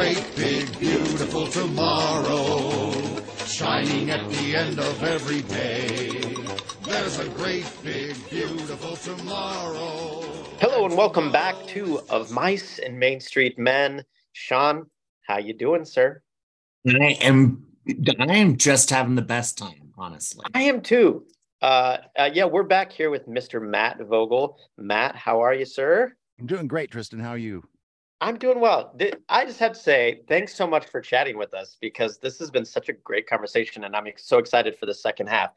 great, 0.00 0.32
big, 0.34 0.78
beautiful 0.78 1.46
tomorrow, 1.48 2.90
shining 3.44 4.08
at 4.08 4.26
the 4.30 4.56
end 4.56 4.78
of 4.78 5.04
every 5.04 5.42
day. 5.42 6.34
There's 6.84 7.18
a 7.18 7.28
great, 7.28 7.70
big, 7.84 8.16
beautiful 8.30 8.96
tomorrow. 8.96 10.22
Hello 10.58 10.86
and 10.86 10.96
welcome 10.96 11.30
back 11.30 11.54
to 11.66 12.00
Of 12.08 12.30
Mice 12.30 12.78
and 12.78 12.98
Main 12.98 13.20
Street 13.20 13.58
Men. 13.58 14.02
Sean, 14.32 14.86
how 15.26 15.36
you 15.36 15.52
doing, 15.52 15.84
sir? 15.84 16.22
I 16.88 17.18
am 17.20 17.66
I 18.18 18.36
am 18.36 18.56
just 18.56 18.88
having 18.88 19.16
the 19.16 19.22
best 19.36 19.58
time, 19.58 19.92
honestly. 19.98 20.46
I 20.54 20.62
am 20.62 20.80
too. 20.80 21.26
Uh, 21.60 21.98
uh, 22.18 22.30
yeah, 22.32 22.46
we're 22.46 22.62
back 22.62 22.90
here 22.90 23.10
with 23.10 23.28
Mr. 23.28 23.60
Matt 23.60 23.98
Vogel. 24.00 24.56
Matt, 24.78 25.14
how 25.14 25.42
are 25.42 25.52
you, 25.52 25.66
sir? 25.66 26.16
I'm 26.38 26.46
doing 26.46 26.68
great, 26.68 26.90
Tristan. 26.90 27.20
How 27.20 27.32
are 27.32 27.38
you? 27.38 27.64
I'm 28.20 28.36
doing 28.36 28.60
well. 28.60 28.94
I 29.28 29.46
just 29.46 29.58
have 29.60 29.72
to 29.72 29.78
say 29.78 30.20
thanks 30.28 30.54
so 30.54 30.66
much 30.66 30.86
for 30.86 31.00
chatting 31.00 31.38
with 31.38 31.54
us 31.54 31.76
because 31.80 32.18
this 32.18 32.38
has 32.38 32.50
been 32.50 32.64
such 32.66 32.88
a 32.88 32.92
great 32.92 33.26
conversation, 33.26 33.84
and 33.84 33.96
I'm 33.96 34.06
so 34.16 34.38
excited 34.38 34.76
for 34.76 34.86
the 34.86 34.94
second 34.94 35.28
half. 35.28 35.52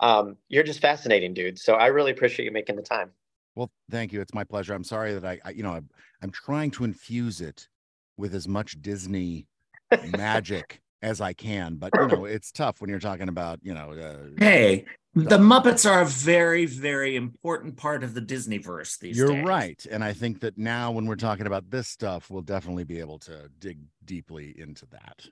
Um, 0.00 0.36
you're 0.48 0.62
just 0.62 0.80
fascinating, 0.80 1.34
dude. 1.34 1.58
So 1.58 1.74
I 1.74 1.86
really 1.86 2.12
appreciate 2.12 2.46
you 2.46 2.52
making 2.52 2.76
the 2.76 2.82
time. 2.82 3.10
Well, 3.54 3.70
thank 3.90 4.12
you. 4.12 4.20
It's 4.20 4.34
my 4.34 4.44
pleasure. 4.44 4.74
I'm 4.74 4.84
sorry 4.84 5.14
that 5.14 5.24
I, 5.24 5.40
I 5.44 5.50
you 5.50 5.62
know, 5.62 5.72
I'm, 5.72 5.88
I'm 6.22 6.30
trying 6.30 6.70
to 6.72 6.84
infuse 6.84 7.40
it 7.40 7.68
with 8.16 8.34
as 8.34 8.48
much 8.48 8.80
Disney 8.80 9.46
magic 10.06 10.80
as 11.02 11.20
I 11.20 11.32
can, 11.32 11.76
but 11.76 11.90
you 11.94 12.06
know, 12.08 12.24
it's 12.24 12.50
tough 12.50 12.80
when 12.80 12.90
you're 12.90 12.98
talking 12.98 13.28
about, 13.28 13.60
you 13.62 13.74
know, 13.74 13.92
uh, 13.92 14.28
Hey, 14.38 14.86
the 15.14 15.38
Muppets 15.38 15.88
are 15.90 16.02
a 16.02 16.06
very, 16.06 16.66
very 16.66 17.16
important 17.16 17.76
part 17.76 18.02
of 18.02 18.14
the 18.14 18.20
Disneyverse 18.22 18.98
these 18.98 19.16
you're 19.16 19.28
days. 19.28 19.44
right. 19.44 19.86
And 19.90 20.02
I 20.04 20.12
think 20.12 20.40
that 20.40 20.58
now 20.58 20.90
when 20.90 21.06
we're 21.06 21.16
talking 21.16 21.46
about 21.46 21.70
this 21.70 21.88
stuff, 21.88 22.30
we'll 22.30 22.42
definitely 22.42 22.84
be 22.84 22.98
able 23.00 23.18
to 23.20 23.48
dig 23.58 23.78
deeply 24.04 24.54
into 24.58 24.86
that. 24.86 25.26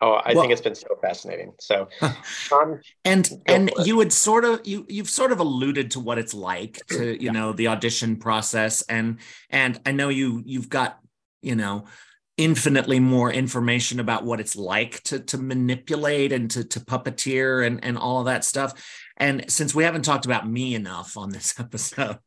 Oh, 0.00 0.12
I 0.12 0.32
Well- 0.32 0.42
think 0.42 0.52
it's 0.52 0.62
been 0.62 0.76
so 0.76 0.96
fascinating. 1.02 1.52
So, 1.58 1.88
Sean, 2.24 2.80
And 3.04 3.28
and 3.46 3.72
you 3.84 3.96
would 3.96 4.12
sort 4.12 4.44
of 4.44 4.60
you 4.64 4.86
you've 4.88 5.10
sort 5.10 5.32
of 5.32 5.40
alluded 5.40 5.90
to 5.92 6.00
what 6.00 6.18
it's 6.18 6.34
like 6.34 6.80
to 6.90 7.14
you 7.14 7.18
Yeah. 7.26 7.32
know 7.32 7.52
the 7.52 7.66
audition 7.68 8.16
process 8.16 8.82
and 8.82 9.18
and 9.50 9.80
I 9.84 9.90
know 9.90 10.08
you 10.08 10.42
you've 10.46 10.68
got 10.68 11.00
you 11.42 11.56
know 11.56 11.86
infinitely 12.38 13.00
more 13.00 13.30
information 13.30 14.00
about 14.00 14.24
what 14.24 14.40
it's 14.40 14.56
like 14.56 15.02
to 15.02 15.18
to 15.20 15.36
manipulate 15.36 16.32
and 16.32 16.50
to 16.52 16.64
to 16.64 16.80
puppeteer 16.80 17.66
and 17.66 17.84
and 17.84 17.98
all 17.98 18.20
of 18.20 18.26
that 18.26 18.44
stuff. 18.44 18.72
And 19.20 19.50
since 19.50 19.74
we 19.74 19.82
haven't 19.82 20.02
talked 20.02 20.26
about 20.26 20.48
me 20.48 20.76
enough 20.76 21.16
on 21.16 21.30
this 21.30 21.58
episode, 21.60 22.18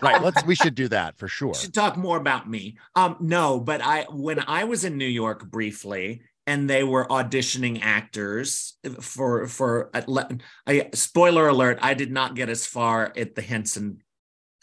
Right. 0.00 0.22
Let's, 0.22 0.44
we 0.44 0.54
should 0.54 0.76
do 0.76 0.88
that 0.88 1.18
for 1.18 1.26
sure. 1.26 1.48
we 1.48 1.54
should 1.54 1.74
talk 1.74 1.96
more 1.96 2.16
about 2.16 2.48
me. 2.48 2.78
Um, 2.94 3.16
no, 3.20 3.60
but 3.60 3.82
I 3.82 4.06
when 4.08 4.38
I 4.46 4.64
was 4.64 4.84
in 4.84 4.96
New 4.96 5.04
York 5.04 5.50
briefly, 5.50 6.22
and 6.46 6.70
they 6.70 6.84
were 6.84 7.06
auditioning 7.08 7.80
actors 7.82 8.78
for 9.00 9.48
for 9.48 9.90
uh, 9.92 10.82
spoiler 10.94 11.48
alert, 11.48 11.78
I 11.82 11.94
did 11.94 12.12
not 12.12 12.36
get 12.36 12.48
as 12.48 12.64
far 12.64 13.12
at 13.16 13.34
the 13.34 13.42
Henson 13.42 14.02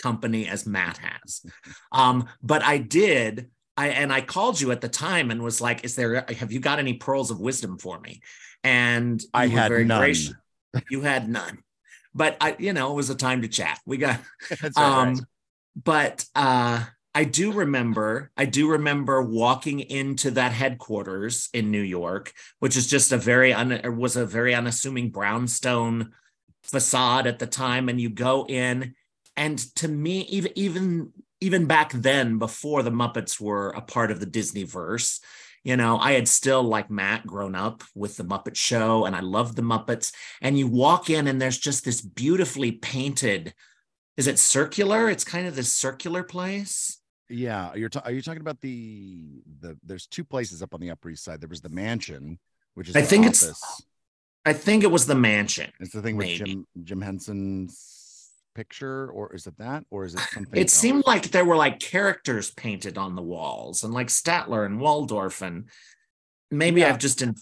company 0.02 0.48
as 0.48 0.66
Matt 0.66 0.98
has. 1.00 1.46
Um, 1.92 2.28
but 2.42 2.64
I 2.64 2.80
did. 2.80 3.52
I 3.76 3.90
and 3.90 4.14
I 4.14 4.22
called 4.22 4.62
you 4.62 4.72
at 4.72 4.82
the 4.82 4.90
time 4.90 5.32
and 5.32 5.42
was 5.42 5.62
like, 5.62 5.84
"Is 5.84 5.96
there? 5.96 6.26
Have 6.38 6.52
you 6.52 6.60
got 6.60 6.80
any 6.80 6.94
pearls 6.94 7.32
of 7.32 7.40
wisdom 7.40 7.78
for 7.78 8.00
me?" 8.00 8.22
And 8.64 9.24
I 9.34 9.48
had 9.48 9.70
very 9.70 9.86
none. 9.86 10.00
gracious. 10.00 10.34
You 10.90 11.02
had 11.02 11.30
none, 11.30 11.60
but 12.14 12.38
I, 12.42 12.56
you 12.60 12.74
know, 12.74 12.92
it 12.92 12.96
was 12.96 13.10
a 13.10 13.16
time 13.16 13.42
to 13.42 13.48
chat. 13.48 13.80
We 13.86 13.98
got 13.98 14.20
all 14.52 14.70
right. 14.76 15.08
um, 15.08 15.28
but 15.76 16.26
uh, 16.36 16.84
I 17.16 17.24
do 17.26 17.52
remember, 17.52 18.32
I 18.36 18.46
do 18.46 18.72
remember 18.72 19.22
walking 19.22 19.80
into 19.80 20.32
that 20.32 20.52
headquarters 20.52 21.50
in 21.54 21.70
New 21.70 21.82
York, 21.82 22.34
which 22.60 22.76
is 22.76 22.88
just 22.88 23.12
a 23.12 23.18
very 23.18 23.54
un, 23.54 23.98
was 23.98 24.16
a 24.16 24.26
very 24.26 24.56
unassuming 24.56 25.10
brownstone 25.10 26.12
facade 26.64 27.28
at 27.28 27.40
the 27.40 27.48
time, 27.48 27.90
and 27.90 28.02
you 28.02 28.10
go 28.10 28.46
in, 28.48 28.96
and 29.36 29.60
to 29.76 29.88
me, 29.88 30.22
even 30.22 30.52
even 30.56 31.12
even 31.44 31.66
back 31.66 31.92
then, 31.94 32.38
before 32.40 32.84
the 32.84 32.92
Muppets 32.92 33.40
were 33.40 33.70
a 33.70 33.82
part 33.82 34.12
of 34.12 34.20
the 34.20 34.26
Disneyverse. 34.26 35.20
You 35.64 35.78
know, 35.78 35.98
I 35.98 36.14
had 36.14 36.28
still, 36.28 36.64
like 36.64 36.90
Matt, 36.90 37.26
grown 37.26 37.56
up 37.56 37.84
with 37.96 38.18
the 38.18 38.26
Muppet 38.26 38.56
Show 38.56 39.06
and 39.06 39.16
I 39.16 39.22
loved 39.22 39.56
the 39.56 39.62
Muppets. 39.62 40.12
And 40.42 40.58
you 40.60 40.68
walk 40.68 41.10
in, 41.10 41.28
and 41.28 41.42
there's 41.42 41.58
just 41.58 41.86
this 41.86 42.02
beautifully 42.02 42.72
painted 42.72 43.54
is 44.16 44.28
it 44.28 44.38
circular? 44.38 45.10
It's 45.10 45.24
kind 45.24 45.48
of 45.48 45.56
this 45.56 45.74
circular 45.74 46.22
place. 46.22 47.00
Yeah, 47.30 47.74
you're 47.74 47.90
ta- 47.90 48.04
are 48.06 48.12
you 48.12 48.22
talking 48.22 48.42
about 48.42 48.62
the 48.62 49.42
the? 49.60 49.76
There's 49.84 50.06
two 50.06 50.24
places 50.24 50.62
up 50.62 50.76
on 50.76 50.82
the 50.82 50.92
Upper 50.92 51.10
East 51.10 51.24
Side. 51.24 51.42
There 51.42 51.50
was 51.50 51.62
the 51.62 51.70
mansion, 51.70 52.38
which 52.76 52.90
is 52.90 52.96
I 52.96 53.02
the 53.02 53.08
think 53.08 53.26
it's- 53.26 53.82
I 54.46 54.54
think 54.54 54.84
it 54.84 54.92
was 54.92 55.08
the 55.08 55.16
mansion. 55.16 55.72
It's 55.80 55.94
the 55.94 56.02
thing 56.04 56.16
with 56.18 56.28
maybe. 56.28 56.46
Jim 56.46 56.68
Jim 56.84 57.02
Henson's 57.02 58.03
picture, 58.54 59.10
or 59.12 59.34
is 59.34 59.48
it 59.48 59.58
that, 59.58 59.86
or 59.90 60.06
is 60.06 60.14
it 60.14 60.22
something? 60.32 60.60
It 60.60 60.64
else? 60.64 60.74
seemed 60.74 61.04
like 61.06 61.32
there 61.32 61.46
were 61.46 61.56
like 61.56 61.80
characters 61.80 62.52
painted 62.52 62.98
on 62.98 63.16
the 63.16 63.22
walls 63.22 63.84
and 63.84 63.94
like 63.94 64.08
Statler 64.08 64.66
and 64.66 64.80
Waldorf 64.80 65.42
and 65.42 65.70
maybe 66.52 66.82
Yeah. 66.82 66.90
I've 66.90 67.00
just 67.00 67.22
in, 67.22 67.36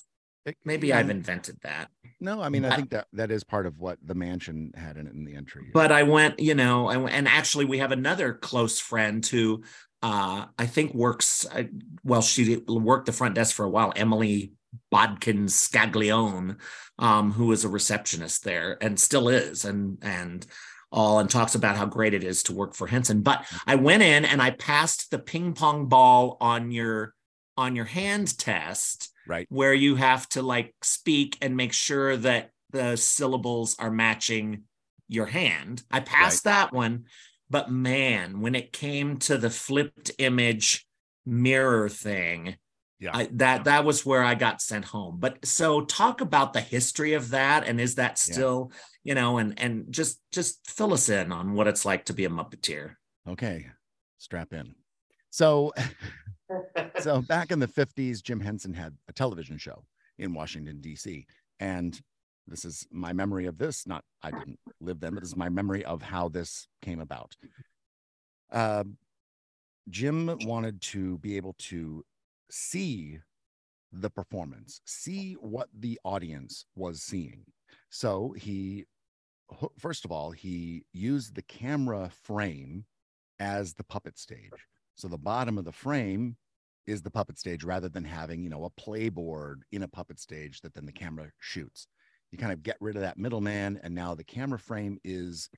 maybe 0.66 0.88
yeah, 0.88 0.99
I've 0.99 1.09
invented 1.09 1.57
that. 1.63 1.89
No, 2.19 2.41
I 2.41 2.49
mean, 2.49 2.66
I 2.66 2.75
think 2.75 2.91
that 2.91 3.07
that 3.13 3.31
is 3.31 3.44
part 3.44 3.66
of 3.66 3.79
what 3.79 3.97
the 4.05 4.16
mansion 4.16 4.72
had 4.75 4.97
in, 4.97 5.07
in 5.07 5.25
the 5.25 5.35
entry. 5.35 5.72
But 5.73 5.91
I 5.91 6.03
went, 6.03 6.39
you 6.39 6.55
know, 6.55 6.88
I 6.88 6.95
and 7.09 7.28
actually 7.28 7.66
we 7.66 7.79
have 7.79 7.91
another 7.91 8.33
close 8.33 8.79
friend 8.79 9.25
who 9.25 9.63
uh 10.03 10.45
I 10.57 10.66
think 10.66 10.93
works 10.93 11.45
uh, 11.51 11.63
well 12.03 12.22
she 12.22 12.57
worked 12.67 13.05
the 13.05 13.11
front 13.11 13.35
desk 13.35 13.55
for 13.55 13.66
a 13.66 13.69
while, 13.69 13.91
Emily 13.95 14.53
Bodkin 14.89 15.45
Scaglione, 15.47 16.57
um, 16.97 17.31
who 17.33 17.47
was 17.47 17.66
a 17.66 17.69
receptionist 17.69 18.43
there 18.43 18.78
and 18.81 18.99
still 18.99 19.28
is, 19.29 19.66
and 19.66 19.97
and 20.01 20.45
all 20.91 21.19
and 21.19 21.29
talks 21.29 21.56
about 21.56 21.78
how 21.78 21.85
great 21.85 22.13
it 22.13 22.24
is 22.24 22.44
to 22.44 22.53
work 22.53 22.74
for 22.74 22.88
Henson. 22.88 23.22
But 23.22 23.46
I 23.66 23.75
went 23.75 24.03
in 24.03 24.25
and 24.25 24.41
I 24.41 24.52
passed 24.52 25.09
the 25.09 25.19
ping 25.19 25.53
pong 25.53 25.88
ball 25.88 26.38
on 26.41 26.72
your 26.72 27.13
on 27.57 27.75
your 27.75 27.85
hand 27.85 28.38
test, 28.38 29.12
right. 29.28 29.46
where 29.50 29.74
you 29.74 29.96
have 29.96 30.28
to 30.29 30.41
like 30.41 30.74
speak 30.81 31.38
and 31.41 31.56
make 31.56 31.74
sure 31.74 32.18
that 32.18 32.52
the 32.72 32.96
syllables 32.96 33.75
are 33.79 33.91
matching 33.91 34.63
your 35.07 35.25
hand. 35.25 35.84
I 35.91 36.00
passed 36.00 36.46
that 36.46 36.72
one, 36.72 37.06
but 37.50 37.69
man, 37.69 38.40
when 38.40 38.56
it 38.56 38.72
came 38.72 39.18
to 39.19 39.38
the 39.38 39.50
flipped 39.50 40.12
image 40.18 40.88
mirror 41.25 41.90
thing, 41.90 42.56
Yeah. 43.00 43.12
I, 43.13 43.29
that 43.34 43.66
that 43.66 43.84
was 43.84 44.06
where 44.06 44.23
I 44.23 44.35
got 44.35 44.62
sent 44.62 44.85
home. 44.85 45.18
But 45.19 45.46
so 45.46 45.81
talk 45.81 46.22
about 46.22 46.53
the 46.53 46.62
history 46.62 47.13
of 47.13 47.29
that, 47.31 47.68
and 47.68 47.79
is 47.79 47.96
that 47.96 48.23
Yeah. 48.69 48.78
You 49.03 49.16
know, 49.16 49.38
and 49.38 49.59
and 49.59 49.91
just 49.91 50.19
just 50.31 50.67
fill 50.67 50.94
us 50.94 51.09
in 51.09 51.31
on 51.31 51.53
what 51.53 51.67
it's 51.67 51.85
like 51.85 52.06
to 52.06 52.13
be 52.13 52.25
a 52.25 52.29
Muppeteer. 52.29 52.95
Okay, 53.28 53.67
strap 54.17 54.53
in. 54.53 54.75
So, 55.29 55.73
so 57.00 57.22
back 57.22 57.51
in 57.51 57.59
the 57.59 57.67
50s, 57.67 58.22
Jim 58.22 58.40
Henson 58.40 58.73
had 58.73 58.95
a 59.07 59.13
television 59.13 59.57
show 59.57 59.84
in 60.19 60.34
Washington, 60.34 60.81
D.C. 60.81 61.25
And 61.59 62.00
this 62.47 62.66
is 62.66 62.85
my 62.91 63.13
memory 63.13 63.45
of 63.45 63.57
this. 63.57 63.88
Not, 63.88 64.03
I 64.22 64.31
didn't 64.31 64.59
live 64.81 65.00
then, 65.00 65.13
but 65.13 65.22
this 65.22 65.29
is 65.29 65.38
my 65.38 65.50
memory 65.50 65.85
of 65.85 66.01
how 66.01 66.28
this 66.28 66.67
came 66.81 67.00
about. 67.00 67.35
Uh, 68.51 68.84
Jim 69.90 70.38
wanted 70.44 70.81
to 70.81 71.17
be 71.19 71.38
able 71.38 71.56
to 71.57 72.03
see 72.50 73.19
the 73.94 74.09
performance, 74.09 74.81
see 74.85 75.34
what 75.34 75.69
the 75.78 76.00
audience 76.03 76.66
was 76.75 77.01
seeing. 77.01 77.45
So 77.91 78.34
he, 78.38 78.85
first 79.78 80.06
of 80.06 80.12
all, 80.12 80.31
he 80.31 80.85
used 80.94 81.35
the 81.35 81.41
camera 81.43 82.09
frame 82.23 82.85
as 83.40 83.73
the 83.73 83.84
puppet 83.84 84.17
stage. 84.17 84.49
So 84.96 85.08
the 85.08 85.17
bottom 85.17 85.58
of 85.58 85.66
the 85.66 85.72
frame 85.73 86.38
is 86.88 87.02
the 87.02 87.11
puppet 87.11 87.38
stage 87.38 87.64
rather 87.64 87.90
than 87.90 88.05
having, 88.05 88.43
you 88.43 88.49
know, 88.49 88.64
a 88.64 88.82
playboard 88.82 89.64
in 89.72 89.84
a 89.84 89.88
puppet 89.88 90.20
stage 90.20 90.61
that 90.61 90.73
then 90.73 90.85
the 90.85 90.91
camera 90.91 91.32
shoots. 91.40 91.88
You 92.32 92.38
kind 92.38 92.53
of 92.53 92.64
get 92.64 92.78
rid 92.79 92.96
of 92.96 93.02
that 93.02 93.17
middleman 93.17 93.79
and 93.84 93.94
now 93.94 94.16
the 94.16 94.23
camera 94.23 94.58
frame 94.58 94.97
is 95.03 95.49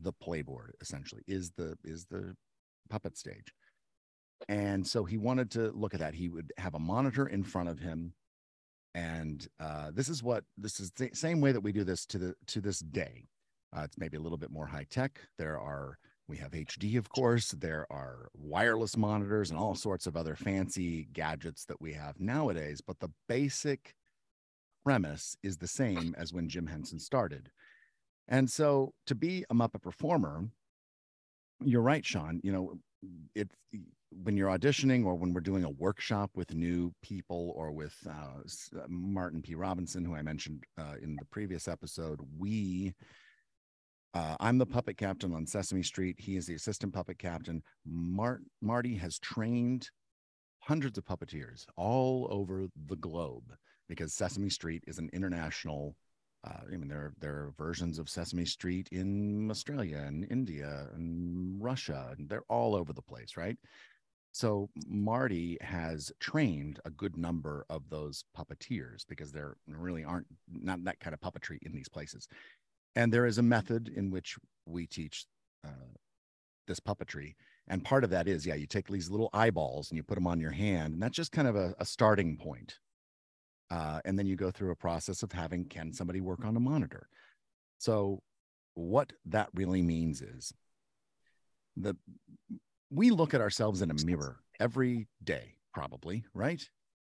the 0.00 0.12
playboard 0.12 0.70
essentially 0.80 1.22
is 1.26 1.50
the 1.56 1.76
is 1.84 2.06
the 2.06 2.34
puppet 2.88 3.18
stage. 3.18 3.52
And 4.48 4.86
so 4.86 5.04
he 5.04 5.18
wanted 5.18 5.50
to 5.52 5.72
look 5.72 5.92
at 5.92 6.00
that. 6.00 6.14
He 6.14 6.30
would 6.30 6.52
have 6.56 6.74
a 6.74 6.78
monitor 6.78 7.26
in 7.26 7.44
front 7.44 7.68
of 7.68 7.78
him 7.78 8.14
and 8.94 9.46
uh, 9.60 9.90
this 9.92 10.08
is 10.08 10.22
what 10.22 10.44
this 10.56 10.80
is 10.80 10.90
the 10.92 11.10
same 11.12 11.40
way 11.40 11.52
that 11.52 11.60
we 11.60 11.72
do 11.72 11.84
this 11.84 12.04
to 12.06 12.18
the 12.18 12.34
to 12.48 12.60
this 12.60 12.80
day. 12.80 13.28
Uh, 13.76 13.82
it's 13.82 13.98
maybe 13.98 14.16
a 14.16 14.20
little 14.20 14.38
bit 14.38 14.50
more 14.50 14.66
high 14.66 14.86
tech. 14.90 15.20
There 15.38 15.58
are 15.58 15.98
we 16.28 16.36
have 16.38 16.52
HD, 16.52 16.96
of 16.96 17.08
course. 17.08 17.50
There 17.50 17.86
are 17.90 18.28
wireless 18.34 18.96
monitors 18.96 19.50
and 19.50 19.58
all 19.58 19.74
sorts 19.74 20.06
of 20.06 20.16
other 20.16 20.36
fancy 20.36 21.08
gadgets 21.12 21.64
that 21.64 21.80
we 21.80 21.92
have 21.94 22.20
nowadays. 22.20 22.80
But 22.80 23.00
the 23.00 23.10
basic 23.28 23.94
premise 24.84 25.36
is 25.42 25.58
the 25.58 25.66
same 25.66 26.14
as 26.16 26.32
when 26.32 26.48
Jim 26.48 26.68
Henson 26.68 27.00
started. 27.00 27.50
And 28.28 28.48
so 28.48 28.94
to 29.06 29.16
be 29.16 29.44
a 29.50 29.54
Muppet 29.54 29.82
performer, 29.82 30.44
you're 31.64 31.82
right, 31.82 32.04
Sean. 32.04 32.40
You 32.44 32.52
know, 32.52 32.74
it 33.34 33.50
when 34.10 34.36
you're 34.36 34.50
auditioning 34.50 35.04
or 35.04 35.14
when 35.14 35.32
we're 35.32 35.40
doing 35.40 35.64
a 35.64 35.70
workshop 35.70 36.30
with 36.34 36.54
new 36.54 36.92
people 37.02 37.52
or 37.56 37.70
with 37.70 37.94
uh, 38.08 38.40
uh, 38.78 38.84
Martin 38.88 39.40
P. 39.40 39.54
Robinson, 39.54 40.04
who 40.04 40.14
I 40.14 40.22
mentioned 40.22 40.64
uh, 40.78 40.94
in 41.00 41.16
the 41.16 41.24
previous 41.26 41.68
episode, 41.68 42.20
we, 42.38 42.94
uh, 44.14 44.36
I'm 44.40 44.58
the 44.58 44.66
puppet 44.66 44.96
captain 44.96 45.32
on 45.32 45.46
Sesame 45.46 45.82
Street. 45.82 46.16
He 46.18 46.36
is 46.36 46.46
the 46.46 46.54
assistant 46.54 46.92
puppet 46.92 47.18
captain. 47.18 47.62
Mart- 47.86 48.42
Marty 48.60 48.96
has 48.96 49.18
trained 49.18 49.88
hundreds 50.58 50.98
of 50.98 51.04
puppeteers 51.04 51.64
all 51.76 52.26
over 52.30 52.66
the 52.86 52.96
globe 52.96 53.54
because 53.88 54.12
Sesame 54.12 54.50
Street 54.50 54.84
is 54.86 54.98
an 54.98 55.08
international 55.12 55.96
uh, 56.42 56.60
I 56.72 56.76
mean, 56.76 56.88
there 56.88 57.12
there 57.20 57.34
are 57.34 57.52
versions 57.58 57.98
of 57.98 58.08
Sesame 58.08 58.46
Street 58.46 58.88
in 58.92 59.50
Australia 59.50 59.98
and 60.06 60.26
India 60.30 60.86
and 60.94 61.62
Russia, 61.62 62.14
and 62.16 62.28
they're 62.28 62.44
all 62.48 62.74
over 62.74 62.92
the 62.92 63.02
place, 63.02 63.36
right? 63.36 63.58
So 64.32 64.70
Marty 64.86 65.58
has 65.60 66.12
trained 66.20 66.78
a 66.84 66.90
good 66.90 67.16
number 67.16 67.66
of 67.68 67.88
those 67.90 68.24
puppeteers 68.36 69.04
because 69.08 69.32
there 69.32 69.56
really 69.66 70.04
aren't 70.04 70.28
not 70.48 70.84
that 70.84 71.00
kind 71.00 71.14
of 71.14 71.20
puppetry 71.20 71.58
in 71.62 71.72
these 71.72 71.88
places, 71.88 72.28
and 72.94 73.12
there 73.12 73.26
is 73.26 73.38
a 73.38 73.42
method 73.42 73.88
in 73.88 74.10
which 74.10 74.36
we 74.66 74.86
teach 74.86 75.26
uh, 75.64 75.94
this 76.68 76.80
puppetry. 76.80 77.34
And 77.68 77.84
part 77.84 78.04
of 78.04 78.10
that 78.10 78.28
is, 78.28 78.46
yeah, 78.46 78.54
you 78.54 78.66
take 78.66 78.88
these 78.88 79.10
little 79.10 79.30
eyeballs 79.32 79.90
and 79.90 79.96
you 79.96 80.02
put 80.02 80.16
them 80.16 80.26
on 80.26 80.40
your 80.40 80.50
hand, 80.50 80.94
and 80.94 81.02
that's 81.02 81.16
just 81.16 81.32
kind 81.32 81.48
of 81.48 81.56
a, 81.56 81.74
a 81.78 81.84
starting 81.84 82.36
point. 82.36 82.78
Uh, 83.70 84.00
and 84.04 84.18
then 84.18 84.26
you 84.26 84.34
go 84.34 84.50
through 84.50 84.72
a 84.72 84.76
process 84.76 85.22
of 85.22 85.30
having 85.30 85.64
can 85.64 85.92
somebody 85.92 86.20
work 86.20 86.44
on 86.44 86.56
a 86.56 86.60
monitor? 86.60 87.08
So 87.78 88.22
what 88.74 89.12
that 89.26 89.48
really 89.54 89.82
means 89.82 90.22
is 90.22 90.52
the 91.76 91.96
we 92.90 93.10
look 93.10 93.34
at 93.34 93.40
ourselves 93.40 93.82
in 93.82 93.90
a 93.90 94.04
mirror 94.04 94.40
every 94.58 95.08
day 95.22 95.54
probably 95.72 96.24
right? 96.34 96.68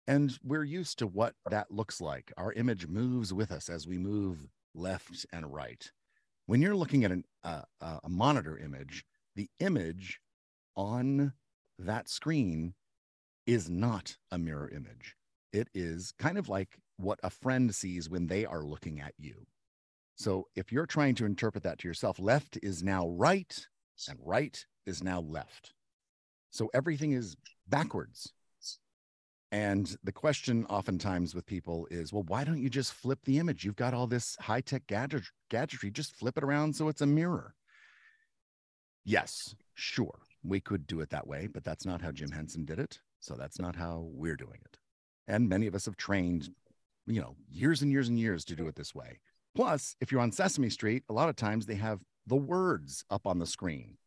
And 0.06 0.36
we're 0.42 0.64
used 0.64 0.98
to 0.98 1.06
what 1.06 1.34
that 1.48 1.70
looks 1.70 2.00
like. 2.00 2.32
Our 2.36 2.52
image 2.52 2.86
moves 2.86 3.32
with 3.32 3.52
us 3.52 3.68
as 3.68 3.86
we 3.86 3.98
move 3.98 4.48
left 4.74 5.24
and 5.32 5.52
right. 5.52 5.90
When 6.46 6.60
you're 6.60 6.76
looking 6.76 7.04
at 7.04 7.12
an, 7.12 7.24
uh, 7.44 7.62
a 7.80 8.08
monitor 8.08 8.58
image 8.58 9.04
the 9.34 9.48
image 9.60 10.20
on 10.76 11.32
that 11.78 12.08
screen 12.08 12.74
is 13.46 13.70
not 13.70 14.16
a 14.30 14.38
mirror 14.38 14.68
image. 14.68 15.16
It 15.52 15.68
is 15.74 16.12
kind 16.18 16.36
of 16.36 16.48
like 16.50 16.76
what 16.98 17.18
a 17.22 17.30
friend 17.30 17.74
sees 17.74 18.10
when 18.10 18.26
they 18.26 18.44
are 18.44 18.62
looking 18.62 19.00
at 19.00 19.14
you. 19.18 19.46
So 20.16 20.48
if 20.54 20.70
you're 20.70 20.86
trying 20.86 21.14
to 21.16 21.24
interpret 21.24 21.64
that 21.64 21.78
to 21.78 21.88
yourself, 21.88 22.18
left 22.18 22.58
is 22.62 22.82
now 22.82 23.08
right 23.08 23.66
and 24.08 24.18
right 24.22 24.64
is 24.86 25.02
now 25.02 25.20
left. 25.20 25.72
So 26.50 26.70
everything 26.74 27.12
is 27.12 27.36
backwards. 27.68 28.32
And 29.50 29.94
the 30.02 30.12
question 30.12 30.64
oftentimes 30.70 31.34
with 31.34 31.44
people 31.44 31.86
is, 31.90 32.12
well, 32.12 32.22
why 32.22 32.42
don't 32.42 32.62
you 32.62 32.70
just 32.70 32.94
flip 32.94 33.18
the 33.24 33.38
image? 33.38 33.64
You've 33.64 33.76
got 33.76 33.92
all 33.92 34.06
this 34.06 34.36
high 34.40 34.62
tech 34.62 34.86
gadget- 34.86 35.30
gadgetry, 35.50 35.90
just 35.90 36.16
flip 36.16 36.38
it 36.38 36.44
around 36.44 36.74
so 36.74 36.88
it's 36.88 37.02
a 37.02 37.06
mirror. 37.06 37.54
Yes, 39.04 39.54
sure, 39.74 40.20
we 40.42 40.60
could 40.60 40.86
do 40.86 41.00
it 41.00 41.10
that 41.10 41.26
way, 41.26 41.48
but 41.48 41.64
that's 41.64 41.84
not 41.84 42.00
how 42.00 42.12
Jim 42.12 42.30
Henson 42.30 42.64
did 42.64 42.78
it. 42.78 43.00
So 43.20 43.34
that's 43.34 43.58
not 43.58 43.76
how 43.76 44.08
we're 44.12 44.36
doing 44.36 44.60
it. 44.64 44.78
And 45.28 45.48
many 45.48 45.66
of 45.66 45.74
us 45.74 45.84
have 45.84 45.96
trained, 45.96 46.48
you 47.06 47.20
know, 47.20 47.36
years 47.50 47.82
and 47.82 47.92
years 47.92 48.08
and 48.08 48.18
years 48.18 48.44
to 48.46 48.56
do 48.56 48.66
it 48.68 48.74
this 48.74 48.94
way. 48.94 49.20
Plus, 49.54 49.96
if 50.00 50.10
you're 50.10 50.20
on 50.20 50.32
Sesame 50.32 50.70
Street, 50.70 51.04
a 51.10 51.12
lot 51.12 51.28
of 51.28 51.36
times 51.36 51.66
they 51.66 51.74
have 51.74 52.00
the 52.26 52.36
words 52.36 53.04
up 53.10 53.26
on 53.26 53.38
the 53.38 53.46
screen. 53.46 53.98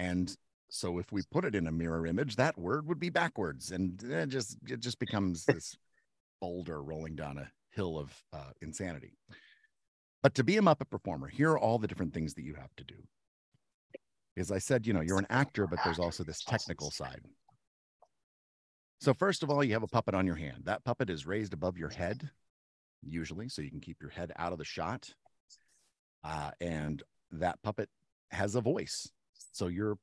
And 0.00 0.34
so 0.70 0.98
if 0.98 1.12
we 1.12 1.22
put 1.30 1.44
it 1.44 1.54
in 1.54 1.66
a 1.66 1.72
mirror 1.72 2.06
image, 2.06 2.36
that 2.36 2.58
word 2.58 2.88
would 2.88 2.98
be 2.98 3.10
backwards. 3.10 3.70
And 3.70 4.02
it 4.02 4.30
just 4.30 4.56
it 4.66 4.80
just 4.80 4.98
becomes 4.98 5.44
this 5.44 5.76
boulder 6.40 6.82
rolling 6.82 7.16
down 7.16 7.36
a 7.36 7.50
hill 7.70 7.98
of 7.98 8.10
uh, 8.32 8.52
insanity. 8.62 9.12
But 10.22 10.34
to 10.36 10.44
be 10.44 10.56
a 10.56 10.62
Muppet 10.62 10.88
performer, 10.90 11.28
here 11.28 11.50
are 11.50 11.58
all 11.58 11.78
the 11.78 11.86
different 11.86 12.14
things 12.14 12.32
that 12.34 12.44
you 12.44 12.54
have 12.54 12.74
to 12.76 12.84
do. 12.84 12.94
As 14.38 14.50
I 14.50 14.58
said, 14.58 14.86
you 14.86 14.94
know, 14.94 15.02
you're 15.02 15.18
an 15.18 15.26
actor, 15.28 15.66
but 15.66 15.80
there's 15.84 15.98
also 15.98 16.24
this 16.24 16.42
technical 16.44 16.90
side. 16.90 17.20
So 19.00 19.12
first 19.12 19.42
of 19.42 19.50
all, 19.50 19.62
you 19.62 19.74
have 19.74 19.82
a 19.82 19.88
puppet 19.88 20.14
on 20.14 20.26
your 20.26 20.36
hand. 20.36 20.62
That 20.64 20.84
puppet 20.84 21.10
is 21.10 21.26
raised 21.26 21.52
above 21.52 21.76
your 21.76 21.88
head, 21.90 22.30
usually, 23.02 23.50
so 23.50 23.60
you 23.60 23.70
can 23.70 23.80
keep 23.80 23.98
your 24.00 24.10
head 24.10 24.32
out 24.36 24.52
of 24.52 24.58
the 24.58 24.64
shot. 24.64 25.12
Uh, 26.24 26.52
and 26.60 27.02
that 27.32 27.60
puppet 27.62 27.90
has 28.30 28.54
a 28.54 28.60
voice. 28.62 29.10
So 29.52 29.68
you're 29.68 29.98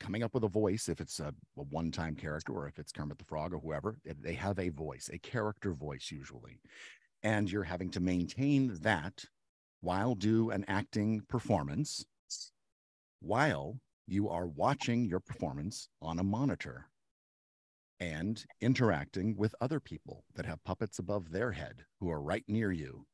coming 0.00 0.22
up 0.22 0.34
with 0.34 0.44
a 0.44 0.48
voice 0.48 0.88
if 0.88 1.00
it's 1.00 1.20
a, 1.20 1.32
a 1.56 1.62
one-time 1.62 2.16
character 2.16 2.52
or 2.52 2.66
if 2.66 2.78
it's 2.78 2.92
Kermit 2.92 3.18
the 3.18 3.24
Frog 3.24 3.52
or 3.52 3.58
whoever. 3.58 3.96
They 4.04 4.34
have 4.34 4.58
a 4.58 4.70
voice, 4.70 5.08
a 5.12 5.18
character 5.18 5.72
voice 5.72 6.10
usually, 6.10 6.60
and 7.22 7.50
you're 7.50 7.62
having 7.62 7.90
to 7.90 8.00
maintain 8.00 8.78
that 8.82 9.24
while 9.80 10.14
do 10.14 10.50
an 10.50 10.64
acting 10.68 11.22
performance 11.28 12.04
while 13.20 13.78
you 14.08 14.28
are 14.28 14.46
watching 14.46 15.04
your 15.04 15.20
performance 15.20 15.88
on 16.00 16.18
a 16.18 16.24
monitor 16.24 16.86
and 18.00 18.44
interacting 18.60 19.36
with 19.36 19.54
other 19.60 19.78
people 19.78 20.24
that 20.34 20.44
have 20.44 20.64
puppets 20.64 20.98
above 20.98 21.30
their 21.30 21.52
head 21.52 21.84
who 22.00 22.10
are 22.10 22.20
right 22.20 22.44
near 22.48 22.72
you 22.72 23.06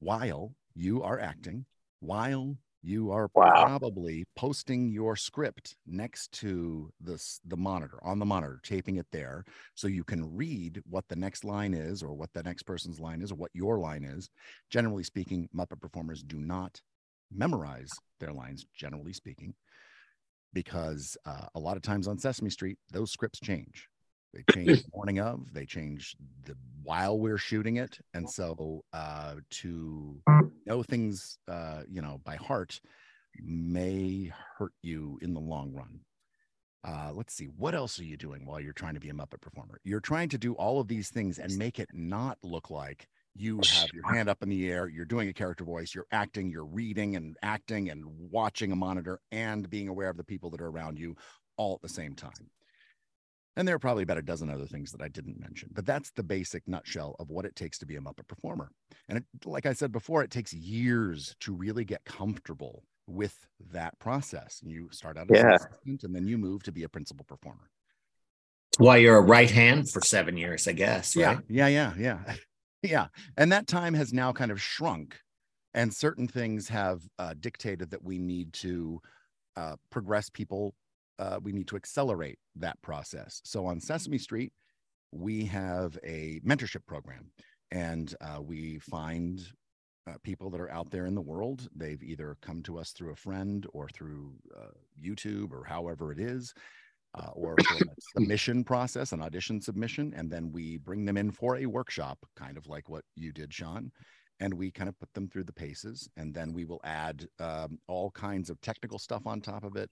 while 0.00 0.52
you 0.74 1.02
are 1.02 1.20
acting, 1.20 1.64
while 2.00 2.56
you 2.84 3.10
are 3.10 3.30
wow. 3.34 3.64
probably 3.64 4.24
posting 4.36 4.88
your 4.90 5.16
script 5.16 5.76
next 5.86 6.30
to 6.32 6.90
this 7.00 7.40
the 7.46 7.56
monitor 7.56 7.98
on 8.02 8.18
the 8.18 8.24
monitor 8.24 8.60
taping 8.62 8.96
it 8.96 9.06
there 9.10 9.44
so 9.74 9.88
you 9.88 10.04
can 10.04 10.36
read 10.36 10.82
what 10.88 11.04
the 11.08 11.16
next 11.16 11.44
line 11.44 11.72
is 11.72 12.02
or 12.02 12.12
what 12.12 12.32
the 12.34 12.42
next 12.42 12.64
person's 12.64 13.00
line 13.00 13.22
is 13.22 13.32
or 13.32 13.36
what 13.36 13.50
your 13.54 13.78
line 13.78 14.04
is 14.04 14.28
generally 14.70 15.02
speaking 15.02 15.48
muppet 15.56 15.80
performers 15.80 16.22
do 16.22 16.38
not 16.38 16.80
memorize 17.32 17.90
their 18.20 18.32
lines 18.32 18.66
generally 18.76 19.12
speaking 19.12 19.54
because 20.54 21.16
uh, 21.26 21.46
a 21.54 21.60
lot 21.60 21.76
of 21.76 21.82
times 21.82 22.08
on 22.08 22.16
Sesame 22.16 22.48
Street, 22.48 22.78
those 22.90 23.10
scripts 23.10 23.40
change. 23.40 23.88
They 24.32 24.44
change 24.52 24.84
the 24.84 24.90
morning 24.94 25.20
of, 25.20 25.52
they 25.52 25.66
change 25.66 26.16
the 26.46 26.54
while 26.82 27.18
we're 27.18 27.38
shooting 27.38 27.76
it. 27.76 27.98
And 28.14 28.30
so 28.30 28.84
uh, 28.92 29.34
to 29.50 30.20
know 30.66 30.82
things, 30.82 31.38
uh, 31.48 31.82
you 31.88 32.02
know, 32.02 32.20
by 32.24 32.36
heart 32.36 32.80
may 33.42 34.32
hurt 34.58 34.72
you 34.82 35.18
in 35.22 35.34
the 35.34 35.40
long 35.40 35.72
run. 35.72 36.00
Uh, 36.86 37.10
let's 37.14 37.34
see, 37.34 37.46
what 37.56 37.74
else 37.74 37.98
are 37.98 38.04
you 38.04 38.16
doing 38.16 38.44
while 38.44 38.60
you're 38.60 38.74
trying 38.74 38.94
to 38.94 39.00
be 39.00 39.08
a 39.08 39.14
Muppet 39.14 39.40
performer? 39.40 39.80
You're 39.84 40.00
trying 40.00 40.28
to 40.30 40.38
do 40.38 40.52
all 40.54 40.80
of 40.80 40.88
these 40.88 41.08
things 41.08 41.38
and 41.38 41.56
make 41.56 41.78
it 41.78 41.88
not 41.94 42.36
look 42.42 42.70
like 42.70 43.08
you 43.34 43.60
have 43.64 43.88
your 43.92 44.06
hand 44.12 44.28
up 44.28 44.42
in 44.42 44.48
the 44.48 44.70
air, 44.70 44.88
you're 44.88 45.04
doing 45.04 45.28
a 45.28 45.32
character 45.32 45.64
voice, 45.64 45.94
you're 45.94 46.06
acting, 46.12 46.50
you're 46.50 46.64
reading 46.64 47.16
and 47.16 47.36
acting 47.42 47.90
and 47.90 48.04
watching 48.06 48.70
a 48.70 48.76
monitor 48.76 49.20
and 49.32 49.68
being 49.68 49.88
aware 49.88 50.08
of 50.08 50.16
the 50.16 50.24
people 50.24 50.50
that 50.50 50.60
are 50.60 50.68
around 50.68 50.98
you 50.98 51.16
all 51.56 51.74
at 51.74 51.82
the 51.82 51.88
same 51.88 52.14
time. 52.14 52.50
And 53.56 53.68
there 53.68 53.76
are 53.76 53.80
probably 53.80 54.02
about 54.02 54.18
a 54.18 54.22
dozen 54.22 54.50
other 54.50 54.66
things 54.66 54.90
that 54.92 55.02
I 55.02 55.08
didn't 55.08 55.40
mention, 55.40 55.70
but 55.72 55.86
that's 55.86 56.10
the 56.10 56.24
basic 56.24 56.66
nutshell 56.66 57.14
of 57.20 57.30
what 57.30 57.44
it 57.44 57.54
takes 57.54 57.78
to 57.78 57.86
be 57.86 57.96
a 57.96 58.00
Muppet 58.00 58.26
performer. 58.26 58.70
And 59.08 59.18
it, 59.18 59.24
like 59.44 59.64
I 59.64 59.72
said 59.72 59.92
before, 59.92 60.22
it 60.22 60.30
takes 60.30 60.52
years 60.52 61.36
to 61.40 61.54
really 61.54 61.84
get 61.84 62.04
comfortable 62.04 62.82
with 63.06 63.46
that 63.72 63.98
process. 63.98 64.60
You 64.64 64.88
start 64.90 65.16
out 65.16 65.30
as 65.30 65.38
yeah. 65.38 65.48
an 65.48 65.54
assistant 65.54 66.04
and 66.04 66.14
then 66.14 66.26
you 66.26 66.38
move 66.38 66.62
to 66.64 66.72
be 66.72 66.82
a 66.82 66.88
principal 66.88 67.24
performer. 67.24 67.70
While 68.78 68.98
you're 68.98 69.18
a 69.18 69.22
right 69.22 69.50
hand 69.50 69.88
for 69.90 70.00
seven 70.00 70.36
years, 70.36 70.66
I 70.66 70.72
guess. 70.72 71.14
Right? 71.14 71.38
Yeah, 71.48 71.68
yeah, 71.68 71.92
yeah, 71.98 72.18
yeah. 72.26 72.34
yeah. 72.82 73.06
And 73.36 73.52
that 73.52 73.68
time 73.68 73.94
has 73.94 74.12
now 74.12 74.32
kind 74.32 74.50
of 74.50 74.60
shrunk. 74.60 75.16
And 75.74 75.92
certain 75.92 76.28
things 76.28 76.68
have 76.68 77.02
uh, 77.18 77.34
dictated 77.38 77.90
that 77.90 78.02
we 78.02 78.18
need 78.18 78.52
to 78.54 79.00
uh, 79.56 79.76
progress 79.90 80.30
people. 80.30 80.74
Uh, 81.18 81.38
we 81.42 81.52
need 81.52 81.68
to 81.68 81.76
accelerate 81.76 82.38
that 82.56 82.80
process. 82.82 83.40
So 83.44 83.66
on 83.66 83.80
Sesame 83.80 84.18
Street, 84.18 84.52
we 85.12 85.44
have 85.46 85.98
a 86.04 86.40
mentorship 86.44 86.86
program 86.86 87.30
and 87.70 88.14
uh, 88.20 88.40
we 88.42 88.78
find 88.78 89.40
uh, 90.08 90.14
people 90.22 90.50
that 90.50 90.60
are 90.60 90.70
out 90.70 90.90
there 90.90 91.06
in 91.06 91.14
the 91.14 91.20
world. 91.20 91.68
They've 91.74 92.02
either 92.02 92.36
come 92.42 92.62
to 92.64 92.78
us 92.78 92.90
through 92.90 93.12
a 93.12 93.16
friend 93.16 93.66
or 93.72 93.88
through 93.88 94.32
uh, 94.56 94.72
YouTube 95.02 95.52
or 95.52 95.64
however 95.64 96.12
it 96.12 96.18
is 96.18 96.52
uh, 97.14 97.30
or 97.34 97.56
submission 98.16 98.64
process, 98.64 99.12
an 99.12 99.22
audition 99.22 99.60
submission, 99.60 100.12
and 100.16 100.30
then 100.30 100.50
we 100.52 100.78
bring 100.78 101.04
them 101.04 101.16
in 101.16 101.30
for 101.30 101.56
a 101.56 101.66
workshop, 101.66 102.18
kind 102.36 102.56
of 102.56 102.66
like 102.66 102.88
what 102.88 103.04
you 103.16 103.32
did, 103.32 103.52
Sean. 103.52 103.90
And 104.40 104.52
we 104.52 104.70
kind 104.70 104.88
of 104.88 104.98
put 104.98 105.12
them 105.14 105.28
through 105.28 105.44
the 105.44 105.52
paces, 105.52 106.08
and 106.16 106.34
then 106.34 106.52
we 106.52 106.64
will 106.64 106.80
add 106.84 107.26
um, 107.38 107.78
all 107.86 108.10
kinds 108.10 108.50
of 108.50 108.60
technical 108.60 108.98
stuff 108.98 109.26
on 109.26 109.40
top 109.40 109.62
of 109.62 109.76
it, 109.76 109.88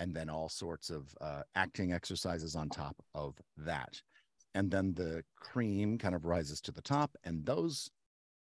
and 0.00 0.14
then 0.14 0.28
all 0.28 0.48
sorts 0.48 0.90
of 0.90 1.14
uh, 1.20 1.42
acting 1.54 1.92
exercises 1.92 2.56
on 2.56 2.68
top 2.68 2.96
of 3.14 3.36
that. 3.56 4.00
And 4.54 4.68
then 4.68 4.94
the 4.94 5.22
cream 5.36 5.98
kind 5.98 6.14
of 6.14 6.24
rises 6.24 6.60
to 6.62 6.72
the 6.72 6.82
top, 6.82 7.16
and 7.22 7.46
those 7.46 7.88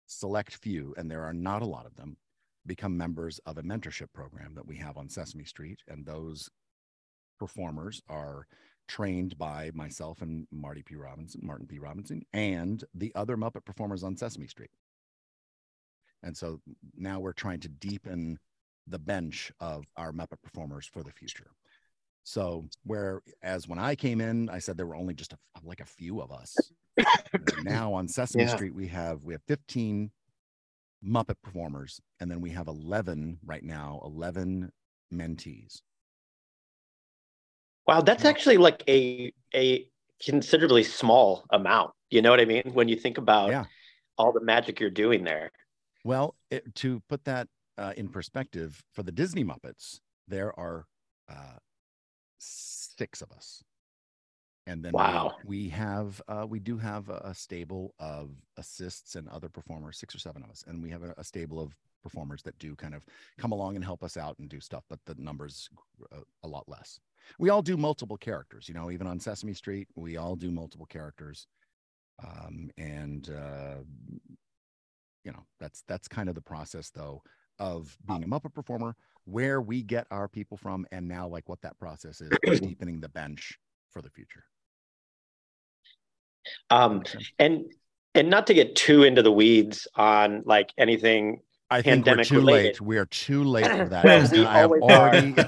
select 0.08 0.58
few, 0.58 0.94
and 0.98 1.10
there 1.10 1.24
are 1.24 1.34
not 1.34 1.62
a 1.62 1.68
lot 1.68 1.86
of 1.86 1.96
them, 1.96 2.18
become 2.66 2.98
members 2.98 3.40
of 3.46 3.58
a 3.58 3.64
mentorship 3.64 4.12
program 4.12 4.56
that 4.56 4.68
we 4.68 4.76
have 4.76 4.98
on 4.98 5.08
Sesame 5.08 5.46
Street. 5.46 5.80
And 5.88 6.06
those 6.06 6.50
performers 7.40 8.02
are 8.10 8.48
trained 8.88 9.38
by 9.38 9.72
myself 9.74 10.22
and 10.22 10.48
Marty 10.52 10.84
P. 10.84 10.96
Robinson, 10.96 11.42
Martin 11.44 11.68
P. 11.68 11.80
Robinson, 11.80 12.24
and 12.34 12.84
the 12.94 13.12
other 13.16 13.38
Muppet 13.38 13.66
performers 13.66 14.04
on 14.04 14.18
Sesame 14.18 14.48
Street. 14.48 14.72
And 16.24 16.36
so 16.36 16.60
now 16.98 17.20
we're 17.20 17.34
trying 17.34 17.60
to 17.62 17.70
deepen 17.70 18.40
the 18.88 19.00
bench 19.00 19.52
of 19.60 19.86
our 19.98 20.12
Muppet 20.12 20.42
performers 20.44 20.86
for 20.86 21.04
the 21.04 21.12
future. 21.12 21.52
So 22.24 22.66
whereas 22.84 23.68
when 23.68 23.80
I 23.80 23.96
came 23.96 24.20
in, 24.20 24.50
I 24.50 24.60
said 24.60 24.78
there 24.78 24.88
were 24.88 24.96
only 24.96 25.14
just 25.14 25.34
a, 25.34 25.38
like 25.64 25.80
a 25.80 25.86
few 25.86 26.22
of 26.22 26.32
us. 26.32 26.72
now 27.64 27.94
on 27.94 28.08
Sesame 28.08 28.46
Yeah. 28.46 28.56
Street, 28.56 28.74
we 28.74 28.88
have 28.88 29.24
we 29.24 29.34
have 29.34 29.44
15 29.48 30.12
Muppet 31.06 31.36
performers, 31.44 32.02
and 32.20 32.32
then 32.32 32.42
we 32.42 32.50
have 32.52 32.68
11 32.68 33.40
right 33.46 33.64
now, 33.64 34.02
11 34.04 34.72
mentees. 35.14 35.82
Wow, 37.88 38.02
that's 38.02 38.26
actually 38.26 38.58
like 38.58 38.84
a 38.88 39.32
a 39.54 39.88
considerably 40.24 40.84
small 40.84 41.46
amount. 41.52 41.92
You 42.10 42.22
know 42.22 42.32
what 42.32 42.40
I 42.40 42.46
mean? 42.46 42.64
When 42.74 42.88
you 42.88 42.96
think 42.96 43.18
about 43.20 43.52
Yeah. 43.52 43.66
all 44.18 44.32
the 44.32 44.42
magic 44.42 44.80
you're 44.80 44.90
doing 44.90 45.24
there. 45.24 45.52
Well, 46.04 46.36
it, 46.50 46.74
to 46.76 47.02
put 47.10 47.26
that 47.26 47.48
uh, 47.78 47.94
in 47.98 48.08
perspective, 48.10 48.84
for 48.94 49.04
the 49.04 49.12
Disney 49.12 49.44
Muppets, 49.44 50.00
there 50.28 50.58
are 50.60 50.86
uh, 51.30 51.58
six 52.40 53.22
of 53.22 53.32
us, 53.32 53.64
and 54.68 54.84
then 54.84 54.94
we- 54.94 55.00
Wow. 55.00 55.32
we, 55.46 55.70
have 55.70 56.22
uh, 56.28 56.46
we 56.48 56.60
do 56.60 56.78
have 56.78 57.10
a, 57.10 57.22
a 57.26 57.36
stable 57.36 57.94
of 58.00 58.32
assists 58.58 59.16
and 59.16 59.28
other 59.30 59.50
performers, 59.50 59.98
six 59.98 60.16
or 60.16 60.20
seven 60.20 60.44
of 60.44 60.50
us, 60.50 60.64
and 60.68 60.82
we 60.82 60.90
have 60.90 61.04
a, 61.04 61.14
a 61.18 61.24
stable 61.24 61.60
of 61.60 61.76
performers 62.04 62.44
that 62.44 62.58
do 62.60 62.76
kind 62.76 62.94
of 62.94 63.04
come 63.38 63.52
along 63.52 63.76
and 63.76 63.84
help 63.84 64.04
us 64.04 64.16
out 64.16 64.38
and 64.38 64.48
do 64.48 64.60
stuff, 64.60 64.84
but 64.90 65.00
the 65.06 65.16
numbers 65.18 65.70
uh, 66.14 66.20
a 66.44 66.48
lot 66.48 66.64
less. 66.68 67.00
We 67.40 67.50
all 67.50 67.64
do 67.64 67.78
multiple 67.78 68.18
characters, 68.18 68.68
you 68.70 68.76
know, 68.76 68.92
even 68.92 69.08
on 69.08 69.20
Sesame 69.20 69.54
Street, 69.56 69.88
we 69.96 70.18
all 70.18 70.36
do 70.36 70.52
multiple 70.52 70.86
characters, 70.86 71.48
um, 72.24 72.70
and 72.78 73.30
uh, 73.30 73.78
you 75.24 75.32
know 75.32 75.44
that's 75.60 75.84
that's 75.88 76.08
kind 76.08 76.30
of 76.30 76.36
the 76.36 76.42
process 76.42 76.92
though 76.92 77.22
of 77.60 77.98
being 78.08 78.24
a 78.24 78.28
muppet 78.28 78.54
performer 78.54 78.96
where 79.26 79.60
we 79.62 79.82
get 79.82 80.06
our 80.12 80.28
people 80.28 80.58
from 80.58 80.86
and 80.92 81.08
now 81.08 81.28
like 81.28 81.48
what 81.50 81.62
that 81.62 81.78
process 81.80 82.22
is 82.22 82.32
is 82.44 82.60
deepening 82.62 83.00
the 83.00 83.10
bench 83.10 83.58
for 83.92 84.02
the 84.02 84.10
future 84.10 84.44
Um, 86.70 87.04
and 87.40 87.66
and 88.14 88.30
not 88.30 88.48
to 88.48 88.54
get 88.54 88.76
too 88.76 89.04
into 89.04 89.22
the 89.22 89.32
weeds 89.32 89.88
on 89.96 90.44
like 90.46 90.72
anything. 90.78 91.42
i 91.70 91.82
think 91.82 92.06
we're 92.06 92.14
pandemic 92.14 92.28
too 92.28 92.36
related. 92.38 92.64
late 92.66 92.82
we're 92.82 93.06
too 93.06 93.44
late 93.44 93.66
for 93.68 93.90
that 93.90 94.04
Well, 94.06 94.30
we 94.32 94.46
i 94.46 94.58
have 94.60 94.72
already 94.72 95.36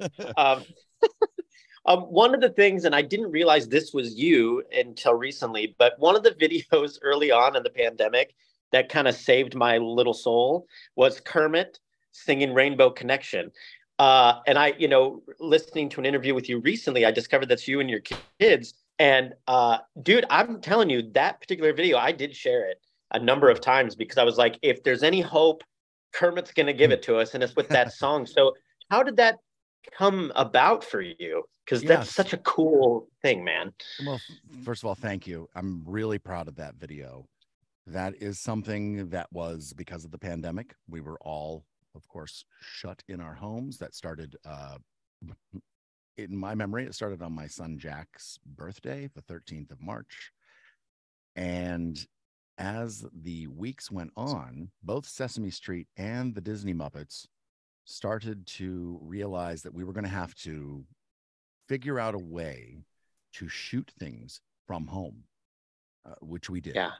Um, 0.36 0.62
um, 1.86 2.00
one 2.02 2.34
of 2.34 2.40
the 2.40 2.50
things, 2.50 2.84
and 2.84 2.94
I 2.94 3.02
didn't 3.02 3.30
realize 3.32 3.66
this 3.68 3.92
was 3.92 4.14
you 4.14 4.62
until 4.72 5.14
recently, 5.14 5.74
but 5.78 5.94
one 5.98 6.14
of 6.16 6.22
the 6.22 6.30
videos 6.32 6.98
early 7.02 7.30
on 7.30 7.56
in 7.56 7.62
the 7.62 7.70
pandemic 7.70 8.34
that 8.72 8.88
kind 8.88 9.08
of 9.08 9.14
saved 9.14 9.54
my 9.54 9.78
little 9.78 10.14
soul 10.14 10.66
was 10.96 11.20
Kermit 11.20 11.78
singing 12.12 12.52
Rainbow 12.54 12.90
Connection. 12.90 13.50
Uh, 13.98 14.40
and 14.46 14.58
I, 14.58 14.74
you 14.78 14.88
know, 14.88 15.22
listening 15.40 15.88
to 15.90 16.00
an 16.00 16.06
interview 16.06 16.34
with 16.34 16.48
you 16.48 16.60
recently, 16.60 17.04
I 17.04 17.10
discovered 17.10 17.48
that's 17.48 17.66
you 17.66 17.80
and 17.80 17.90
your 17.90 18.00
kids. 18.38 18.74
And 18.98 19.34
uh, 19.46 19.78
dude, 20.02 20.24
I'm 20.30 20.60
telling 20.60 20.90
you, 20.90 21.10
that 21.12 21.40
particular 21.40 21.72
video, 21.72 21.98
I 21.98 22.12
did 22.12 22.34
share 22.34 22.68
it 22.68 22.80
a 23.12 23.18
number 23.18 23.48
of 23.48 23.60
times 23.60 23.94
because 23.96 24.18
I 24.18 24.24
was 24.24 24.36
like, 24.36 24.58
if 24.62 24.82
there's 24.84 25.02
any 25.02 25.20
hope, 25.20 25.62
Kermit's 26.12 26.52
going 26.52 26.66
to 26.66 26.72
give 26.72 26.90
it 26.92 27.02
to 27.04 27.16
us. 27.16 27.34
And 27.34 27.42
it's 27.42 27.56
with 27.56 27.68
that 27.70 27.92
song. 28.02 28.26
So, 28.26 28.54
how 28.90 29.02
did 29.02 29.16
that 29.16 29.36
come 29.96 30.32
about 30.36 30.84
for 30.84 31.00
you? 31.00 31.44
Because 31.64 31.82
that's 31.82 32.06
Yes. 32.06 32.14
such 32.14 32.32
a 32.32 32.38
cool 32.38 33.08
thing, 33.22 33.44
man. 33.44 33.72
well 34.06 34.18
first 34.64 34.82
of 34.82 34.86
all 34.88 34.94
thank 34.94 35.26
you 35.26 35.46
i'm 35.54 35.82
really 35.86 36.18
proud 36.18 36.48
of 36.48 36.56
that 36.56 36.74
video 36.76 37.26
that 37.92 38.14
is 38.20 38.40
something 38.40 39.08
that 39.08 39.26
was 39.32 39.72
because 39.76 40.04
of 40.04 40.10
the 40.10 40.18
pandemic 40.18 40.74
we 40.88 41.00
were 41.00 41.18
all 41.20 41.64
of 41.94 42.06
course 42.08 42.44
shut 42.60 43.02
in 43.08 43.20
our 43.20 43.34
homes 43.34 43.78
that 43.78 43.94
started 43.94 44.36
uh 44.44 44.76
in 46.16 46.36
my 46.36 46.54
memory 46.54 46.84
it 46.84 46.94
started 46.94 47.22
on 47.22 47.32
my 47.32 47.46
son 47.46 47.78
jack's 47.78 48.38
birthday 48.56 49.08
the 49.14 49.22
13th 49.22 49.70
of 49.70 49.80
march 49.80 50.32
and 51.36 52.06
as 52.58 53.06
the 53.22 53.46
weeks 53.46 53.90
went 53.90 54.10
on 54.16 54.68
both 54.82 55.06
sesame 55.06 55.50
street 55.50 55.86
and 55.96 56.34
the 56.34 56.40
disney 56.40 56.74
muppets 56.74 57.26
started 57.84 58.46
to 58.46 58.98
realize 59.00 59.62
that 59.62 59.72
we 59.72 59.82
were 59.82 59.94
going 59.94 60.04
to 60.04 60.10
have 60.10 60.34
to 60.34 60.84
figure 61.68 61.98
out 61.98 62.14
a 62.14 62.18
way 62.18 62.84
to 63.32 63.48
shoot 63.48 63.90
things 63.98 64.40
from 64.66 64.86
home, 64.86 65.24
uh, 66.06 66.14
which 66.20 66.50
we 66.50 66.60
did. 66.60 66.74
Yeah. 66.74 66.92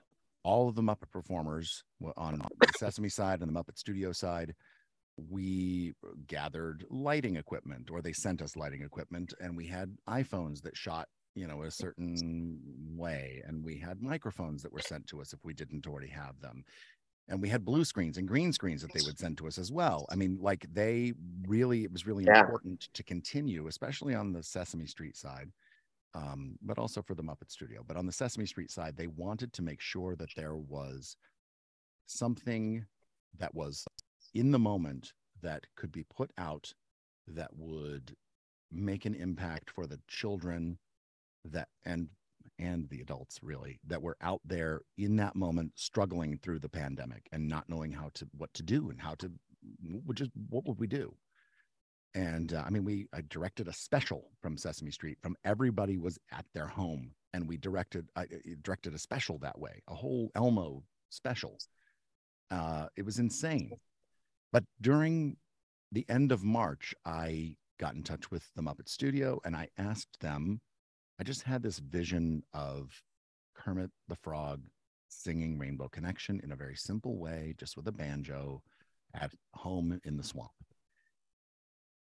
All 0.49 0.69
of 0.69 0.75
the 0.77 0.83
Muppet 0.83 1.11
performers 1.11 1.85
on 2.17 2.49
the 2.65 2.73
Sesame 2.73 3.11
side 3.11 3.43
and 3.43 3.55
the 3.55 3.59
Muppet 3.61 3.77
Studio 3.79 4.13
side, 4.13 4.55
we 5.17 5.95
gathered 6.27 6.85
lighting 6.91 7.37
equipment, 7.37 7.91
or 7.91 8.01
they 8.03 8.15
sent 8.15 8.43
us 8.43 8.57
lighting 8.57 8.83
equipment, 8.83 9.35
and 9.41 9.57
we 9.57 9.67
had 9.67 9.97
iPhones 10.09 10.63
that 10.63 10.77
shot, 10.77 11.09
you 11.35 11.47
know, 11.47 11.63
a 11.63 11.71
certain 11.71 12.61
way, 12.97 13.43
and 13.47 13.65
we 13.65 13.79
had 13.79 14.03
microphones 14.03 14.63
that 14.63 14.73
were 14.73 14.81
sent 14.81 15.07
to 15.09 15.21
us 15.21 15.33
if 15.35 15.45
we 15.45 15.55
didn't 15.55 15.87
already 15.87 16.09
have 16.09 16.41
them. 16.41 16.65
And 17.29 17.43
we 17.43 17.51
had 17.51 17.65
blue 17.65 17.85
screens 17.85 18.19
and 18.19 18.29
green 18.29 18.53
screens 18.53 18.83
that 18.83 18.93
they 18.93 19.03
would 19.03 19.19
send 19.19 19.39
to 19.39 19.49
us 19.49 19.59
as 19.59 19.73
well. 19.73 20.07
I 20.11 20.17
mean, 20.17 20.39
like 20.41 20.67
they 20.73 21.13
really, 21.47 21.85
it 21.85 21.93
was 21.93 22.07
really 22.07 22.27
Yeah. 22.27 22.43
important 22.43 22.89
to 22.95 23.05
continue, 23.05 23.67
especially 23.67 24.15
on 24.15 24.33
the 24.33 24.43
Sesame 24.43 24.87
Street 24.87 25.17
side 25.17 25.53
um, 26.15 26.57
but 26.63 26.79
also 26.79 27.03
for 27.03 27.15
the 27.15 27.23
Muppet 27.23 27.51
Studio. 27.51 27.83
But 27.87 27.97
on 27.97 28.07
the 28.07 28.13
Sesame 28.13 28.47
Street 28.47 28.71
side, 28.71 28.97
they 28.97 29.07
wanted 29.07 29.53
to 29.55 29.63
make 29.63 29.81
sure 29.81 30.17
that 30.17 30.35
there 30.37 30.57
was 30.57 31.17
something 32.07 32.85
that 33.39 33.55
was 33.55 33.85
in 34.35 34.51
the 34.51 34.59
moment 34.59 35.13
that 35.43 35.67
could 35.77 35.93
be 35.93 36.05
put 36.05 36.31
out 36.39 36.73
that 37.27 37.51
would 37.57 38.17
make 38.71 39.05
an 39.05 39.15
impact 39.15 39.71
for 39.71 39.87
the 39.87 40.01
children 40.09 40.79
that 41.45 41.69
and 41.85 42.09
and 42.59 42.89
the 42.89 43.01
adults 43.01 43.39
really 43.43 43.79
that 43.87 44.03
were 44.03 44.17
out 44.21 44.41
there 44.45 44.83
in 44.97 45.17
that 45.17 45.37
moment 45.37 45.73
struggling 45.75 46.39
through 46.39 46.59
the 46.59 46.69
pandemic 46.69 47.29
and 47.33 47.47
not 47.47 47.69
knowing 47.69 47.93
how 47.93 48.11
to 48.15 48.27
what 48.37 48.53
to 48.55 48.63
do 48.63 48.91
and 48.91 49.01
how 49.01 49.15
to 49.15 49.31
is 50.21 50.29
what 50.49 50.67
would 50.67 50.79
we 50.79 50.87
do 50.87 51.15
and 52.15 52.55
uh, 52.55 52.63
i 52.67 52.71
mean 52.71 52.85
we 52.85 53.07
i 53.13 53.23
directed 53.29 53.69
a 53.69 53.73
special 53.73 54.31
from 54.41 54.57
sesame 54.57 54.91
street 54.91 55.19
from 55.21 55.37
everybody 55.45 55.99
was 55.99 56.19
at 56.33 56.45
their 56.55 56.67
home 56.67 57.11
and 57.33 57.47
we 57.47 57.57
directed 57.57 58.09
i 58.17 58.27
directed 58.63 58.95
a 58.95 58.99
special 58.99 59.39
that 59.39 59.59
way 59.59 59.83
a 59.89 59.95
whole 59.95 60.31
elmo 60.35 60.83
special. 61.11 61.59
Uh 62.51 62.87
it 62.97 63.05
was 63.05 63.19
insane. 63.19 63.71
But 64.53 64.65
during 64.81 65.37
the 65.93 66.07
end 66.09 66.33
of 66.33 66.45
march 66.45 66.95
i 67.05 67.55
got 67.79 67.95
in 67.95 68.03
touch 68.03 68.31
with 68.31 68.45
the 68.57 68.63
muppet 68.63 68.89
studio 68.89 69.41
and 69.45 69.57
i 69.57 69.69
asked 69.79 70.21
them 70.21 70.61
i 71.19 71.23
just 71.23 71.43
had 71.43 71.63
this 71.63 71.79
vision 71.79 72.43
of 72.53 72.91
kermit 73.55 73.91
the 74.09 74.17
frog 74.17 74.67
singing 75.09 75.59
rainbow 75.59 75.89
connection 75.89 76.41
in 76.45 76.53
a 76.53 76.57
very 76.57 76.77
simple 76.77 77.17
way 77.17 77.55
just 77.57 77.77
with 77.77 77.89
a 77.89 77.93
banjo 77.93 78.63
at 79.15 79.33
home 79.55 79.99
in 80.05 80.17
the 80.17 80.23
swamp 80.23 80.51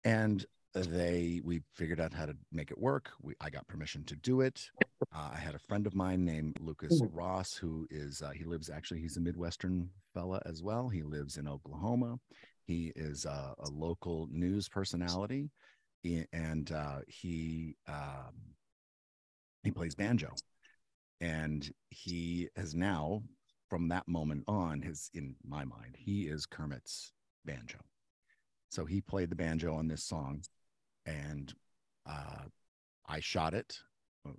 and 0.04 0.44
they 0.74 1.40
we 1.44 1.62
figured 1.74 2.00
out 2.00 2.14
how 2.14 2.26
to 2.26 2.36
make 2.52 2.70
it 2.70 2.78
work. 2.78 3.10
We, 3.22 3.34
i 3.40 3.50
got 3.50 3.66
permission 3.66 4.04
to 4.04 4.16
do 4.16 4.40
it. 4.40 4.68
Uh, 5.14 5.30
i 5.34 5.38
had 5.38 5.54
a 5.54 5.58
friend 5.58 5.86
of 5.86 5.94
mine 5.94 6.24
named 6.24 6.58
lucas 6.60 7.00
ross 7.12 7.54
who 7.54 7.86
is 7.90 8.22
uh, 8.22 8.30
he 8.30 8.44
lives 8.44 8.70
actually 8.70 9.00
he's 9.00 9.16
a 9.16 9.20
midwestern 9.20 9.90
fella 10.14 10.40
as 10.46 10.62
well. 10.62 10.88
He 10.88 11.02
lives 11.02 11.36
in 11.36 11.48
oklahoma. 11.48 12.18
He 12.66 12.92
is 12.94 13.26
uh, 13.26 13.54
a 13.58 13.68
local 13.70 14.28
news 14.30 14.68
personality. 14.68 15.50
And 16.32 16.70
uh, 16.72 17.00
he 17.08 17.76
um, 17.88 18.34
he 19.62 19.70
plays 19.70 19.94
banjo. 19.94 20.30
And 21.20 21.70
he 21.90 22.48
has 22.56 22.74
now 22.74 23.22
from 23.68 23.88
that 23.88 24.08
moment 24.08 24.44
on 24.48 24.82
his 24.82 25.10
in 25.14 25.34
my 25.46 25.64
mind 25.64 25.94
he 25.96 26.22
is 26.22 26.44
kermit's 26.44 27.12
banjo 27.44 27.78
so 28.70 28.84
he 28.84 29.00
played 29.00 29.30
the 29.30 29.36
banjo 29.36 29.74
on 29.74 29.88
this 29.88 30.04
song, 30.04 30.42
and 31.04 31.52
uh, 32.08 32.44
I 33.06 33.18
shot 33.18 33.52
it 33.52 33.76
uh, 34.26 34.32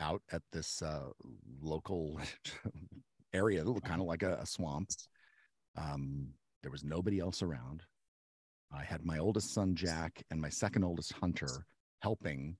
out 0.00 0.22
at 0.32 0.42
this 0.50 0.82
uh, 0.82 1.10
local 1.60 2.18
area, 3.34 3.62
that 3.62 3.70
looked 3.70 3.86
kind 3.86 4.00
of 4.00 4.06
like 4.06 4.22
a, 4.22 4.38
a 4.40 4.46
swamp. 4.46 4.90
Um, 5.76 6.28
there 6.62 6.72
was 6.72 6.84
nobody 6.84 7.20
else 7.20 7.42
around. 7.42 7.82
I 8.72 8.82
had 8.82 9.04
my 9.04 9.18
oldest 9.18 9.52
son 9.52 9.74
Jack 9.74 10.22
and 10.30 10.40
my 10.40 10.48
second 10.48 10.82
oldest 10.82 11.12
Hunter 11.12 11.66
helping 12.00 12.56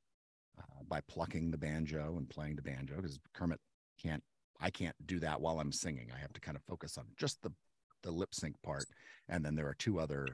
uh, 0.59 0.85
by 0.87 1.01
plucking 1.09 1.51
the 1.51 1.57
banjo 1.57 2.17
and 2.19 2.29
playing 2.29 2.57
the 2.57 2.63
banjo 2.63 2.97
because 2.97 3.19
Kermit 3.33 3.61
can't. 4.01 4.23
I 4.61 4.71
can't 4.71 4.95
do 5.07 5.19
that 5.21 5.41
while 5.41 5.59
I'm 5.59 5.73
singing. 5.73 6.11
I 6.15 6.19
have 6.19 6.33
to 6.35 6.41
kind 6.41 6.57
of 6.57 6.63
focus 6.63 6.99
on 6.99 7.07
just 7.17 7.43
the 7.43 7.51
the 8.03 8.11
lip 8.11 8.35
sync 8.35 8.55
part, 8.63 8.85
and 9.31 9.45
then 9.45 9.57
there 9.57 9.67
are 9.67 9.75
two 9.75 9.99
other 9.99 10.27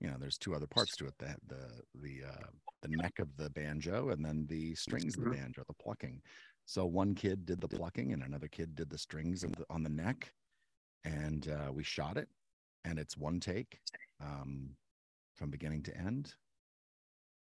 you 0.00 0.08
know, 0.10 0.16
there's 0.18 0.38
two 0.38 0.54
other 0.54 0.66
parts 0.66 0.96
to 0.96 1.06
it: 1.06 1.18
the 1.18 1.36
the 1.46 1.82
the 1.94 2.24
uh, 2.24 2.50
the 2.82 2.88
neck 2.88 3.18
of 3.18 3.36
the 3.36 3.50
banjo, 3.50 4.10
and 4.10 4.24
then 4.24 4.46
the 4.46 4.74
strings 4.74 5.14
of 5.14 5.20
the 5.20 5.26
Mhm. 5.26 5.36
banjo, 5.36 5.64
the 5.66 5.74
plucking. 5.74 6.22
So 6.66 6.86
one 6.86 7.14
kid 7.14 7.46
did 7.46 7.60
the 7.60 7.68
plucking, 7.68 8.12
and 8.12 8.22
another 8.22 8.48
kid 8.48 8.74
did 8.74 8.90
the 8.90 8.98
strings 8.98 9.42
the, 9.42 9.64
on 9.70 9.82
the 9.82 9.90
neck, 9.90 10.34
and 11.04 11.48
uh, 11.48 11.70
we 11.74 11.84
shot 11.84 12.18
it, 12.18 12.30
and 12.84 12.98
it's 12.98 13.16
one 13.16 13.40
take 13.40 13.82
um, 14.20 14.76
from 15.34 15.50
beginning 15.50 15.82
to 15.84 15.96
end, 15.96 16.36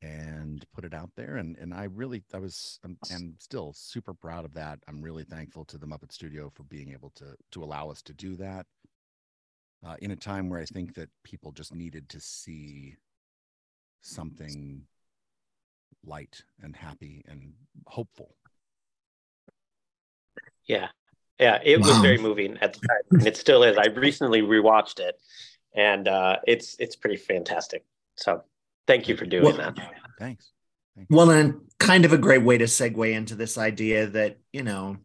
and 0.02 0.64
put 0.72 0.84
it 0.84 0.94
out 0.94 1.10
there. 1.16 1.36
And 1.36 1.56
and 1.56 1.72
I 1.74 1.84
really, 1.84 2.24
I 2.32 2.38
was, 2.38 2.78
I'm 2.84 2.98
still 3.38 3.72
super 3.72 4.14
proud 4.14 4.44
of 4.44 4.52
that. 4.54 4.80
I'm 4.88 5.02
really 5.02 5.24
thankful 5.24 5.64
to 5.66 5.78
the 5.78 5.86
Muppet 5.86 6.12
Studio 6.12 6.50
for 6.50 6.64
being 6.64 6.92
able 6.92 7.10
to 7.12 7.36
to 7.52 7.64
allow 7.64 7.90
us 7.90 8.02
to 8.02 8.14
do 8.14 8.36
that 8.36 8.66
uh, 9.86 9.96
in 10.00 10.10
a 10.10 10.16
time 10.16 10.48
where 10.48 10.60
I 10.60 10.64
think 10.64 10.94
that 10.94 11.08
people 11.22 11.52
just 11.52 11.74
needed 11.74 12.08
to 12.10 12.20
see 12.20 12.96
something 14.00 14.82
light 16.04 16.42
and 16.62 16.74
happy 16.74 17.24
and 17.28 17.52
hopeful. 17.86 18.34
Yeah. 20.66 20.88
Yeah. 21.38 21.60
It 21.62 21.78
was 21.78 21.96
very 21.98 22.18
moving 22.18 22.56
at 22.60 22.72
the 22.72 22.80
time. 22.80 23.02
And 23.12 23.26
it 23.26 23.36
still 23.36 23.62
is. 23.62 23.76
I 23.76 23.86
recently 23.88 24.42
rewatched 24.42 24.98
it 25.00 25.20
and 25.74 26.08
uh, 26.08 26.36
it's 26.46 26.76
it's 26.78 26.96
pretty 26.96 27.16
fantastic. 27.16 27.84
So 28.16 28.42
thank 28.86 29.08
you 29.08 29.16
for 29.16 29.26
doing 29.26 29.44
Well- 29.44 29.56
that. 29.56 29.76
Thanks. 30.18 30.50
Well, 31.10 31.30
and 31.30 31.60
kind 31.78 32.06
of 32.06 32.14
a 32.14 32.18
great 32.18 32.42
way 32.42 32.56
to 32.56 32.64
segue 32.64 33.12
into 33.12 33.34
this 33.34 33.58
idea 33.58 34.06
that, 34.06 34.38
you 34.50 34.62
know, 34.62 34.96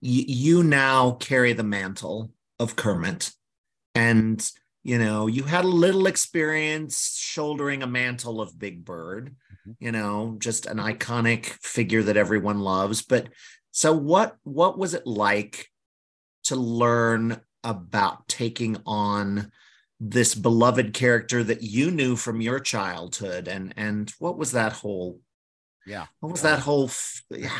y- 0.00 0.24
you 0.26 0.62
now 0.62 1.10
carry 1.12 1.52
the 1.52 1.62
mantle 1.62 2.32
of 2.58 2.74
Kermit. 2.74 3.32
And, 3.96 4.50
you 4.82 4.98
know, 4.98 5.26
you 5.26 5.44
had 5.44 5.64
a 5.64 5.68
little 5.68 6.06
experience 6.06 7.16
shouldering 7.16 7.82
a 7.82 7.86
mantle 7.86 8.40
of 8.40 8.58
Big 8.58 8.84
Bird, 8.84 9.34
Mhm. 9.66 9.76
you 9.80 9.92
know, 9.92 10.36
just 10.38 10.66
an 10.66 10.78
iconic 10.78 11.46
figure 11.62 12.02
that 12.04 12.16
everyone 12.16 12.60
loves. 12.60 13.02
But 13.02 13.28
so 13.72 13.92
what 13.92 14.36
what 14.44 14.78
was 14.78 14.94
it 14.94 15.06
like 15.06 15.70
to 16.44 16.56
learn 16.56 17.40
about 17.64 18.28
taking 18.28 18.76
on 18.86 19.50
this 19.98 20.34
beloved 20.34 20.92
character 20.94 21.42
that 21.42 21.62
you 21.62 21.90
knew 21.90 22.14
from 22.16 22.40
your 22.40 22.60
childhood 22.60 23.48
and 23.48 23.72
and 23.76 24.10
what 24.18 24.36
was 24.38 24.52
that 24.52 24.72
whole 24.72 25.20
Yeah. 25.86 26.06
what 26.20 26.32
was 26.32 26.42
that 26.42 26.60
whole? 26.60 26.90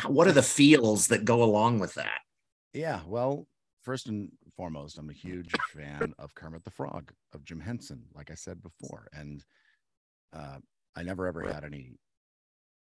What 0.07 0.27
are 0.29 0.33
the 0.33 0.43
feels 0.43 1.09
that 1.09 1.25
go 1.25 1.43
along 1.43 1.79
with 1.81 1.95
that? 1.95 2.21
Yeah. 2.73 3.01
Well, 3.07 3.47
first 3.83 4.07
and 4.09 4.31
foremost, 4.57 4.99
I'm 4.99 5.11
a 5.11 5.15
huge 5.15 5.53
fan 5.73 6.15
of 6.19 6.35
Kermit 6.35 6.65
the 6.65 6.71
Frog, 6.71 7.13
of 7.33 7.45
Jim 7.45 7.61
Henson, 7.61 8.05
like 8.15 8.31
I 8.31 8.35
said 8.35 8.63
before. 8.63 9.09
And 9.13 9.45
uh, 10.35 10.59
I 10.97 11.03
never 11.03 11.27
ever 11.27 11.43
had 11.43 11.65
any, 11.65 11.99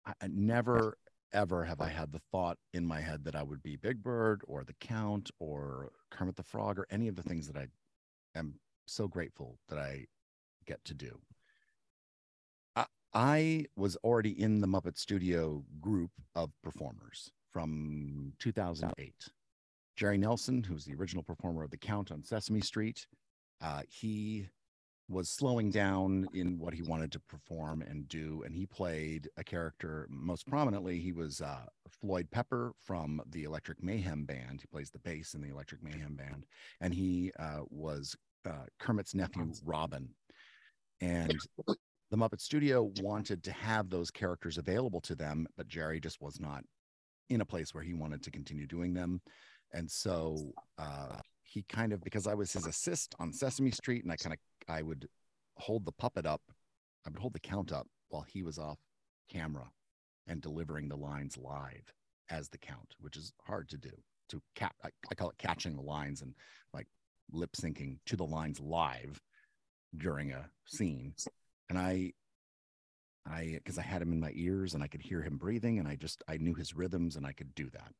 I, 0.05 0.13
I 0.21 0.27
never 0.27 0.97
ever 1.33 1.63
have 1.65 1.81
I 1.81 1.89
had 1.89 2.11
the 2.11 2.21
thought 2.31 2.57
in 2.73 2.85
my 2.85 3.01
head 3.01 3.25
that 3.25 3.35
I 3.35 3.43
would 3.43 3.63
be 3.63 3.75
Big 3.75 4.03
Bird 4.03 4.41
or 4.47 4.63
the 4.63 4.75
Count 4.79 5.31
or 5.39 5.91
Kermit 6.11 6.35
the 6.35 6.43
Frog 6.43 6.77
or 6.77 6.85
any 6.91 7.07
of 7.07 7.15
the 7.15 7.23
things 7.23 7.47
that 7.47 7.57
I 7.57 7.67
am 8.35 8.55
so 8.85 9.07
grateful 9.07 9.57
that 9.69 9.79
I 9.79 10.05
get 10.65 10.83
to 10.85 10.93
do. 10.93 11.19
I, 12.75 12.85
I 13.13 13.65
was 13.75 13.95
already 14.03 14.39
in 14.39 14.61
the 14.61 14.67
Muppet 14.67 14.97
Studio 14.97 15.63
group 15.81 16.11
of 16.35 16.51
performers 16.63 17.31
from 17.51 18.33
2008. 18.39 19.13
Jerry 19.95 20.17
Nelson, 20.17 20.63
who's 20.63 20.85
the 20.85 20.95
original 20.95 21.23
performer 21.23 21.63
of 21.63 21.71
The 21.71 21.77
Count 21.77 22.11
on 22.11 22.23
Sesame 22.23 22.61
Street, 22.61 23.05
uh, 23.61 23.81
he 23.87 24.47
was 25.09 25.29
slowing 25.29 25.69
down 25.69 26.27
in 26.33 26.57
what 26.57 26.73
he 26.73 26.81
wanted 26.81 27.11
to 27.11 27.19
perform 27.19 27.81
and 27.81 28.07
do, 28.07 28.41
and 28.45 28.55
he 28.55 28.65
played 28.65 29.29
a 29.37 29.43
character. 29.43 30.07
Most 30.09 30.47
prominently, 30.47 30.99
he 30.99 31.11
was 31.11 31.41
uh, 31.41 31.65
Floyd 31.87 32.27
Pepper 32.31 32.73
from 32.79 33.21
the 33.29 33.43
Electric 33.43 33.83
Mayhem 33.83 34.23
Band. 34.25 34.61
He 34.61 34.67
plays 34.67 34.89
the 34.89 34.99
bass 34.99 35.33
in 35.33 35.41
the 35.41 35.49
Electric 35.49 35.83
Mayhem 35.83 36.15
Band, 36.15 36.45
and 36.81 36.93
he 36.93 37.31
uh, 37.37 37.61
was 37.69 38.15
uh, 38.47 38.65
Kermit's 38.79 39.13
nephew, 39.13 39.51
Robin. 39.63 40.09
And 41.01 41.37
the 41.67 42.17
Muppet 42.17 42.39
Studio 42.39 42.91
wanted 43.01 43.43
to 43.43 43.51
have 43.51 43.89
those 43.89 44.09
characters 44.09 44.57
available 44.57 45.01
to 45.01 45.15
them, 45.15 45.47
but 45.57 45.67
Jerry 45.67 45.99
just 45.99 46.21
was 46.21 46.39
not 46.39 46.63
in 47.29 47.41
a 47.41 47.45
place 47.45 47.73
where 47.73 47.83
he 47.83 47.93
wanted 47.93 48.23
to 48.23 48.31
continue 48.31 48.67
doing 48.67 48.93
them. 48.93 49.21
And 49.73 49.89
so 49.89 50.53
uh, 50.77 51.17
he 51.41 51.63
kind 51.63 51.93
of, 51.93 52.03
because 52.03 52.27
I 52.27 52.33
was 52.33 52.53
his 52.53 52.67
assist 52.67 53.15
on 53.19 53.33
Sesame 53.33 53.71
Street, 53.71 54.03
and 54.03 54.11
I 54.11 54.15
kind 54.15 54.33
of, 54.33 54.39
I 54.73 54.81
would 54.81 55.07
hold 55.57 55.85
the 55.85 55.91
puppet 55.91 56.25
up, 56.25 56.41
I 57.05 57.09
would 57.09 57.19
hold 57.19 57.33
the 57.33 57.39
count 57.39 57.71
up 57.71 57.87
while 58.09 58.21
he 58.21 58.43
was 58.43 58.57
off 58.57 58.77
camera 59.29 59.69
and 60.27 60.41
delivering 60.41 60.87
the 60.87 60.95
lines 60.95 61.37
live 61.37 61.91
as 62.29 62.49
the 62.49 62.57
count, 62.57 62.95
which 62.99 63.17
is 63.17 63.33
hard 63.43 63.67
to 63.69 63.77
do. 63.77 63.91
To 64.29 64.41
cap, 64.55 64.75
I, 64.83 64.89
I 65.11 65.15
call 65.15 65.29
it 65.29 65.37
catching 65.37 65.75
the 65.75 65.81
lines 65.81 66.21
and 66.21 66.33
like 66.73 66.87
lip 67.31 67.51
syncing 67.59 67.97
to 68.05 68.15
the 68.15 68.25
lines 68.25 68.59
live 68.59 69.21
during 69.97 70.31
a 70.31 70.49
scene. 70.65 71.13
And 71.69 71.77
I, 71.77 72.13
I, 73.27 73.59
because 73.63 73.77
I 73.77 73.83
had 73.83 74.01
him 74.01 74.13
in 74.13 74.19
my 74.19 74.31
ears 74.33 74.73
and 74.73 74.83
I 74.83 74.87
could 74.87 75.01
hear 75.01 75.21
him 75.21 75.37
breathing, 75.37 75.79
and 75.79 75.87
I 75.87 75.95
just, 75.95 76.23
I 76.27 76.37
knew 76.37 76.53
his 76.53 76.75
rhythms 76.75 77.15
and 77.15 77.25
I 77.25 77.33
could 77.33 77.53
do 77.53 77.69
that. 77.71 77.91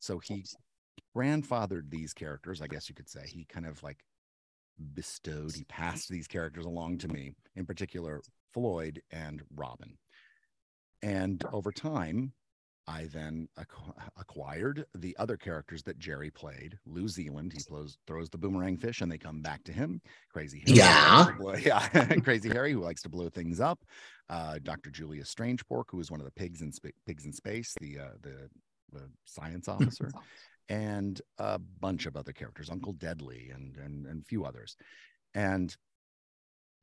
So 0.00 0.18
he 0.18 0.44
grandfathered 1.16 1.90
these 1.90 2.12
characters, 2.12 2.60
I 2.62 2.66
guess 2.66 2.88
you 2.88 2.94
could 2.94 3.08
say. 3.08 3.26
He 3.26 3.44
kind 3.44 3.66
of 3.66 3.82
like 3.82 3.98
bestowed, 4.94 5.54
he 5.54 5.64
passed 5.64 6.08
these 6.08 6.26
characters 6.26 6.66
along 6.66 6.98
to 6.98 7.08
me, 7.08 7.32
in 7.54 7.66
particular, 7.66 8.20
Floyd 8.52 9.00
and 9.10 9.42
Robin. 9.54 9.96
And 11.02 11.42
over 11.52 11.72
time, 11.72 12.32
I 12.88 13.06
then 13.12 13.48
acqu- 13.58 13.94
acquired 14.16 14.84
the 14.94 15.16
other 15.18 15.36
characters 15.36 15.82
that 15.84 15.98
Jerry 15.98 16.30
played. 16.30 16.78
Lou 16.86 17.08
Zealand, 17.08 17.52
he 17.52 17.60
blows, 17.68 17.98
throws 18.06 18.30
the 18.30 18.38
boomerang 18.38 18.76
fish 18.76 19.00
and 19.00 19.10
they 19.10 19.18
come 19.18 19.40
back 19.42 19.64
to 19.64 19.72
him. 19.72 20.00
Crazy 20.32 20.62
Harry. 20.66 20.78
Yeah. 20.78 21.26
blow- 21.36 21.54
yeah. 21.60 21.88
Crazy 22.20 22.48
Harry, 22.48 22.72
who 22.72 22.80
likes 22.80 23.02
to 23.02 23.08
blow 23.08 23.28
things 23.28 23.60
up. 23.60 23.80
Uh, 24.30 24.58
Dr. 24.62 24.90
Julius 24.90 25.34
Strangepork, 25.34 25.84
who 25.90 25.98
is 26.00 26.10
one 26.12 26.20
of 26.20 26.26
the 26.26 26.32
pigs 26.32 26.62
in 26.62 26.70
sp- 26.70 26.94
pigs 27.06 27.24
in 27.24 27.32
space, 27.32 27.74
the 27.80 27.98
uh, 27.98 28.08
the 28.22 28.48
the 28.92 29.02
science 29.24 29.66
officer, 29.68 30.10
and 30.68 31.20
a 31.38 31.58
bunch 31.58 32.06
of 32.06 32.16
other 32.16 32.32
characters, 32.32 32.70
Uncle 32.70 32.92
Deadly, 32.92 33.50
and 33.54 33.76
and 33.76 34.06
and 34.06 34.22
a 34.22 34.24
few 34.24 34.44
others, 34.44 34.76
and 35.34 35.76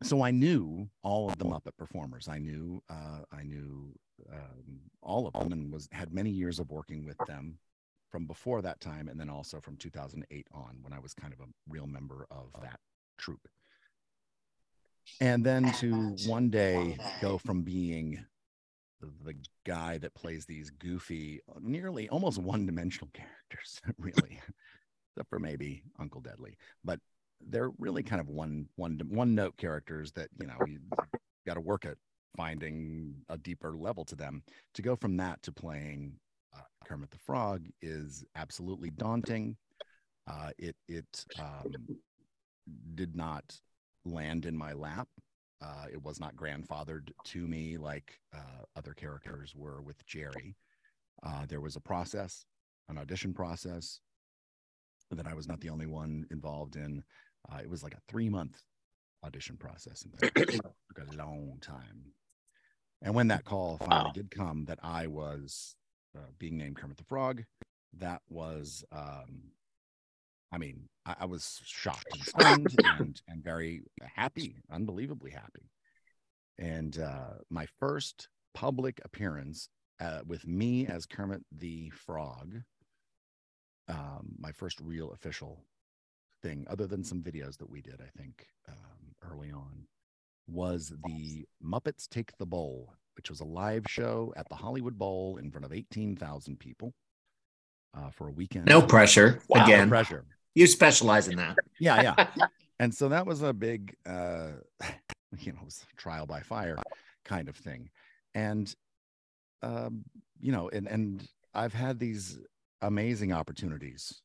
so 0.03 0.21
I 0.21 0.31
knew 0.31 0.89
all 1.01 1.29
of 1.29 1.37
the 1.37 1.45
Muppet 1.45 1.77
performers. 1.77 2.27
I 2.27 2.37
knew 2.37 2.81
uh, 2.89 3.21
I 3.31 3.43
knew 3.43 3.93
um, 4.31 4.81
all 5.01 5.27
of 5.27 5.33
them, 5.33 5.51
and 5.51 5.71
was 5.71 5.87
had 5.91 6.13
many 6.13 6.29
years 6.29 6.59
of 6.59 6.71
working 6.71 7.05
with 7.05 7.17
them 7.27 7.57
from 8.09 8.25
before 8.27 8.61
that 8.61 8.79
time, 8.79 9.07
and 9.07 9.19
then 9.19 9.29
also 9.29 9.59
from 9.59 9.75
2008 9.77 10.47
on, 10.53 10.77
when 10.81 10.93
I 10.93 10.99
was 10.99 11.13
kind 11.13 11.33
of 11.33 11.39
a 11.39 11.49
real 11.67 11.87
member 11.87 12.27
of 12.29 12.51
that 12.61 12.79
troupe. 13.17 13.47
And 15.19 15.43
then 15.43 15.71
to 15.79 16.15
one 16.27 16.49
day 16.49 16.97
go 17.21 17.37
from 17.37 17.63
being 17.63 18.23
the 19.23 19.35
guy 19.65 19.97
that 19.99 20.13
plays 20.15 20.45
these 20.45 20.69
goofy, 20.69 21.41
nearly 21.61 22.09
almost 22.09 22.37
one-dimensional 22.37 23.09
characters, 23.13 23.81
really, 23.97 24.39
except 25.11 25.29
for 25.29 25.39
maybe 25.39 25.83
Uncle 25.99 26.21
Deadly, 26.21 26.57
but 26.83 26.99
they're 27.49 27.71
really 27.77 28.03
kind 28.03 28.21
of 28.21 28.29
one 28.29 28.67
one 28.75 28.99
one 29.09 29.35
note 29.35 29.57
characters 29.57 30.11
that 30.13 30.29
you 30.39 30.47
know 30.47 30.57
you 30.65 30.79
got 31.45 31.55
to 31.55 31.61
work 31.61 31.85
at 31.85 31.97
finding 32.35 33.15
a 33.29 33.37
deeper 33.37 33.75
level 33.77 34.05
to 34.05 34.15
them. 34.15 34.43
To 34.75 34.81
go 34.81 34.95
from 34.95 35.17
that 35.17 35.41
to 35.43 35.51
playing 35.51 36.13
uh, 36.55 36.61
Kermit 36.85 37.11
the 37.11 37.17
Frog 37.17 37.67
is 37.81 38.23
absolutely 38.35 38.89
daunting. 38.89 39.57
Uh, 40.27 40.51
it 40.57 40.75
it 40.87 41.25
um, 41.39 41.97
did 42.95 43.15
not 43.15 43.43
land 44.05 44.45
in 44.45 44.57
my 44.57 44.73
lap. 44.73 45.07
Uh, 45.63 45.85
it 45.91 46.03
was 46.03 46.19
not 46.19 46.35
grandfathered 46.35 47.11
to 47.23 47.47
me 47.47 47.77
like 47.77 48.19
uh, 48.35 48.63
other 48.75 48.93
characters 48.93 49.53
were 49.55 49.81
with 49.81 50.05
Jerry. 50.05 50.55
Uh, 51.23 51.45
there 51.47 51.61
was 51.61 51.75
a 51.77 51.81
process, 51.81 52.45
an 52.89 52.97
audition 52.97 53.33
process 53.33 53.99
that 55.11 55.27
I 55.27 55.33
was 55.33 55.47
not 55.47 55.61
the 55.61 55.69
only 55.69 55.85
one 55.85 56.25
involved 56.31 56.75
in. 56.75 57.03
Uh, 57.49 57.59
it 57.61 57.69
was 57.69 57.83
like 57.83 57.93
a 57.93 58.01
three 58.09 58.29
month 58.29 58.61
audition 59.23 59.55
process. 59.57 60.03
And 60.03 60.31
it 60.35 60.49
took 60.51 61.07
a 61.07 61.15
long 61.15 61.59
time. 61.61 62.13
And 63.01 63.15
when 63.15 63.29
that 63.29 63.45
call 63.45 63.77
finally 63.77 64.05
Wow. 64.05 64.11
did 64.13 64.31
come 64.31 64.65
that 64.65 64.79
I 64.83 65.07
was 65.07 65.75
uh, 66.17 66.31
being 66.39 66.57
named 66.57 66.77
Kermit 66.77 66.97
the 66.97 67.03
Frog, 67.05 67.43
that 67.97 68.21
was, 68.29 68.83
um, 68.91 69.51
I 70.53 70.59
mean, 70.59 70.87
I, 71.05 71.15
I 71.21 71.25
was 71.25 71.61
shocked 71.65 72.07
and 72.13 72.21
stunned 72.23 72.75
and, 72.99 73.21
and 73.27 73.43
very 73.43 73.81
happy, 74.15 74.55
unbelievably 74.71 75.31
happy. 75.31 75.71
And 76.59 76.97
uh, 76.99 77.39
my 77.49 77.65
first 77.79 78.29
public 78.53 79.01
appearance 79.03 79.69
uh, 79.99 80.19
with 80.27 80.45
me 80.47 80.85
as 80.85 81.07
Kermit 81.07 81.41
the 81.51 81.89
Frog, 81.89 82.55
um, 83.89 84.35
my 84.37 84.51
first 84.51 84.79
real 84.79 85.11
official 85.11 85.65
thing, 86.43 86.65
other 86.69 86.85
than 86.85 87.03
some 87.03 87.21
videos 87.23 87.57
that 87.57 87.69
we 87.69 87.81
did, 87.81 87.99
I 87.99 88.09
think, 88.17 88.45
um, 88.69 89.31
early 89.31 89.51
on, 89.51 89.87
was 90.47 90.93
the 91.05 91.45
Muppets 91.63 92.07
Take 92.07 92.37
the 92.37 92.45
Bowl, 92.45 92.93
which 93.15 93.29
was 93.29 93.39
a 93.39 93.45
live 93.45 93.85
show 93.87 94.33
at 94.35 94.47
the 94.49 94.55
Hollywood 94.55 94.99
Bowl 94.99 95.37
in 95.37 95.49
front 95.51 95.65
of 95.65 95.73
18,000 95.73 96.59
people 96.59 96.93
uh, 97.97 98.09
for 98.11 98.27
a 98.27 98.31
weekend. 98.31 98.65
No 98.65 98.81
pressure. 98.81 99.39
Wow. 99.47 99.63
Again, 99.63 99.87
No 99.87 99.89
pressure. 99.89 100.25
You 100.55 100.67
specialize 100.67 101.27
in 101.27 101.37
that. 101.37 101.57
Yeah, 101.79 102.01
yeah. 102.01 102.47
and 102.79 102.93
so 102.93 103.09
that 103.09 103.25
was 103.25 103.41
a 103.41 103.51
big, 103.53 103.95
uh, 104.05 104.51
you 105.37 105.51
know, 105.51 105.67
trial 105.97 106.25
by 106.25 106.41
fire 106.41 106.77
kind 107.25 107.49
of 107.49 107.57
thing. 107.57 107.89
And, 108.35 108.73
um, 109.61 110.05
you 110.39 110.51
know, 110.51 110.69
and, 110.69 110.87
and 110.87 111.27
I've 111.53 111.73
had 111.73 111.99
these 111.99 112.37
amazing 112.81 113.33
opportunities, 113.33 114.21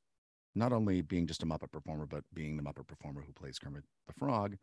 not 0.55 0.73
only 0.73 1.03
being 1.03 1.27
just 1.27 1.43
a 1.43 1.47
Muppet 1.47 1.73
performer, 1.73 2.07
but 2.07 2.23
being 2.33 2.57
the 2.57 2.63
Muppet 2.63 2.87
performer 2.87 3.23
who 3.27 3.33
plays 3.33 3.59
Kermit 3.59 3.85
the 4.07 4.15
Frog 4.15 4.57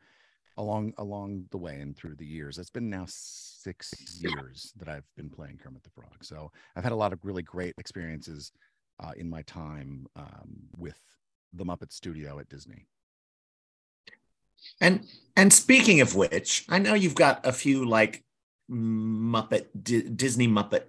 along 0.57 0.93
along 0.97 1.45
the 1.51 1.57
way 1.57 1.75
and 1.81 1.95
through 1.97 2.15
the 2.15 2.25
years. 2.25 2.57
It's 2.57 2.69
been 2.69 2.89
now 2.89 3.05
six 3.07 3.93
years 4.21 4.71
that 4.77 4.87
I've 4.87 5.07
been 5.17 5.29
playing 5.29 5.57
Kermit 5.57 5.83
the 5.83 5.89
Frog. 5.89 6.23
So 6.23 6.51
I've 6.75 6.83
had 6.83 6.93
a 6.93 6.95
lot 6.95 7.13
of 7.13 7.19
really 7.23 7.43
great 7.43 7.73
experiences 7.77 8.51
uh, 8.99 9.11
in 9.17 9.29
my 9.29 9.41
time 9.43 10.05
um, 10.15 10.69
with 10.77 10.99
the 11.57 11.65
Muppet 11.65 11.91
Studio 11.91 12.39
at 12.39 12.49
Disney. 12.49 12.87
And 14.81 15.05
and 15.35 15.51
speaking 15.53 16.01
of 16.01 16.15
which, 16.15 16.65
I 16.69 16.79
know 16.79 16.93
you've 16.93 17.15
got 17.15 17.45
a 17.45 17.51
few 17.51 17.85
like 17.85 18.23
Muppet 18.69 19.67
D- 19.81 20.01
Disney 20.09 20.47
Muppet 20.47 20.83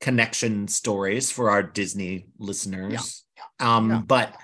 connection 0.00 0.68
stories 0.68 1.30
for 1.30 1.50
our 1.50 1.62
Disney 1.62 2.26
listeners. 2.38 3.24
Um, 3.58 3.90
Yeah. 3.90 4.02
but 4.06 4.36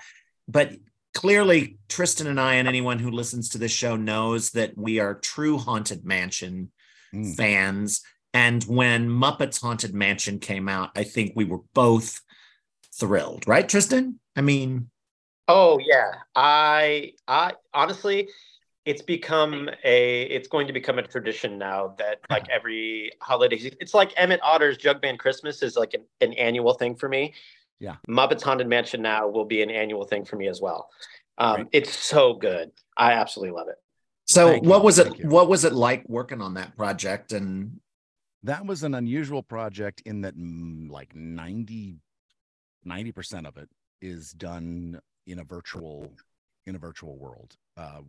but 0.47 0.75
clearly 1.13 1.77
Tristan 1.89 2.27
and 2.27 2.39
I 2.41 2.55
and 2.55 2.67
anyone 2.67 2.97
who 2.99 3.11
listens 3.11 3.49
to 3.49 3.57
this 3.59 3.71
show 3.71 3.95
knows 3.95 4.51
that 4.51 4.75
we 4.75 4.99
are 4.99 5.13
true 5.15 5.57
Haunted 5.57 6.03
Mansion 6.05 6.71
Mm. 7.13 7.35
fans. 7.35 8.01
And 8.33 8.63
when 8.63 9.07
Muppets 9.07 9.61
Haunted 9.61 9.93
Mansion 9.93 10.39
came 10.39 10.67
out, 10.67 10.89
I 10.95 11.03
think 11.03 11.33
we 11.35 11.45
were 11.45 11.59
both 11.75 12.19
thrilled, 12.99 13.47
right, 13.47 13.69
Tristan? 13.69 14.19
I 14.35 14.41
mean, 14.41 14.89
Oh 15.47 15.79
yeah, 15.79 16.11
I 16.35 17.13
I 17.27 17.53
honestly, 17.73 18.29
it's 18.85 19.01
become 19.01 19.69
a 19.83 20.21
it's 20.23 20.47
going 20.47 20.67
to 20.67 20.73
become 20.73 20.99
a 20.99 21.03
tradition 21.03 21.57
now 21.57 21.95
that 21.97 22.19
like 22.29 22.47
every 22.49 23.11
holiday, 23.21 23.57
it's 23.79 23.93
like 23.93 24.13
Emmett 24.15 24.41
Otter's 24.41 24.77
Jug 24.77 25.01
Band 25.01 25.19
Christmas 25.19 25.61
is 25.61 25.75
like 25.75 25.93
an, 25.93 26.03
an 26.21 26.33
annual 26.33 26.73
thing 26.73 26.95
for 26.95 27.09
me. 27.09 27.33
Yeah. 27.79 27.95
Muppets 28.09 28.41
Haunted 28.41 28.67
Mansion 28.67 29.01
now 29.01 29.27
will 29.27 29.45
be 29.45 29.61
an 29.61 29.69
annual 29.69 30.05
thing 30.05 30.23
for 30.23 30.37
me 30.37 30.47
as 30.47 30.61
well. 30.61 30.89
Um, 31.37 31.55
Great. 31.55 31.67
it's 31.73 31.93
so 31.93 32.33
good. 32.33 32.71
I 32.95 33.13
absolutely 33.13 33.55
love 33.55 33.67
it. 33.67 33.75
so 34.25 34.51
Thank 34.51 34.63
you, 34.63 34.69
what 34.69 34.83
was 34.83 34.99
it? 34.99 35.19
you. 35.19 35.27
What 35.27 35.49
was 35.49 35.65
it 35.65 35.73
like 35.73 36.07
working 36.07 36.39
on 36.39 36.53
that 36.53 36.77
project? 36.77 37.33
And 37.33 37.81
That 38.43 38.65
was 38.65 38.83
an 38.83 38.95
unusual 38.95 39.43
project 39.43 40.01
in 40.05 40.21
that 40.21 40.37
mm, 40.37 40.89
like 40.89 41.13
90 41.13 41.99
percent 43.13 43.47
of 43.47 43.57
it 43.57 43.67
is 44.01 44.31
done 44.31 45.01
in 45.27 45.39
a 45.39 45.43
virtual 45.43 46.11
in 46.65 46.75
a 46.75 46.79
virtual 46.79 47.17
world. 47.17 47.55
Uh, 47.77 48.01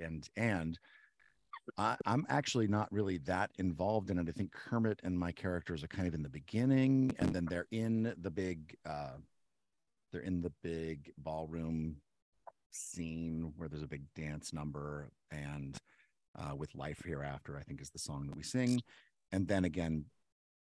and 0.00 0.28
and 0.36 0.78
I, 1.78 1.96
I'm 2.06 2.26
actually 2.28 2.68
not 2.68 2.92
really 2.92 3.18
that 3.18 3.50
involved 3.58 4.10
in 4.10 4.18
it. 4.18 4.28
I 4.28 4.32
think 4.32 4.52
Kermit 4.52 5.00
and 5.02 5.18
my 5.18 5.32
characters 5.32 5.82
are 5.82 5.88
kind 5.88 6.06
of 6.06 6.14
in 6.14 6.22
the 6.22 6.28
beginning, 6.28 7.12
and 7.18 7.34
then 7.34 7.46
they're 7.46 7.68
in 7.70 8.14
the 8.20 8.30
big 8.30 8.76
uh, 8.84 9.16
they're 10.12 10.22
in 10.22 10.40
the 10.40 10.52
big 10.62 11.12
ballroom 11.18 11.96
scene 12.70 13.52
where 13.56 13.68
there's 13.68 13.82
a 13.82 13.88
big 13.88 14.02
dance 14.14 14.52
number 14.52 15.10
and 15.30 15.78
uh, 16.38 16.54
with 16.54 16.74
life 16.74 17.02
hereafter 17.04 17.56
i 17.56 17.62
think 17.62 17.80
is 17.80 17.90
the 17.90 17.98
song 17.98 18.26
that 18.26 18.36
we 18.36 18.42
sing 18.42 18.80
and 19.32 19.48
then 19.48 19.64
again 19.64 20.04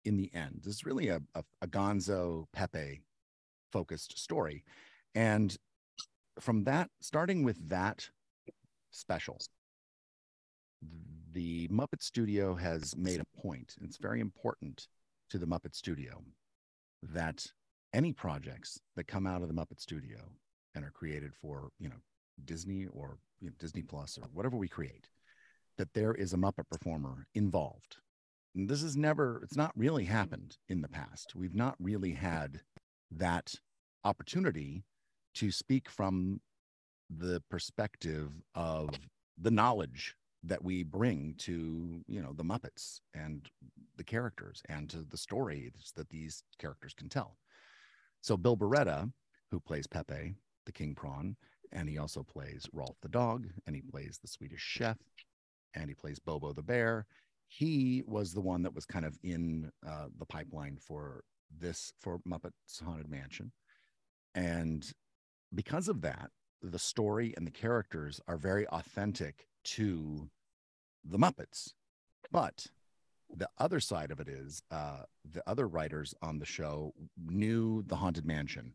in 0.04 0.16
the 0.16 0.30
end 0.34 0.62
is 0.66 0.84
really 0.84 1.08
a, 1.08 1.20
a, 1.34 1.42
a 1.62 1.66
gonzo 1.66 2.44
pepe 2.52 3.00
focused 3.72 4.18
story 4.18 4.62
and 5.14 5.56
from 6.40 6.64
that 6.64 6.88
starting 7.00 7.42
with 7.42 7.68
that 7.68 8.08
special 8.90 9.38
the 11.32 11.68
muppet 11.68 12.02
studio 12.02 12.54
has 12.54 12.96
made 12.96 13.20
a 13.20 13.40
point 13.40 13.74
it's 13.82 13.98
very 13.98 14.20
important 14.20 14.88
to 15.30 15.38
the 15.38 15.46
muppet 15.46 15.74
studio 15.74 16.22
that 17.02 17.46
any 17.94 18.12
projects 18.12 18.80
that 18.96 19.06
come 19.06 19.26
out 19.26 19.42
of 19.42 19.48
the 19.48 19.54
muppet 19.54 19.80
studio 19.80 20.18
and 20.74 20.84
are 20.84 20.90
created 20.90 21.32
for 21.34 21.68
you 21.78 21.88
know 21.88 21.96
disney 22.44 22.86
or 22.86 23.18
you 23.40 23.48
know, 23.48 23.54
disney 23.58 23.82
plus 23.82 24.18
or 24.18 24.28
whatever 24.32 24.56
we 24.56 24.68
create 24.68 25.08
that 25.78 25.94
there 25.94 26.14
is 26.14 26.32
a 26.32 26.36
muppet 26.36 26.68
performer 26.70 27.26
involved. 27.34 27.96
And 28.54 28.68
this 28.68 28.82
has 28.82 28.96
never 28.96 29.40
it's 29.42 29.56
not 29.56 29.72
really 29.76 30.04
happened 30.04 30.56
in 30.68 30.82
the 30.82 30.88
past. 30.88 31.34
We've 31.34 31.54
not 31.54 31.74
really 31.80 32.12
had 32.12 32.60
that 33.10 33.54
opportunity 34.04 34.84
to 35.34 35.50
speak 35.50 35.88
from 35.88 36.40
the 37.10 37.42
perspective 37.50 38.30
of 38.54 38.90
the 39.38 39.50
knowledge 39.50 40.14
that 40.44 40.62
we 40.62 40.82
bring 40.82 41.34
to 41.38 42.02
you 42.08 42.20
know 42.20 42.32
the 42.32 42.44
muppets 42.44 43.00
and 43.14 43.48
the 43.96 44.04
characters 44.04 44.62
and 44.68 44.90
to 44.90 45.04
the 45.08 45.16
stories 45.16 45.92
that 45.94 46.08
these 46.08 46.42
characters 46.58 46.94
can 46.94 47.08
tell. 47.08 47.36
So 48.22 48.36
bill 48.36 48.56
barretta 48.56 49.10
who 49.50 49.60
plays 49.60 49.86
pepe 49.86 50.34
the 50.64 50.72
king 50.72 50.94
prawn 50.94 51.36
and 51.72 51.88
he 51.88 51.98
also 51.98 52.22
plays 52.22 52.66
rowlf 52.74 52.96
the 53.02 53.08
dog 53.08 53.46
and 53.66 53.76
he 53.76 53.82
plays 53.82 54.18
the 54.20 54.28
swedish 54.28 54.60
chef 54.60 54.98
and 55.74 55.88
he 55.88 55.94
plays 55.94 56.18
bobo 56.18 56.52
the 56.52 56.62
bear 56.62 57.06
he 57.52 58.02
was 58.06 58.32
the 58.32 58.40
one 58.40 58.62
that 58.62 58.74
was 58.74 58.86
kind 58.86 59.04
of 59.04 59.18
in 59.22 59.70
uh, 59.86 60.06
the 60.18 60.24
pipeline 60.24 60.78
for 60.80 61.22
this 61.58 61.92
for 61.98 62.18
muppets 62.20 62.82
haunted 62.82 63.10
mansion. 63.10 63.52
And 64.34 64.90
because 65.54 65.88
of 65.88 66.00
that 66.02 66.30
the 66.62 66.78
story 66.78 67.34
and 67.36 67.46
the 67.46 67.50
characters 67.50 68.20
are 68.28 68.36
very 68.36 68.66
authentic 68.68 69.48
to 69.64 70.30
the 71.04 71.18
Muppets. 71.18 71.72
But 72.30 72.66
the 73.34 73.48
other 73.58 73.80
side 73.80 74.10
of 74.10 74.20
it 74.20 74.28
is 74.28 74.62
uh, 74.70 75.02
the 75.30 75.42
other 75.46 75.66
writers 75.66 76.14
on 76.22 76.38
the 76.38 76.46
show 76.46 76.92
knew 77.26 77.82
the 77.86 77.96
Haunted 77.96 78.24
Mansion 78.24 78.74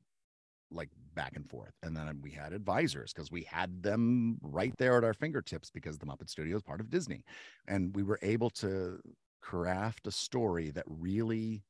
like 0.70 0.90
back 1.16 1.36
and 1.36 1.50
forth. 1.50 1.74
And 1.82 1.96
then 1.96 2.20
we 2.22 2.32
had 2.32 2.52
advisors 2.52 3.14
because 3.14 3.32
we 3.32 3.44
had 3.44 3.84
them 3.84 4.38
right 4.42 4.74
there 4.78 4.98
at 4.98 5.04
our 5.04 5.14
fingertips 5.14 5.72
because 5.72 5.98
the 5.98 6.06
Muppet 6.06 6.30
Studio 6.30 6.58
is 6.58 6.64
part 6.64 6.82
of 6.82 6.90
Disney. 6.90 7.24
And 7.68 7.96
we 7.96 8.04
were 8.04 8.20
able 8.22 8.50
to 8.52 9.00
craft 9.42 10.08
a 10.08 10.12
story 10.12 10.72
that 10.72 10.84
really 10.88 11.64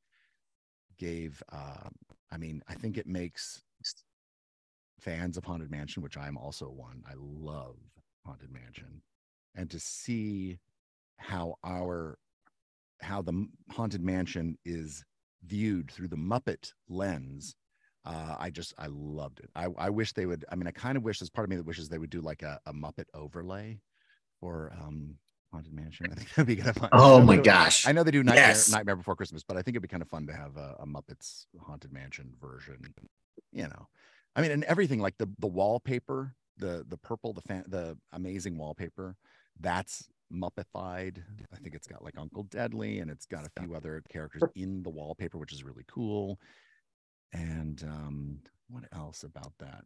gave, 0.98 1.42
uh, 1.52 1.88
I 2.32 2.36
mean, 2.38 2.62
I 2.68 2.74
think 2.74 2.98
it 2.98 3.06
makes 3.06 3.62
fans 4.98 5.36
of 5.36 5.44
Haunted 5.44 5.70
Mansion, 5.70 6.02
which 6.02 6.16
I'm 6.16 6.36
also 6.36 6.66
one. 6.66 7.02
I 7.08 7.14
love 7.16 7.76
Haunted 8.26 8.50
Mansion, 8.52 9.02
and 9.54 9.70
to 9.70 9.80
see 9.80 10.58
how 11.16 11.56
our 11.64 12.18
how 13.00 13.22
the 13.22 13.46
Haunted 13.70 14.02
Mansion 14.02 14.58
is 14.64 15.04
viewed 15.44 15.90
through 15.90 16.08
the 16.08 16.16
Muppet 16.16 16.72
lens. 16.88 17.54
Uh, 18.04 18.36
I 18.38 18.50
just 18.50 18.72
I 18.78 18.86
loved 18.90 19.40
it. 19.40 19.50
I, 19.54 19.66
I 19.76 19.90
wish 19.90 20.12
they 20.14 20.24
would. 20.26 20.44
I 20.50 20.54
mean, 20.54 20.66
I 20.66 20.70
kind 20.70 20.96
of 20.96 21.02
wish 21.04 21.18
there's 21.18 21.28
part 21.30 21.44
of 21.44 21.50
me 21.50 21.56
that 21.56 21.66
wishes 21.66 21.88
they 21.88 21.98
would 21.98 22.10
do 22.10 22.20
like 22.20 22.42
a, 22.42 22.58
a 22.66 22.72
Muppet 22.72 23.04
overlay 23.14 23.78
for 24.40 24.72
um 24.80 25.16
Haunted 25.52 25.72
Mansion. 25.74 26.06
I 26.10 26.14
think 26.14 26.28
that'd 26.34 26.46
be 26.46 26.56
kind 26.56 26.70
of 26.70 26.76
fun. 26.76 26.88
oh 26.92 27.20
my 27.20 27.36
gosh. 27.36 27.86
I 27.86 27.92
know 27.92 28.02
they 28.04 28.10
do 28.10 28.22
Nightmare, 28.22 28.44
Yes. 28.48 28.70
Nightmare 28.70 28.96
Before 28.96 29.14
Christmas, 29.16 29.42
but 29.42 29.56
I 29.56 29.62
think 29.62 29.74
it'd 29.74 29.82
be 29.82 29.88
kind 29.88 30.02
of 30.02 30.08
fun 30.08 30.26
to 30.26 30.32
have 30.32 30.56
a, 30.56 30.76
a 30.80 30.86
Muppets 30.86 31.46
Haunted 31.60 31.92
Mansion 31.92 32.32
version. 32.40 32.94
You 33.52 33.64
know, 33.64 33.88
I 34.36 34.42
mean, 34.42 34.50
and 34.50 34.64
everything 34.64 35.00
like 35.00 35.18
the 35.18 35.28
the 35.38 35.46
wallpaper, 35.46 36.34
the 36.56 36.84
the 36.88 36.96
purple, 36.96 37.32
the 37.32 37.42
fan, 37.42 37.64
the 37.68 37.96
amazing 38.12 38.56
wallpaper, 38.56 39.16
that's 39.60 40.08
Muppetified. 40.32 41.22
I 41.52 41.56
think 41.56 41.74
it's 41.74 41.86
got 41.86 42.04
like 42.04 42.18
Uncle 42.18 42.44
Deadly, 42.44 42.98
and 42.98 43.10
it's 43.10 43.26
got 43.26 43.46
a 43.46 43.60
few 43.60 43.74
other 43.74 44.02
characters 44.10 44.42
in 44.54 44.82
the 44.82 44.90
wallpaper, 44.90 45.38
which 45.38 45.52
is 45.52 45.64
really 45.64 45.84
cool. 45.88 46.38
And 47.32 47.82
um, 47.84 48.38
what 48.68 48.84
else 48.92 49.22
about 49.22 49.52
that? 49.58 49.84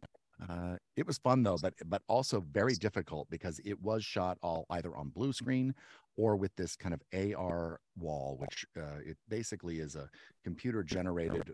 Uh, 0.49 0.75
it 0.97 1.05
was 1.05 1.17
fun 1.17 1.43
though, 1.43 1.57
but 1.61 1.73
but 1.85 2.01
also 2.07 2.43
very 2.51 2.73
difficult 2.73 3.29
because 3.29 3.59
it 3.63 3.79
was 3.81 4.03
shot 4.03 4.37
all 4.41 4.65
either 4.71 4.95
on 4.95 5.09
blue 5.09 5.31
screen 5.31 5.73
or 6.17 6.35
with 6.35 6.53
this 6.55 6.75
kind 6.75 6.93
of 6.93 7.01
AR 7.13 7.79
wall, 7.97 8.37
which 8.39 8.65
uh, 8.77 8.99
it 9.05 9.17
basically 9.29 9.79
is 9.79 9.95
a 9.95 10.09
computer 10.43 10.83
generated 10.83 11.53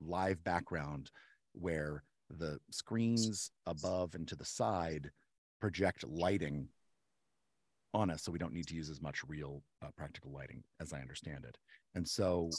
live 0.00 0.42
background 0.44 1.10
where 1.52 2.02
the 2.38 2.58
screens 2.70 3.50
above 3.66 4.14
and 4.14 4.26
to 4.28 4.36
the 4.36 4.44
side 4.44 5.10
project 5.60 6.04
lighting 6.08 6.68
on 7.92 8.08
us, 8.08 8.22
so 8.22 8.30
we 8.30 8.38
don't 8.38 8.52
need 8.52 8.68
to 8.68 8.74
use 8.74 8.88
as 8.88 9.02
much 9.02 9.22
real 9.26 9.62
uh, 9.82 9.88
practical 9.96 10.30
lighting, 10.30 10.62
as 10.80 10.92
I 10.92 11.00
understand 11.00 11.44
it. 11.44 11.58
And 11.96 12.06
so 12.06 12.50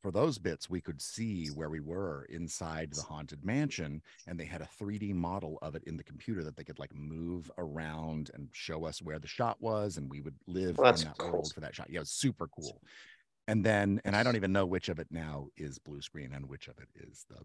for 0.00 0.12
those 0.12 0.38
bits, 0.38 0.70
we 0.70 0.80
could 0.80 1.02
see 1.02 1.48
where 1.48 1.70
we 1.70 1.80
were 1.80 2.24
inside 2.30 2.92
the 2.92 3.02
haunted 3.02 3.44
mansion, 3.44 4.00
and 4.28 4.38
they 4.38 4.44
had 4.44 4.62
a 4.62 4.68
3D 4.80 5.12
model 5.12 5.58
of 5.60 5.74
it 5.74 5.82
in 5.84 5.96
the 5.96 6.04
computer 6.04 6.44
that 6.44 6.56
they 6.56 6.62
could 6.62 6.78
like 6.78 6.94
move 6.94 7.50
around 7.58 8.30
and 8.34 8.48
show 8.52 8.84
us 8.84 9.02
where 9.02 9.18
the 9.18 9.26
shot 9.26 9.60
was, 9.60 9.96
and 9.96 10.08
we 10.08 10.20
would 10.20 10.36
live 10.46 10.78
Well, 10.78 10.94
in 10.94 11.00
that 11.00 11.18
cool. 11.18 11.32
world 11.32 11.52
for 11.52 11.60
that 11.60 11.74
shot. 11.74 11.90
Yeah, 11.90 11.96
it 11.96 12.00
was 12.02 12.10
super 12.10 12.46
cool. 12.46 12.80
And 13.48 13.64
then, 13.64 14.00
and 14.04 14.14
I 14.14 14.22
don't 14.22 14.36
even 14.36 14.52
know 14.52 14.66
which 14.66 14.88
of 14.88 14.98
it 15.00 15.08
now 15.10 15.48
is 15.56 15.78
blue 15.78 16.00
screen 16.00 16.32
and 16.32 16.48
which 16.48 16.68
of 16.68 16.78
it 16.78 16.88
is 16.94 17.24
the 17.28 17.38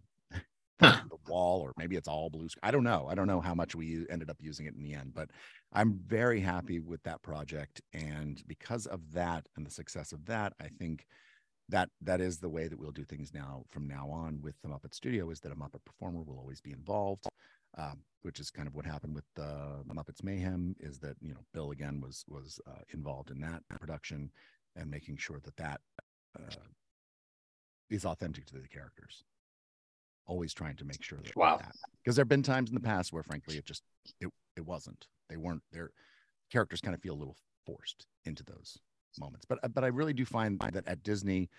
Huh. 0.81 1.01
the 1.09 1.31
wall, 1.31 1.61
or 1.61 1.73
maybe 1.77 1.95
it's 1.95 2.07
all 2.07 2.29
blue 2.29 2.49
screen. 2.49 2.61
I 2.63 2.71
don't 2.71 2.83
know. 2.83 3.07
I 3.09 3.15
don't 3.15 3.27
know 3.27 3.41
how 3.41 3.53
much 3.53 3.75
we 3.75 4.05
ended 4.09 4.29
up 4.29 4.37
using 4.39 4.65
it 4.65 4.73
in 4.75 4.81
the 4.81 4.93
end, 4.93 5.13
but 5.13 5.29
I'm 5.71 5.99
very 6.07 6.39
happy 6.39 6.79
with 6.79 7.03
that 7.03 7.21
project. 7.21 7.81
And 7.93 8.41
because 8.47 8.87
of 8.87 9.13
that 9.13 9.47
and 9.55 9.65
the 9.65 9.71
success 9.71 10.11
of 10.11 10.25
that, 10.25 10.53
I 10.59 10.67
think 10.67 11.05
that 11.69 11.89
that 12.01 12.19
is 12.19 12.39
the 12.39 12.49
way 12.49 12.67
that 12.67 12.77
we'll 12.79 12.91
do 12.91 13.05
things 13.05 13.33
now 13.33 13.63
from 13.69 13.87
now 13.87 14.09
on 14.09 14.41
with 14.41 14.55
the 14.61 14.69
Muppet 14.69 14.93
Studio 14.93 15.29
is 15.29 15.39
that 15.41 15.51
a 15.51 15.55
Muppet 15.55 15.85
performer 15.85 16.21
will 16.21 16.37
always 16.37 16.61
be 16.61 16.71
involved, 16.71 17.27
um, 17.77 17.99
which 18.23 18.39
is 18.39 18.51
kind 18.51 18.67
of 18.67 18.75
what 18.75 18.85
happened 18.85 19.15
with 19.15 19.25
the 19.35 19.83
Muppets 19.87 20.23
Mayhem. 20.23 20.75
Is 20.79 20.99
that 20.99 21.15
you 21.21 21.33
know 21.33 21.41
Bill 21.53 21.71
again 21.71 22.01
was 22.01 22.25
was 22.27 22.59
uh, 22.67 22.81
involved 22.93 23.31
in 23.31 23.39
that 23.41 23.61
production 23.79 24.31
and 24.75 24.89
making 24.89 25.17
sure 25.17 25.39
that 25.43 25.55
that 25.57 25.81
uh, 26.37 26.65
is 27.89 28.05
authentic 28.05 28.45
to 28.47 28.55
the 28.55 28.67
characters. 28.67 29.23
Always 30.31 30.53
trying 30.53 30.77
to 30.77 30.85
make 30.85 31.03
sure 31.03 31.19
that 31.23 31.35
Wow. 31.35 31.59
because 32.01 32.15
there 32.15 32.23
have 32.23 32.29
been 32.29 32.41
times 32.41 32.69
in 32.69 32.75
the 32.75 32.79
past 32.81 33.11
where 33.11 33.21
frankly 33.21 33.57
it 33.57 33.65
just 33.65 33.83
it 34.21 34.29
it 34.55 34.65
wasn't. 34.65 35.07
They 35.29 35.35
weren't 35.35 35.61
their 35.73 35.91
characters 36.49 36.79
kind 36.79 36.95
of 36.95 37.01
feel 37.01 37.15
a 37.15 37.21
little 37.21 37.35
forced 37.65 38.05
into 38.23 38.43
those 38.43 38.77
moments. 39.19 39.45
But 39.45 39.59
but 39.73 39.83
i 39.83 39.87
really 39.87 40.13
do 40.13 40.23
find 40.23 40.57
that 40.59 40.87
at 40.87 41.03
disney 41.03 41.49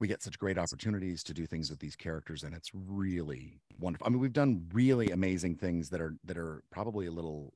we 0.00 0.08
get 0.08 0.22
such 0.22 0.38
great 0.38 0.56
opportunities 0.56 1.22
to 1.24 1.34
do 1.34 1.44
things 1.44 1.68
with 1.68 1.80
these 1.80 1.96
characters 1.96 2.44
and 2.44 2.54
it's 2.54 2.70
really 2.72 3.60
wonderful 3.78 4.06
i 4.06 4.10
mean 4.10 4.20
we've 4.20 4.32
done 4.32 4.66
really 4.72 5.10
amazing 5.10 5.54
things 5.54 5.90
that 5.90 6.00
are 6.00 6.14
that 6.24 6.38
are 6.38 6.62
probably 6.70 7.04
a 7.04 7.10
little 7.10 7.52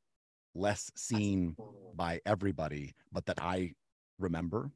less 0.55 0.91
seen 0.95 1.57
by 1.95 2.21
everybody 2.27 2.95
but 3.11 3.25
that 3.25 3.41
i 3.41 3.73
remember. 4.19 4.71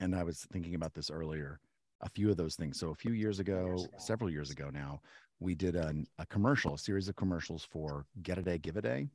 And 0.00 0.14
i 0.14 0.22
was 0.22 0.46
thinking 0.52 0.74
about 0.74 0.92
this 0.92 1.10
earlier 1.10 1.60
a 2.00 2.08
few 2.08 2.30
of 2.30 2.36
those 2.36 2.54
things. 2.56 2.78
So 2.78 2.90
a 2.90 2.94
few 2.94 3.12
years 3.12 3.38
ago 3.40 3.86
several 3.98 4.30
years 4.30 4.50
ago 4.50 4.70
now 4.72 5.00
we 5.40 5.54
did 5.54 5.76
a, 5.76 5.92
a 6.18 6.26
commercial 6.26 6.74
a 6.74 6.78
series 6.78 7.08
of 7.08 7.16
commercials 7.16 7.64
for 7.70 8.06
get 8.22 8.38
a 8.38 8.42
day 8.42 8.58
give 8.58 8.76
a 8.76 8.82
day. 8.82 9.08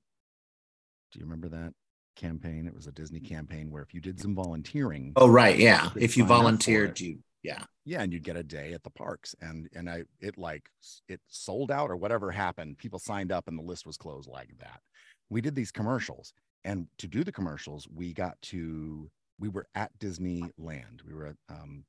Do 1.11 1.19
you 1.19 1.25
remember 1.25 1.49
that 1.49 1.73
campaign? 2.15 2.67
It 2.67 2.73
was 2.75 2.87
a 2.87 2.91
disney 2.91 3.19
campaign 3.19 3.69
where 3.71 3.83
if 3.83 3.93
you 3.93 4.01
did 4.01 4.19
some 4.19 4.35
volunteering 4.35 5.13
Oh, 5.15 5.27
right. 5.27 5.57
Yeah. 5.57 5.89
could 5.89 6.01
If 6.01 6.17
you 6.17 6.23
sign 6.23 6.31
up 6.31 6.37
for 6.37 6.41
volunteered, 6.41 6.99
you, 6.99 7.19
yeah. 7.43 7.63
yeah 7.85 8.01
and 8.01 8.11
you'd 8.13 8.23
get 8.23 8.37
a 8.37 8.43
day 8.43 8.73
at 8.73 8.83
the 8.83 8.89
parks. 8.89 9.35
And 9.41 9.69
and 9.73 9.89
i 9.89 10.03
it 10.19 10.37
like 10.37 10.69
it 11.07 11.19
sold 11.27 11.71
out 11.71 11.89
or 11.91 11.97
whatever 11.97 12.31
happened. 12.31 12.77
People 12.77 12.99
signed 12.99 13.31
up 13.31 13.47
and 13.47 13.57
the 13.57 13.63
list 13.63 13.85
was 13.85 13.97
closed 13.97 14.29
like 14.29 14.57
that. 14.59 14.81
We 15.29 15.41
did 15.41 15.55
these 15.55 15.71
commercials. 15.71 16.33
And 16.65 16.87
to 16.99 17.07
do 17.07 17.23
the 17.23 17.31
commercials 17.31 17.87
we 17.93 18.13
got 18.13 18.41
to 18.43 19.09
we 19.39 19.49
were 19.49 19.67
at 19.75 19.91
disneyland. 19.99 21.03
We 21.05 21.13
were 21.13 21.27
at 21.27 21.35
um 21.49 21.83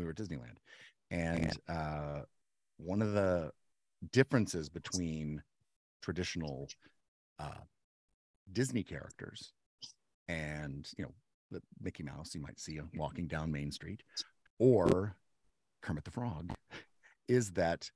we 0.00 0.04
were 0.04 0.10
at 0.10 0.16
disneyland 0.16 0.56
and 1.10 1.52
uh 1.68 2.20
one 2.78 3.02
of 3.02 3.12
the 3.12 3.50
differences 4.12 4.68
between 4.68 5.42
traditional 6.02 6.68
uh 7.38 7.62
disney 8.52 8.82
characters 8.82 9.52
and 10.28 10.88
you 10.96 11.04
know 11.04 11.12
the 11.50 11.60
mickey 11.82 12.02
mouse 12.02 12.34
you 12.34 12.40
might 12.40 12.58
see 12.58 12.80
walking 12.94 13.26
down 13.26 13.50
main 13.52 13.70
street 13.70 14.02
or 14.58 15.16
Kermit 15.82 16.04
the 16.04 16.10
Frog 16.10 16.52
is 17.28 17.50
that 17.52 17.90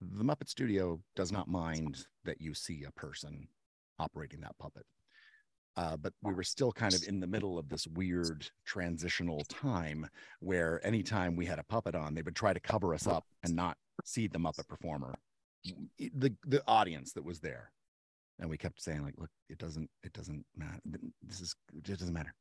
the 0.00 0.24
Muppet 0.24 0.48
Studio 0.48 1.00
does 1.14 1.30
not 1.30 1.48
mind 1.48 2.06
that 2.24 2.40
you 2.40 2.54
see 2.54 2.84
a 2.84 2.90
person 2.92 3.46
operating 3.98 4.40
that 4.40 4.58
puppet. 4.58 4.84
Uh, 5.76 5.96
but 5.96 6.12
we 6.22 6.34
were 6.34 6.42
still 6.42 6.70
kind 6.70 6.92
of 6.92 7.02
in 7.08 7.18
the 7.18 7.26
middle 7.26 7.58
of 7.58 7.68
this 7.68 7.86
weird 7.86 8.46
transitional 8.66 9.40
time 9.48 10.06
where 10.40 10.84
anytime 10.86 11.34
we 11.34 11.46
had 11.46 11.58
a 11.58 11.64
puppet 11.64 11.94
on, 11.94 12.14
they 12.14 12.22
would 12.22 12.36
try 12.36 12.52
to 12.52 12.60
cover 12.60 12.94
us 12.94 13.06
up 13.06 13.24
and 13.42 13.56
not 13.56 13.76
see 14.04 14.26
the 14.26 14.38
Muppet 14.38 14.68
performer, 14.68 15.14
the 15.98 16.34
the 16.46 16.62
audience 16.66 17.12
that 17.12 17.24
was 17.24 17.40
there. 17.40 17.70
And 18.38 18.50
we 18.50 18.58
kept 18.58 18.82
saying, 18.82 19.02
like, 19.02 19.14
look, 19.18 19.30
it 19.48 19.58
doesn't, 19.58 19.88
it 20.02 20.12
doesn't 20.12 20.44
matter. 20.56 20.80
This 21.22 21.40
is 21.40 21.54
it 21.74 21.98
doesn't 21.98 22.12
matter. 22.12 22.34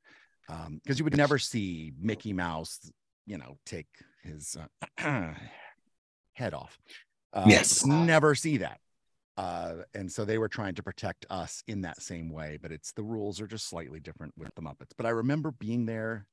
Um, 0.49 0.81
because 0.83 0.99
you 0.99 1.05
would 1.05 1.15
never 1.15 1.37
see 1.37 1.93
Mickey 1.99 2.33
Mouse 2.33 2.91
you 3.25 3.37
know, 3.37 3.57
take 3.65 3.87
his 4.23 4.57
uh, 4.99 5.33
head 6.33 6.53
off. 6.53 6.77
Uh, 7.33 7.45
Yes. 7.47 7.85
Never 7.85 8.35
see 8.35 8.57
that. 8.57 8.79
Uh, 9.37 9.75
and 9.93 10.11
so 10.11 10.25
they 10.25 10.37
were 10.37 10.49
trying 10.49 10.75
to 10.75 10.83
protect 10.83 11.25
us 11.29 11.63
in 11.67 11.81
that 11.81 12.01
same 12.01 12.29
way, 12.29 12.57
but 12.61 12.71
it's 12.71 12.91
the 12.91 13.03
rules 13.03 13.39
are 13.39 13.47
just 13.47 13.67
slightly 13.67 13.99
different 13.99 14.33
with 14.37 14.53
the 14.55 14.61
Muppets. 14.61 14.91
But 14.97 15.05
I 15.05 15.09
remember 15.09 15.51
being 15.51 15.85
there, 15.85 16.27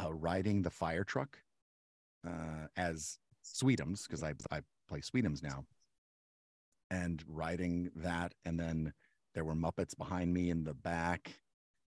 uh, 0.00 0.12
riding 0.12 0.62
the 0.62 0.70
fire 0.70 1.04
truck 1.04 1.38
uh, 2.26 2.68
as 2.76 3.18
Sweetums 3.44 4.06
because 4.06 4.22
I 4.22 4.34
I 4.50 4.60
play 4.88 5.00
Sweetums 5.00 5.42
now, 5.42 5.64
and 6.90 7.22
riding 7.26 7.90
that, 7.96 8.34
and 8.44 8.58
then 8.58 8.92
there 9.34 9.44
were 9.44 9.54
Muppets 9.54 9.96
behind 9.96 10.32
me 10.32 10.50
in 10.50 10.64
the 10.64 10.74
back, 10.74 11.40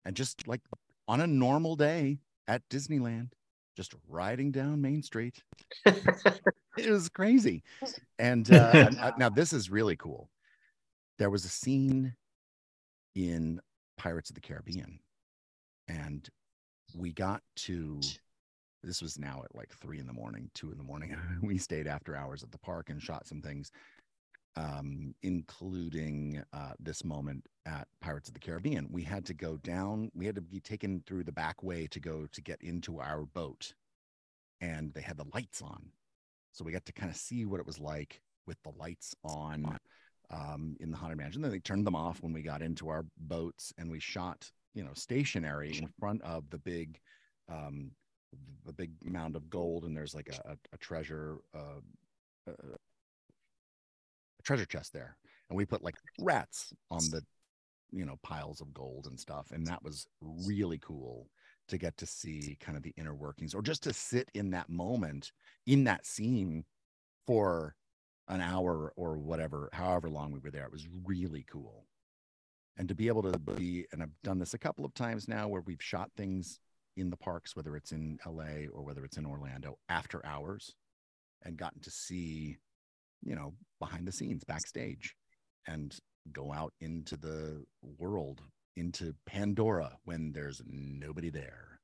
and 0.04 0.16
just 0.16 0.48
like 0.48 0.62
on 1.08 1.22
a 1.22 1.28
normal 1.28 1.76
day 1.76 2.20
at 2.48 2.68
Disneyland, 2.70 3.34
just 3.76 3.94
riding 4.08 4.52
down 4.52 4.82
Main 4.82 5.02
Street. 5.02 5.42
it 5.86 6.90
was 6.90 7.10
crazy. 7.10 7.64
And 8.20 8.52
uh, 8.54 8.90
uh, 9.02 9.12
now 9.18 9.30
this 9.30 9.54
is 9.54 9.70
really 9.70 9.96
cool. 9.96 10.30
There 11.20 11.30
was 11.30 11.46
a 11.46 11.50
scene 11.50 12.16
in 13.16 13.60
Pirates 13.98 14.30
of 14.30 14.36
the 14.36 14.42
Caribbean, 14.42 15.00
and 15.88 16.28
we 16.96 17.12
got 17.12 17.42
to. 17.58 18.00
This 18.86 19.02
was 19.02 19.18
now 19.18 19.42
at 19.46 19.56
like 19.56 19.74
three 19.80 20.00
in 20.00 20.08
the 20.08 20.14
morning, 20.14 20.50
two 20.54 20.72
in 20.72 20.78
the 20.78 20.84
morning. 20.84 21.16
we 21.42 21.58
stayed 21.58 21.88
after 21.88 22.16
hours 22.16 22.44
at 22.44 22.52
the 22.52 22.58
park 22.58 22.90
and 22.90 23.02
shot 23.02 23.28
some 23.28 23.42
things, 23.42 23.72
um, 24.56 25.16
including 25.24 26.44
uh, 26.54 26.74
this 26.80 27.04
moment 27.04 27.48
at 27.66 27.88
Pirates 28.02 28.28
of 28.28 28.34
the 28.34 28.40
Caribbean. 28.40 28.88
We 28.92 29.04
had 29.04 29.26
to 29.26 29.34
go 29.34 29.58
down. 29.58 30.12
We 30.14 30.26
had 30.26 30.36
to 30.36 30.42
be 30.42 30.60
taken 30.60 31.04
through 31.06 31.24
the 31.24 31.32
back 31.32 31.64
way 31.64 31.88
to 31.88 32.00
go 32.00 32.28
to 32.32 32.42
get 32.42 32.62
into 32.62 33.00
our 33.00 33.26
boat, 33.26 33.74
and 34.62 34.94
they 34.94 35.02
had 35.02 35.18
the 35.18 35.26
lights 35.34 35.62
on, 35.62 35.92
so 36.54 36.64
we 36.64 36.72
got 36.72 36.86
to 36.86 36.94
kind 36.94 37.10
of 37.10 37.18
see 37.18 37.46
what 37.46 37.60
it 37.60 37.66
was 37.66 37.80
like 37.80 38.22
with 38.46 38.62
the 38.64 38.72
lights 38.78 39.16
on 39.24 39.78
um, 40.30 40.78
in 40.80 40.92
the 40.92 40.98
haunted 40.98 41.18
mansion. 41.18 41.42
Then 41.42 41.52
they 41.52 41.60
turned 41.60 41.86
them 41.86 41.96
off 41.96 42.22
when 42.22 42.32
we 42.34 42.42
got 42.42 42.62
into 42.62 42.90
our 42.90 43.06
boats, 43.18 43.74
and 43.78 43.90
we 43.90 44.00
shot, 44.00 44.50
you 44.74 44.84
know, 44.84 44.92
stationary 44.94 45.78
in 45.78 45.90
front 46.00 46.22
of 46.22 46.50
the 46.50 46.60
big, 46.60 47.00
um, 47.52 47.92
the 48.66 48.74
big 48.74 48.92
mound 49.04 49.36
of 49.36 49.50
gold, 49.50 49.84
and 49.84 49.96
there's 49.98 50.16
like 50.16 50.30
a, 50.30 50.58
a, 50.74 50.78
treasure, 50.78 51.38
uh, 51.56 51.82
uh, 52.48 52.76
treasure 54.44 54.66
chest 54.66 54.94
there, 54.94 55.18
and 55.50 55.58
we 55.58 55.66
put 55.66 55.84
like 55.84 55.96
rats 56.20 56.74
on 56.92 57.02
the, 57.12 57.22
you 57.92 58.06
know, 58.06 58.18
piles 58.24 58.62
of 58.62 58.74
gold 58.74 59.08
and 59.08 59.20
stuff, 59.20 59.52
and 59.52 59.66
that 59.68 59.84
was 59.84 60.08
really 60.22 60.80
cool 60.80 61.30
to 61.68 61.78
get 61.78 61.96
to 61.98 62.06
see 62.06 62.58
kind 62.60 62.78
of 62.78 62.84
the 62.84 62.94
inner 62.98 63.16
workings, 63.16 63.54
or 63.54 63.62
just 63.62 63.84
to 63.84 63.94
sit 63.94 64.30
in 64.34 64.52
that 64.52 64.70
moment 64.70 65.32
in 65.66 65.86
that 65.86 66.06
scene 66.06 66.66
for 67.26 67.76
an 68.28 68.42
hour 68.42 68.94
or 68.96 69.18
whatever, 69.18 69.70
however 69.74 70.10
long 70.10 70.32
we 70.32 70.40
were 70.40 70.52
there. 70.52 70.66
It 70.66 70.72
was 70.72 70.88
really 71.06 71.46
cool. 71.50 71.86
And 72.78 72.88
to 72.88 72.96
be 72.96 73.08
able 73.08 73.22
to 73.24 73.38
be, 73.38 73.86
and 73.92 74.02
I've 74.02 74.22
done 74.24 74.40
this 74.40 74.54
a 74.54 74.60
couple 74.60 74.86
of 74.86 74.94
times 74.94 75.28
now 75.28 75.48
where 75.48 75.62
we've 75.62 75.82
shot 75.82 76.10
things 76.18 76.60
in 76.98 77.10
the 77.10 77.18
parks, 77.18 77.56
whether 77.56 77.76
it's 77.76 77.92
in 77.92 78.18
LA 78.26 78.68
or 78.74 78.84
whether 78.84 79.06
it's 79.06 79.18
in 79.18 79.26
Orlando 79.26 79.78
after 79.90 80.26
hours, 80.26 80.76
and 81.44 81.58
gotten 81.58 81.82
to 81.82 81.92
see, 81.92 82.58
you 83.26 83.36
know, 83.36 83.54
behind 83.80 84.08
the 84.08 84.12
scenes, 84.12 84.44
backstage, 84.44 85.16
and 85.68 85.98
go 86.32 86.54
out 86.54 86.74
into 86.82 87.18
the 87.18 87.64
world, 87.98 88.42
into 88.76 89.14
Pandora 89.26 89.98
when 90.06 90.32
there's 90.32 90.62
nobody 90.66 91.30
there. 91.30 91.80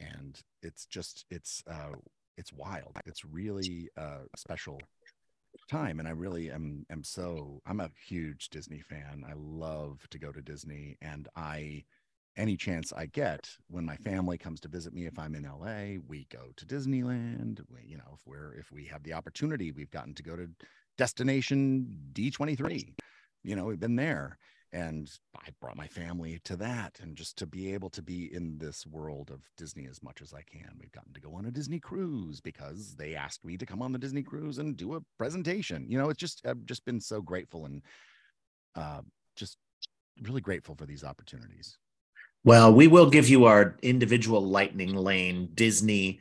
And 0.00 0.38
it's 0.62 0.86
just, 0.86 1.24
it's, 1.30 1.62
uh, 1.70 1.96
it's 2.36 2.52
wild. 2.52 2.96
It's 3.06 3.24
really 3.24 3.88
uh, 3.96 4.24
special 4.36 4.80
time 5.70 5.98
and 5.98 6.08
i 6.08 6.10
really 6.10 6.50
am 6.50 6.84
am 6.90 7.02
so 7.02 7.60
i'm 7.66 7.80
a 7.80 7.90
huge 8.06 8.48
disney 8.50 8.80
fan 8.80 9.24
i 9.28 9.32
love 9.36 9.98
to 10.10 10.18
go 10.18 10.30
to 10.32 10.42
disney 10.42 10.96
and 11.00 11.28
i 11.36 11.82
any 12.36 12.56
chance 12.56 12.92
i 12.96 13.06
get 13.06 13.48
when 13.68 13.84
my 13.84 13.96
family 13.96 14.36
comes 14.36 14.60
to 14.60 14.68
visit 14.68 14.92
me 14.92 15.06
if 15.06 15.18
i'm 15.18 15.34
in 15.34 15.44
la 15.44 16.00
we 16.06 16.26
go 16.30 16.50
to 16.56 16.66
disneyland 16.66 17.60
we, 17.68 17.80
you 17.84 17.96
know 17.96 18.14
if 18.14 18.20
we're 18.26 18.52
if 18.54 18.70
we 18.72 18.84
have 18.84 19.02
the 19.02 19.12
opportunity 19.12 19.72
we've 19.72 19.90
gotten 19.90 20.14
to 20.14 20.22
go 20.22 20.36
to 20.36 20.48
destination 20.98 21.86
d23 22.12 22.94
you 23.42 23.56
know 23.56 23.64
we've 23.64 23.80
been 23.80 23.96
there 23.96 24.38
and 24.74 25.08
I 25.36 25.50
brought 25.60 25.76
my 25.76 25.86
family 25.86 26.40
to 26.44 26.56
that 26.56 26.98
and 27.00 27.16
just 27.16 27.38
to 27.38 27.46
be 27.46 27.72
able 27.72 27.90
to 27.90 28.02
be 28.02 28.34
in 28.34 28.58
this 28.58 28.84
world 28.84 29.30
of 29.30 29.48
Disney 29.56 29.86
as 29.86 30.02
much 30.02 30.20
as 30.20 30.34
I 30.34 30.42
can. 30.42 30.68
We've 30.80 30.90
gotten 30.90 31.12
to 31.12 31.20
go 31.20 31.32
on 31.36 31.46
a 31.46 31.52
Disney 31.52 31.78
cruise 31.78 32.40
because 32.40 32.96
they 32.96 33.14
asked 33.14 33.44
me 33.44 33.56
to 33.56 33.66
come 33.66 33.80
on 33.80 33.92
the 33.92 34.00
Disney 34.00 34.24
cruise 34.24 34.58
and 34.58 34.76
do 34.76 34.94
a 34.94 35.00
presentation. 35.16 35.86
You 35.88 35.98
know, 35.98 36.10
it's 36.10 36.18
just 36.18 36.44
I've 36.44 36.66
just 36.66 36.84
been 36.84 37.00
so 37.00 37.22
grateful 37.22 37.66
and 37.66 37.82
uh, 38.74 39.02
just 39.36 39.58
really 40.22 40.40
grateful 40.40 40.74
for 40.74 40.86
these 40.86 41.04
opportunities. 41.04 41.78
Well, 42.44 42.74
we 42.74 42.86
will 42.88 43.08
give 43.08 43.28
you 43.28 43.46
our 43.46 43.76
individual 43.82 44.42
lightning 44.46 44.94
lane 44.94 45.48
Disney 45.54 46.20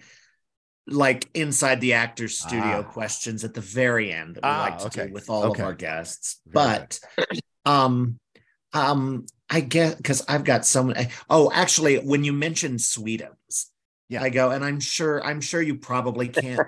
like 0.88 1.30
inside 1.34 1.80
the 1.82 1.94
actor's 1.94 2.38
studio 2.38 2.80
Ah. 2.86 2.92
questions 2.92 3.44
at 3.44 3.54
the 3.54 3.62
very 3.62 4.12
end 4.12 4.36
that 4.36 4.44
we 4.44 4.50
Ah, 4.50 4.62
like 4.62 4.78
to 4.80 4.86
okay. 4.88 5.08
do 5.08 5.14
with 5.14 5.30
all 5.30 5.44
Okay. 5.52 5.62
of 5.62 5.68
our 5.68 5.74
guests. 5.74 6.40
Very 6.46 6.54
but 6.80 7.00
um 7.66 8.20
um 8.74 9.26
I 9.50 9.60
guess 9.62 9.96
because 9.96 10.26
I've 10.28 10.44
got 10.44 10.66
so 10.66 10.84
many 10.84 11.08
oh 11.30 11.52
actually 11.54 11.98
when 11.98 12.24
you 12.24 12.34
mentioned 12.34 12.80
Sweetums, 12.80 13.68
Yeah. 14.10 14.24
I 14.24 14.30
go, 14.30 14.52
and 14.52 14.64
I'm 14.64 14.80
sure 14.80 15.24
I'm 15.24 15.42
sure 15.42 15.62
you 15.62 15.76
probably 15.76 16.28
can't 16.30 16.60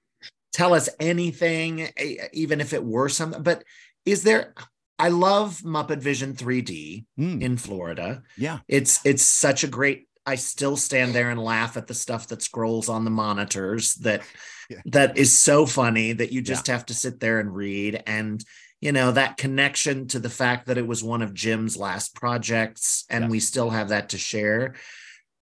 tell 0.52 0.74
us 0.74 0.88
anything, 1.00 1.88
even 2.32 2.60
if 2.60 2.72
it 2.72 2.84
were 2.84 3.08
something, 3.08 3.42
but 3.42 3.64
is 4.04 4.22
there 4.22 4.54
I 4.98 5.08
love 5.08 5.60
Muppet 5.64 5.98
Vision 5.98 6.34
3D 6.34 7.04
Hmm, 7.16 7.42
in 7.42 7.56
Florida. 7.56 8.22
Yeah, 8.36 8.60
it's 8.68 9.00
it's 9.04 9.22
such 9.24 9.64
a 9.64 9.68
great 9.68 10.08
i 10.26 10.36
still 10.36 10.74
stand 10.74 11.12
there 11.14 11.28
and 11.28 11.38
laugh 11.38 11.76
at 11.76 11.86
the 11.86 11.92
stuff 11.92 12.28
that 12.28 12.40
scrolls 12.40 12.88
on 12.88 13.04
the 13.04 13.10
monitors 13.10 13.94
that 13.96 14.22
Yeah. 14.70 14.80
that 14.86 15.18
is 15.18 15.38
so 15.38 15.66
funny 15.66 16.14
that 16.14 16.32
you 16.32 16.40
just 16.40 16.68
have 16.68 16.86
to 16.86 16.94
sit 16.94 17.20
there 17.20 17.38
and 17.38 17.54
read. 17.54 18.02
And 18.06 18.42
you 18.80 18.92
know 18.92 19.12
that 19.12 19.36
connection 19.36 20.08
to 20.08 20.18
the 20.18 20.30
fact 20.30 20.68
that 20.68 20.78
it 20.78 20.86
was 20.86 21.04
one 21.04 21.20
of 21.20 21.34
jim's 21.34 21.76
last 21.76 22.14
projects 22.14 23.04
and 23.10 23.30
we 23.30 23.40
still 23.40 23.68
have 23.68 23.90
that 23.90 24.08
to 24.10 24.18
share. 24.18 24.74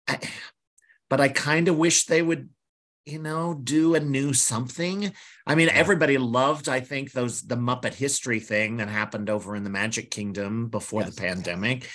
I, 0.07 0.19
but 1.09 1.19
i 1.19 1.27
kind 1.27 1.67
of 1.67 1.77
wish 1.77 2.05
they 2.05 2.21
would 2.21 2.47
you 3.05 3.19
know 3.19 3.53
do 3.53 3.95
a 3.95 3.99
new 3.99 4.33
something 4.33 5.11
i 5.47 5.55
mean 5.55 5.67
Yeah. 5.67 5.73
everybody 5.73 6.17
loved 6.17 6.69
i 6.69 6.79
think 6.79 7.11
those 7.11 7.41
the 7.41 7.55
muppet 7.55 7.93
history 7.95 8.39
thing 8.39 8.77
that 8.77 8.89
happened 8.89 9.29
over 9.29 9.55
in 9.55 9.63
the 9.63 9.69
magic 9.69 10.11
kingdom 10.11 10.67
before 10.69 11.01
Yes. 11.01 11.15
the 11.15 11.21
pandemic 11.21 11.89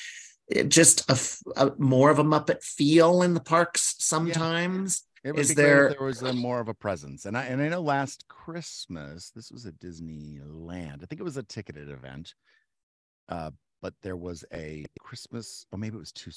it 0.49 0.69
just 0.69 1.09
a 1.57 1.73
more 1.79 2.11
of 2.11 2.19
a 2.19 2.25
muppet 2.25 2.62
feel 2.62 3.23
in 3.23 3.35
the 3.35 3.40
parks 3.40 3.95
sometimes 3.99 5.03
it 5.25 5.33
would 5.33 5.40
Is 5.40 5.55
there- 5.57 5.88
there 5.90 6.03
was 6.07 6.23
a 6.23 6.33
more 6.33 6.61
of 6.61 6.69
a 6.69 6.75
presence. 6.75 7.25
And 7.25 7.37
I 7.37 7.47
and 7.47 7.61
I 7.61 7.69
know 7.69 7.81
last 7.83 8.29
Christmas 8.29 9.31
this 9.31 9.51
was 9.51 9.66
at 9.66 9.77
Disneyland. 9.81 11.03
I 11.03 11.07
think 11.07 11.21
it 11.21 11.25
was 11.25 11.37
a 11.37 11.42
ticketed 11.42 11.88
event, 11.90 12.33
uh, 13.29 13.51
but 13.83 13.95
there 14.03 14.16
was 14.16 14.45
a 14.53 14.85
Christmas, 15.01 15.66
or 15.73 15.81
maybe 15.81 15.97
it 15.97 15.99
was 15.99 16.12
two. 16.12 16.31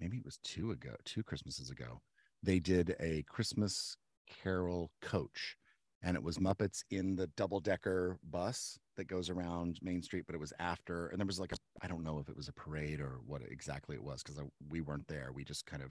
Maybe 0.00 0.16
it 0.16 0.24
was 0.24 0.38
two 0.42 0.70
ago, 0.70 0.94
two 1.04 1.22
Christmases 1.22 1.68
ago. 1.68 2.00
They 2.42 2.60
did 2.60 2.96
a 2.98 3.24
Christmas 3.24 3.98
Carol 4.42 4.90
coach, 5.02 5.56
and 6.02 6.16
it 6.16 6.22
was 6.22 6.38
Muppets 6.38 6.82
in 6.90 7.16
the 7.16 7.26
double 7.36 7.60
decker 7.60 8.18
bus 8.30 8.78
that 8.96 9.08
goes 9.08 9.28
around 9.30 9.78
Main 9.82 10.02
Street. 10.02 10.24
But 10.26 10.34
it 10.34 10.40
was 10.40 10.52
after, 10.58 11.08
and 11.08 11.18
there 11.18 11.26
was 11.26 11.40
like 11.40 11.52
a 11.52 11.56
I 11.82 11.88
don't 11.88 12.04
know 12.04 12.18
if 12.18 12.28
it 12.28 12.36
was 12.36 12.48
a 12.48 12.52
parade 12.52 13.00
or 13.00 13.20
what 13.26 13.42
exactly 13.48 13.96
it 13.96 14.02
was 14.02 14.22
because 14.22 14.40
we 14.68 14.80
weren't 14.80 15.08
there. 15.08 15.30
We 15.34 15.44
just 15.44 15.66
kind 15.66 15.82
of 15.82 15.90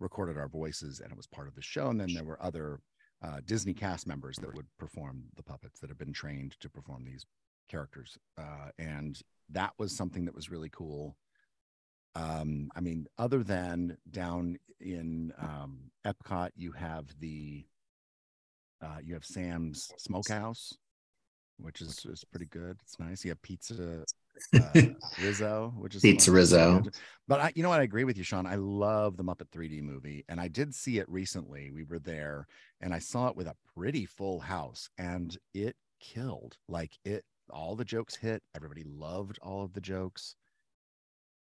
recorded 0.00 0.36
our 0.36 0.48
voices 0.48 1.00
and 1.00 1.10
it 1.10 1.16
was 1.16 1.26
part 1.26 1.48
of 1.48 1.54
the 1.54 1.62
show. 1.62 1.88
And 1.88 2.00
then 2.00 2.12
there 2.12 2.24
were 2.24 2.42
other 2.42 2.80
uh, 3.22 3.40
Disney 3.46 3.72
cast 3.72 4.06
members 4.06 4.36
that 4.36 4.54
would 4.54 4.66
perform 4.78 5.24
the 5.36 5.42
puppets 5.42 5.80
that 5.80 5.90
have 5.90 5.98
been 5.98 6.12
trained 6.12 6.56
to 6.60 6.68
perform 6.68 7.04
these 7.04 7.24
characters. 7.68 8.18
Uh, 8.38 8.70
and 8.78 9.20
that 9.50 9.72
was 9.78 9.96
something 9.96 10.24
that 10.24 10.34
was 10.34 10.50
really 10.50 10.70
cool. 10.70 11.16
Um, 12.16 12.70
I 12.74 12.80
mean, 12.80 13.06
other 13.18 13.42
than 13.42 13.98
down 14.10 14.58
in 14.80 15.32
um, 15.38 15.90
Epcot, 16.06 16.50
you 16.56 16.72
have 16.72 17.04
the 17.20 17.66
uh, 18.82 18.98
you 19.02 19.14
have 19.14 19.24
Sam's 19.24 19.92
Smokehouse, 19.98 20.76
which 21.58 21.82
is 21.82 22.04
is 22.06 22.24
pretty 22.24 22.46
good. 22.46 22.78
It's 22.82 22.98
nice. 22.98 23.24
You 23.24 23.32
have 23.32 23.42
Pizza 23.42 24.04
uh, 24.54 24.80
Rizzo, 25.22 25.74
which 25.76 25.94
is 25.94 26.02
Pizza 26.02 26.30
fun. 26.30 26.34
Rizzo. 26.34 26.82
But 27.28 27.40
I, 27.40 27.52
you 27.54 27.62
know 27.62 27.68
what? 27.68 27.80
I 27.80 27.84
agree 27.84 28.04
with 28.04 28.16
you, 28.16 28.24
Sean. 28.24 28.46
I 28.46 28.56
love 28.56 29.16
the 29.16 29.24
Muppet 29.24 29.50
3D 29.54 29.82
movie, 29.82 30.24
and 30.28 30.40
I 30.40 30.48
did 30.48 30.74
see 30.74 30.98
it 30.98 31.08
recently. 31.10 31.70
We 31.70 31.84
were 31.84 31.98
there, 31.98 32.46
and 32.80 32.94
I 32.94 32.98
saw 32.98 33.28
it 33.28 33.36
with 33.36 33.46
a 33.46 33.56
pretty 33.74 34.06
full 34.06 34.40
house, 34.40 34.88
and 34.96 35.36
it 35.52 35.76
killed. 36.00 36.56
Like 36.66 36.92
it, 37.04 37.24
all 37.50 37.76
the 37.76 37.84
jokes 37.84 38.16
hit. 38.16 38.42
Everybody 38.54 38.84
loved 38.84 39.38
all 39.42 39.64
of 39.64 39.74
the 39.74 39.80
jokes, 39.82 40.34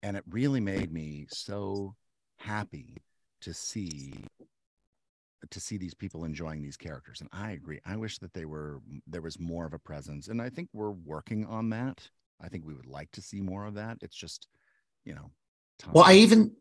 and 0.02 0.16
it 0.16 0.24
really 0.28 0.60
made 0.60 0.92
me 0.92 1.26
so 1.30 1.94
happy 2.38 2.96
to 3.40 3.54
see 3.54 4.12
to 5.50 5.60
see 5.60 5.76
these 5.76 5.94
people 5.94 6.24
enjoying 6.24 6.62
these 6.62 6.76
characters 6.76 7.20
and 7.20 7.28
i 7.32 7.50
agree. 7.52 7.80
I 7.84 7.96
wish 7.96 8.18
that 8.18 8.32
they 8.32 8.44
were 8.44 8.80
there 9.06 9.22
was 9.22 9.40
more 9.40 9.66
of 9.66 9.74
a 9.74 9.78
presence 9.78 10.28
and 10.28 10.40
i 10.40 10.48
think 10.48 10.68
we're 10.72 10.90
working 10.90 11.46
on 11.46 11.70
that. 11.70 12.08
I 12.42 12.48
think 12.48 12.64
we 12.66 12.74
would 12.74 12.86
like 12.86 13.10
to 13.12 13.22
see 13.22 13.40
more 13.40 13.66
of 13.66 13.74
that. 13.74 13.98
It's 14.02 14.16
just 14.16 14.48
you 15.04 15.14
know 15.14 15.30
Well, 15.92 16.04
I 16.04 16.14
even 16.14 16.52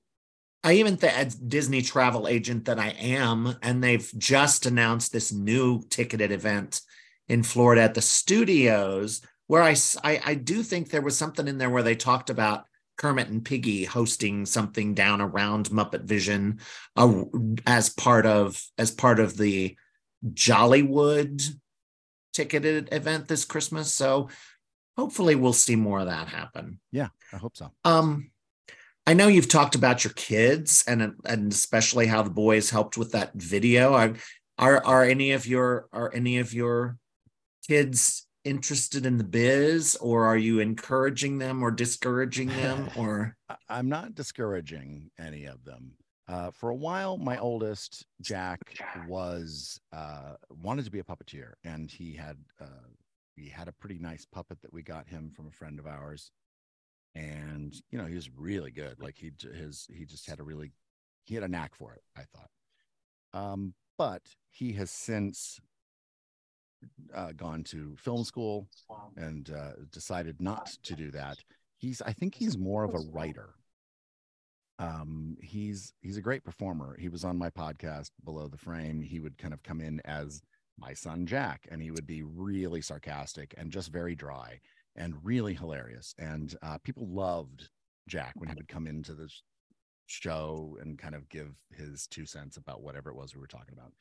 I 0.63 0.73
even 0.73 1.03
as 1.03 1.35
Disney 1.35 1.81
travel 1.81 2.27
agent 2.27 2.65
that 2.65 2.79
I 2.79 2.89
am, 2.89 3.55
and 3.63 3.83
they've 3.83 4.11
just 4.17 4.67
announced 4.67 5.11
this 5.11 5.33
new 5.33 5.81
ticketed 5.89 6.31
event 6.31 6.81
in 7.27 7.41
Florida 7.41 7.81
at 7.81 7.95
the 7.95 8.01
studios, 8.01 9.21
where 9.47 9.63
I 9.63 9.75
I 10.03 10.35
do 10.35 10.61
think 10.61 10.89
there 10.89 11.01
was 11.01 11.17
something 11.17 11.47
in 11.47 11.57
there 11.57 11.69
where 11.69 11.83
they 11.83 11.95
talked 11.95 12.29
about 12.29 12.65
Kermit 13.01 13.29
and 13.29 13.43
Piggy 13.43 13.83
hosting 13.83 14.45
something 14.45 14.93
down 14.93 15.21
around 15.21 15.71
Muppet 15.71 16.03
Vision 16.03 16.59
uh, 16.95 17.23
as 17.65 17.89
part 17.89 18.27
of 18.27 18.63
as 18.77 18.91
part 18.91 19.19
of 19.19 19.35
the 19.37 19.75
Jollywood 20.33 21.41
ticketed 22.31 22.89
event 22.91 23.27
this 23.27 23.43
Christmas. 23.43 23.91
So 23.91 24.29
hopefully 24.95 25.33
we'll 25.33 25.51
see 25.51 25.75
more 25.75 26.01
of 26.01 26.05
that 26.05 26.27
happen. 26.27 26.79
yeah 26.91 27.07
i 27.33 27.37
hope 27.37 27.57
so 27.57 27.71
Um, 27.83 28.29
I 29.07 29.15
know 29.15 29.27
you've 29.27 29.47
talked 29.49 29.73
about 29.73 30.03
your 30.03 30.13
kids 30.13 30.83
and 30.87 31.15
and 31.25 31.51
especially 31.51 32.05
how 32.05 32.21
the 32.21 32.29
boys 32.29 32.69
helped 32.69 32.97
with 32.97 33.13
that 33.13 33.33
video. 33.33 33.93
Are 33.95 34.13
are 34.59 34.85
are 34.85 35.03
any 35.03 35.31
of 35.31 35.47
your 35.47 35.87
are 35.91 36.13
any 36.13 36.37
of 36.37 36.53
your 36.53 36.97
kids 37.67 38.27
interested 38.43 39.05
in 39.05 39.17
the 39.17 39.23
biz, 39.23 39.95
or 40.01 40.25
are 40.25 40.37
you 40.37 40.59
encouraging 40.59 41.37
them 41.37 41.63
or 41.63 41.71
discouraging 41.71 42.49
them? 42.49 42.89
Or? 42.97 43.35
I'm 43.69 43.89
not 43.89 44.15
discouraging 44.15 45.11
any 45.19 45.45
of 45.45 45.63
them. 45.63 45.93
Uh, 46.27 46.49
for 46.51 46.69
a 46.69 46.75
while 46.75 47.17
my 47.17 47.37
oldest 47.37 48.05
jack 48.21 48.61
was 49.07 49.79
uh, 49.91 50.35
wanted 50.49 50.85
to 50.85 50.91
be 50.91 50.99
a 50.99 51.03
puppeteer 51.03 51.53
and 51.65 51.91
he 51.91 52.13
had 52.13 52.37
uh, 52.61 52.87
we 53.35 53.49
had 53.49 53.67
a 53.67 53.73
pretty 53.73 53.99
nice 53.99 54.25
puppet 54.25 54.61
that 54.61 54.71
we 54.71 54.81
got 54.81 55.07
him 55.09 55.31
from 55.35 55.47
a 55.47 55.51
friend 55.51 55.77
of 55.79 55.87
ours. 55.87 56.31
And 57.15 57.75
you 57.89 57.97
know 57.97 58.05
he 58.05 58.15
was 58.15 58.29
really 58.29 58.71
good. 58.71 58.95
Like 58.99 59.17
he 59.17 59.31
his 59.41 59.87
he 59.93 60.05
just 60.05 60.29
had 60.29 60.39
a 60.39 60.43
really 60.43 60.71
he 61.25 61.35
had 61.35 61.43
a 61.43 61.47
knack 61.47 61.75
for 61.75 61.93
it 61.93 62.01
i 62.15 62.23
thought. 62.33 63.39
Um 63.39 63.73
but 63.97 64.21
he 64.49 64.73
has 64.73 64.89
since 64.89 65.59
uh, 67.13 67.31
gone 67.33 67.63
to 67.65 67.95
film 67.97 68.23
school 68.23 68.67
and 69.15 69.51
uh, 69.51 69.71
decided 69.91 70.41
not 70.41 70.67
to 70.83 70.95
do 70.95 71.11
that. 71.11 71.37
He's 71.77 72.01
i 72.03 72.13
think 72.13 72.35
he's 72.35 72.57
more 72.57 72.83
of 72.83 72.93
a 72.93 72.99
writer. 73.11 73.55
Um 74.77 75.35
he's 75.41 75.93
he's 76.01 76.17
a 76.17 76.21
great 76.21 76.43
performer. 76.43 76.95
He 76.99 77.09
was 77.09 77.23
on 77.23 77.37
my 77.37 77.49
podcast 77.49 78.11
below 78.23 78.47
the 78.47 78.57
frame. 78.57 79.01
He 79.01 79.19
would 79.19 79.37
kind 79.37 79.53
of 79.53 79.63
come 79.63 79.81
in 79.81 79.99
as 80.05 80.41
my 80.77 80.93
son 80.93 81.25
jack 81.25 81.67
and 81.71 81.81
he 81.81 81.91
would 81.91 82.07
be 82.07 82.23
really 82.23 82.81
sarcastic 82.81 83.53
and 83.57 83.71
just 83.71 83.91
very 83.91 84.15
dry 84.15 84.59
and 84.95 85.15
really 85.23 85.53
hilarious. 85.53 86.13
And 86.17 86.55
uh, 86.61 86.77
people 86.83 87.07
loved 87.07 87.69
jack 88.07 88.33
when 88.35 88.49
he 88.49 88.55
would 88.55 88.67
come 88.67 88.87
into 88.87 89.13
the 89.13 89.29
show 90.07 90.77
and 90.81 90.99
kind 90.99 91.15
of 91.15 91.29
give 91.29 91.55
his 91.71 92.07
two 92.07 92.25
cents 92.25 92.57
about 92.57 92.81
whatever 92.81 93.09
it 93.09 93.15
was 93.15 93.33
we 93.33 93.39
were 93.39 93.47
talking 93.47 93.73
about 93.73 93.93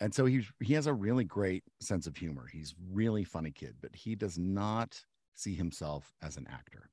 and 0.00 0.14
so 0.14 0.24
he 0.24 0.44
he 0.60 0.74
has 0.74 0.86
a 0.86 0.92
really 0.92 1.24
great 1.24 1.64
sense 1.80 2.06
of 2.06 2.16
humor. 2.16 2.46
He's 2.52 2.74
really 2.90 3.24
funny 3.24 3.50
kid 3.50 3.74
but 3.80 3.94
he 3.94 4.14
does 4.14 4.38
not 4.38 5.00
see 5.34 5.54
himself 5.54 6.12
as 6.22 6.36
an 6.36 6.46
actor 6.50 6.90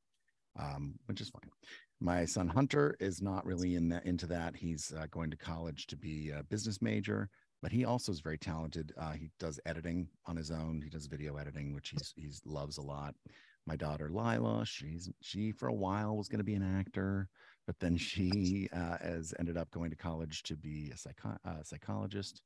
um, 0.59 0.95
which 1.07 1.21
is 1.21 1.29
fine. 1.29 1.49
My 1.99 2.25
son 2.25 2.47
hunter 2.47 2.95
is 2.99 3.21
not 3.21 3.45
really 3.45 3.75
in 3.75 3.89
that 3.89 4.05
into 4.05 4.27
that. 4.27 4.55
He's 4.55 4.93
uh, 4.97 5.07
going 5.11 5.31
to 5.31 5.37
college 5.37 5.87
to 5.87 5.97
be 5.97 6.31
a 6.31 6.43
business 6.43 6.81
major 6.81 7.29
but 7.61 7.71
he 7.71 7.85
also 7.85 8.11
is 8.11 8.19
very 8.19 8.37
talented. 8.37 8.93
Uh, 8.95 9.13
he 9.13 9.31
does 9.39 9.59
editing 9.65 10.07
on 10.27 10.35
his 10.35 10.51
own. 10.51 10.81
He 10.83 10.89
does 10.89 11.07
video 11.07 11.37
editing 11.37 11.73
which 11.73 11.89
he's 11.89 12.13
he's 12.15 12.41
loves 12.45 12.77
a 12.77 12.81
lot. 12.81 13.15
My 13.65 13.75
daughter 13.75 14.09
lila 14.11 14.65
she's 14.65 15.09
she 15.21 15.51
for 15.51 15.67
a 15.67 15.73
while 15.73 16.15
was 16.17 16.27
going 16.27 16.39
to 16.39 16.43
be 16.43 16.53
an 16.53 16.77
actor 16.77 17.27
but 17.65 17.79
then 17.79 17.97
she 17.97 18.69
uh, 18.73 18.97
has 19.01 19.33
ended 19.39 19.57
up 19.57 19.71
going 19.71 19.89
to 19.89 19.95
college 19.95 20.43
to 20.43 20.55
be 20.55 20.91
a 20.93 20.97
psycho- 20.97 21.37
psychologist 21.63 22.43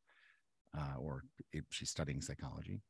uh, 0.78 1.00
or 1.00 1.24
it, 1.54 1.64
she's 1.70 1.90
studying 1.90 2.22
psychology 2.22 2.82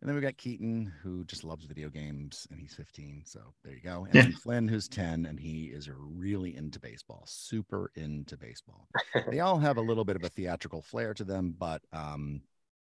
And 0.00 0.08
then 0.08 0.14
we 0.14 0.20
got 0.22 0.36
Keaton, 0.36 0.92
who 1.02 1.24
just 1.24 1.42
loves 1.44 1.64
video 1.66 1.88
games, 1.88 2.46
and 2.50 2.60
he's 2.60 2.74
15. 2.74 3.22
So 3.26 3.40
there 3.64 3.74
you 3.74 3.80
go. 3.82 4.04
And 4.04 4.12
then 4.12 4.32
Flynn, 4.32 4.68
who's 4.68 4.88
10, 4.88 5.26
and 5.26 5.38
he 5.40 5.64
is 5.66 5.90
really 5.92 6.56
into 6.56 6.78
baseball, 6.78 7.24
super 7.26 7.90
into 7.96 8.36
baseball. 8.36 8.88
they 9.30 9.40
all 9.40 9.58
have 9.58 9.76
a 9.76 9.80
little 9.82 10.04
bit 10.04 10.16
of 10.16 10.22
a 10.24 10.28
theatrical 10.28 10.82
flair 10.82 11.14
to 11.14 11.24
them, 11.24 11.54
but 11.58 11.82
um, 11.92 12.42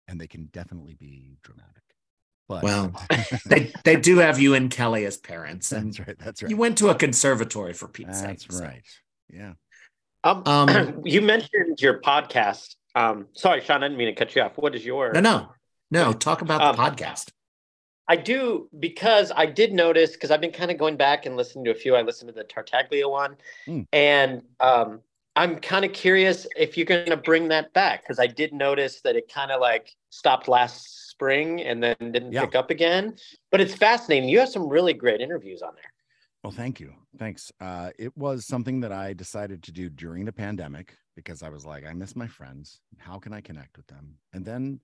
and 0.06 0.20
they 0.20 0.26
can 0.26 0.46
definitely 0.52 0.94
be 0.94 1.38
dramatic. 1.42 1.82
But 2.46 2.62
Well, 2.62 2.92
they 3.46 3.72
they 3.84 3.96
do 3.96 4.18
have 4.18 4.38
you 4.38 4.54
and 4.54 4.70
Kelly 4.70 5.04
as 5.06 5.16
parents, 5.16 5.72
and 5.72 5.92
that's 5.94 6.00
right. 6.06 6.18
That's 6.18 6.42
right. 6.42 6.50
you 6.50 6.56
went 6.56 6.78
to 6.78 6.88
a 6.88 6.94
conservatory 6.94 7.72
for 7.74 7.88
Pete's 7.88 8.20
sake. 8.20 8.40
That's 8.40 8.56
so- 8.58 8.64
right. 8.64 8.82
Yeah. 9.30 9.52
Um, 10.24 10.42
Um, 10.46 11.00
you 11.04 11.20
mentioned 11.22 11.80
your 11.80 12.00
podcast. 12.00 12.74
Um, 12.98 13.28
sorry, 13.32 13.60
Sean, 13.60 13.82
I 13.82 13.88
didn't 13.88 13.98
mean 13.98 14.08
to 14.08 14.14
cut 14.14 14.34
you 14.34 14.42
off. 14.42 14.56
What 14.56 14.74
is 14.74 14.84
your? 14.84 15.12
No, 15.12 15.20
no, 15.20 15.48
no. 15.90 16.12
Talk 16.12 16.42
about 16.42 16.58
the 16.58 16.82
Um, 16.82 16.90
podcast. 16.90 17.30
I 18.08 18.16
do 18.16 18.68
because 18.78 19.30
I 19.36 19.46
did 19.46 19.72
notice 19.72 20.12
because 20.12 20.30
I've 20.30 20.40
been 20.40 20.52
kind 20.52 20.70
of 20.70 20.78
going 20.78 20.96
back 20.96 21.26
and 21.26 21.36
listening 21.36 21.64
to 21.66 21.70
a 21.70 21.74
few. 21.74 21.94
I 21.94 22.02
listened 22.02 22.28
to 22.28 22.34
the 22.34 22.44
Tartaglia 22.44 23.06
one, 23.08 23.36
Mm. 23.66 23.86
and 23.92 24.42
um, 24.60 25.00
I'm 25.36 25.60
kind 25.60 25.84
of 25.84 25.92
curious 25.92 26.46
if 26.56 26.76
you're 26.76 26.86
going 26.86 27.10
to 27.10 27.16
bring 27.16 27.48
that 27.48 27.72
back 27.72 28.02
because 28.02 28.18
I 28.18 28.26
did 28.26 28.52
notice 28.52 29.02
that 29.02 29.14
it 29.14 29.32
kind 29.32 29.50
of 29.52 29.60
like 29.60 29.94
stopped 30.10 30.48
last 30.48 31.10
spring 31.10 31.60
and 31.62 31.82
then 31.82 31.96
didn't 32.00 32.32
Yeah. 32.32 32.44
pick 32.46 32.54
up 32.56 32.70
again. 32.70 33.14
But 33.52 33.60
it's 33.60 33.74
fascinating. 33.74 34.28
You 34.28 34.40
have 34.40 34.48
some 34.48 34.68
really 34.68 34.94
great 34.94 35.20
interviews 35.20 35.62
on 35.62 35.74
there. 35.74 35.92
Well, 36.42 36.52
thank 36.52 36.80
you. 36.80 36.94
Thanks. 37.18 37.52
Uh, 37.60 37.90
it 37.98 38.16
was 38.16 38.46
something 38.46 38.80
that 38.80 38.90
I 38.92 39.12
decided 39.12 39.62
to 39.64 39.72
do 39.72 39.88
during 39.90 40.24
the 40.24 40.32
pandemic 40.32 40.96
because 41.18 41.42
I 41.42 41.48
was 41.48 41.66
like, 41.66 41.84
I 41.84 41.92
miss 41.94 42.14
my 42.14 42.28
friends. 42.28 42.80
How 42.96 43.18
can 43.18 43.32
I 43.32 43.40
connect 43.40 43.76
with 43.76 43.88
them? 43.88 44.14
And 44.32 44.44
then, 44.44 44.78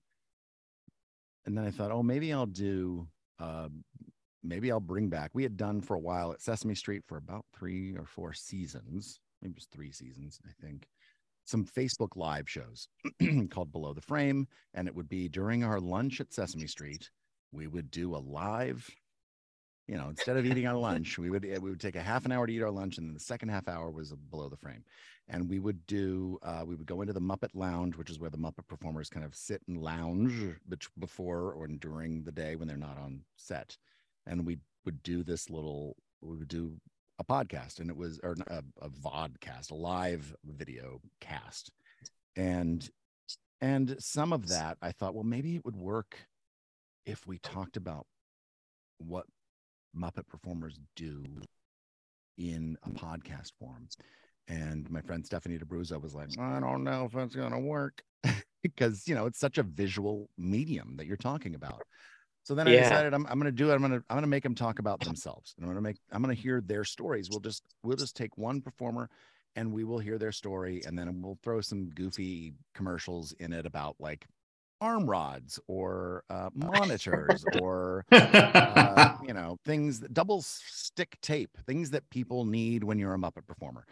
and 1.45 1.57
then 1.57 1.63
I 1.63 1.71
thought, 1.71 1.93
oh, 1.93 2.03
maybe 2.03 2.33
I'll 2.33 2.45
do, 2.45 3.07
uh, 3.39 3.69
maybe 4.43 4.69
I'll 4.69 4.81
bring 4.81 5.07
back. 5.07 5.31
We 5.33 5.43
had 5.43 5.55
done 5.55 5.79
for 5.79 5.95
a 5.95 5.99
while 5.99 6.33
at 6.33 6.41
Sesame 6.41 6.75
Street 6.75 7.03
for 7.07 7.15
about 7.15 7.45
three 7.57 7.95
or 7.95 8.05
four 8.05 8.33
seasons, 8.33 9.21
maybe 9.41 9.53
it 9.53 9.55
was 9.55 9.67
three 9.71 9.93
seasons, 9.93 10.41
I 10.45 10.51
think. 10.61 10.89
Some 11.45 11.65
Facebook 11.65 12.17
live 12.17 12.49
shows 12.49 12.89
called 13.49 13.71
Below 13.71 13.93
the 13.93 14.01
Frame, 14.01 14.45
and 14.73 14.89
it 14.89 14.95
would 14.95 15.07
be 15.07 15.29
during 15.29 15.63
our 15.63 15.79
lunch 15.79 16.19
at 16.19 16.33
Sesame 16.33 16.67
Street. 16.67 17.09
We 17.53 17.67
would 17.67 17.89
do 17.91 18.13
a 18.13 18.17
live 18.17 18.89
you 19.87 19.97
know, 19.97 20.09
instead 20.09 20.37
of 20.37 20.45
eating 20.45 20.65
our 20.65 20.75
lunch, 20.75 21.17
we 21.17 21.29
would 21.29 21.45
eh, 21.45 21.57
we 21.59 21.69
would 21.69 21.79
take 21.79 21.95
a 21.95 22.01
half 22.01 22.25
an 22.25 22.31
hour 22.31 22.47
to 22.47 22.53
eat 22.53 22.61
our 22.61 22.71
lunch, 22.71 22.97
and 22.97 23.07
then 23.07 23.13
the 23.13 23.19
second 23.19 23.49
half 23.49 23.67
hour 23.67 23.91
was 23.91 24.11
below 24.31 24.49
the 24.49 24.57
frame, 24.57 24.83
and 25.27 25.47
we 25.47 25.59
would 25.59 25.85
do 25.85 26.39
uh, 26.43 26.63
we 26.65 26.75
would 26.75 26.87
go 26.87 27.01
into 27.01 27.13
the 27.13 27.21
Muppet 27.21 27.51
Lounge, 27.53 27.95
which 27.95 28.09
is 28.09 28.19
where 28.19 28.29
the 28.29 28.37
Muppet 28.37 28.67
performers 28.67 29.09
kind 29.09 29.25
of 29.25 29.35
sit 29.35 29.61
and 29.67 29.77
lounge 29.77 30.55
before 30.99 31.53
or 31.53 31.67
during 31.67 32.23
the 32.23 32.31
day 32.31 32.55
when 32.55 32.67
they're 32.67 32.77
not 32.77 32.97
on 32.97 33.21
set, 33.35 33.77
and 34.25 34.45
we 34.45 34.57
would 34.85 35.01
do 35.03 35.23
this 35.23 35.49
little 35.49 35.95
we 36.21 36.37
would 36.37 36.47
do 36.47 36.73
a 37.19 37.23
podcast, 37.23 37.79
and 37.79 37.89
it 37.89 37.95
was 37.95 38.19
or 38.23 38.35
a, 38.47 38.63
a 38.81 38.89
vodcast, 38.89 39.71
a 39.71 39.75
live 39.75 40.35
video 40.43 40.99
cast, 41.21 41.71
and 42.35 42.89
and 43.61 43.95
some 43.99 44.33
of 44.33 44.47
that 44.47 44.77
I 44.81 44.91
thought, 44.91 45.13
well, 45.13 45.23
maybe 45.23 45.55
it 45.55 45.65
would 45.65 45.75
work 45.75 46.17
if 47.05 47.27
we 47.27 47.37
talked 47.37 47.77
about 47.77 48.07
what 48.97 49.25
Muppet 49.97 50.27
performers 50.27 50.79
do 50.95 51.23
in 52.37 52.77
a 52.83 52.89
podcast 52.89 53.51
form. 53.59 53.87
And 54.47 54.89
my 54.91 55.01
friend 55.01 55.25
Stephanie 55.25 55.57
D'Abruzzo 55.57 56.01
was 56.01 56.13
like, 56.13 56.29
I 56.39 56.59
don't 56.59 56.83
know 56.83 57.05
if 57.05 57.13
that's 57.13 57.35
going 57.35 57.51
to 57.51 57.59
work 57.59 58.03
because, 58.63 59.07
you 59.07 59.15
know, 59.15 59.25
it's 59.25 59.39
such 59.39 59.57
a 59.57 59.63
visual 59.63 60.29
medium 60.37 60.95
that 60.97 61.07
you're 61.07 61.17
talking 61.17 61.55
about. 61.55 61.81
So 62.43 62.53
then 62.53 62.67
I 62.67 62.71
decided 62.83 63.13
I'm, 63.15 63.25
I'm 63.25 63.39
going 63.39 63.51
to 63.51 63.51
do 63.51 63.71
it. 63.71 63.73
I'm 63.73 63.79
going 63.79 63.93
to, 63.93 64.03
I'm 64.07 64.17
going 64.17 64.21
to 64.21 64.27
make 64.27 64.43
them 64.43 64.53
talk 64.53 64.77
about 64.77 64.99
themselves. 64.99 65.55
And 65.57 65.65
I'm 65.65 65.71
going 65.71 65.83
to 65.83 65.89
make, 65.89 65.97
I'm 66.11 66.21
going 66.21 66.35
to 66.35 66.39
hear 66.39 66.61
their 66.61 66.83
stories. 66.83 67.27
We'll 67.31 67.39
just, 67.39 67.63
we'll 67.81 67.97
just 67.97 68.15
take 68.15 68.37
one 68.37 68.61
performer 68.61 69.09
and 69.55 69.73
we 69.73 69.83
will 69.83 69.97
hear 69.97 70.19
their 70.19 70.31
story. 70.31 70.83
And 70.85 70.95
then 70.95 71.21
we'll 71.23 71.39
throw 71.41 71.59
some 71.61 71.89
goofy 71.89 72.53
commercials 72.75 73.33
in 73.39 73.51
it 73.51 73.65
about 73.65 73.95
like 73.99 74.27
arm 74.79 75.09
rods 75.09 75.59
or 75.67 76.23
uh, 76.29 76.49
monitors 76.53 77.43
or 77.59 78.05
uh, 78.11 79.17
things 79.63 79.99
that 79.99 80.13
double 80.13 80.41
stick 80.41 81.17
tape 81.21 81.57
things 81.65 81.89
that 81.91 82.09
people 82.09 82.45
need 82.45 82.83
when 82.83 82.97
you're 82.99 83.13
a 83.13 83.17
muppet 83.17 83.47
performer. 83.47 83.85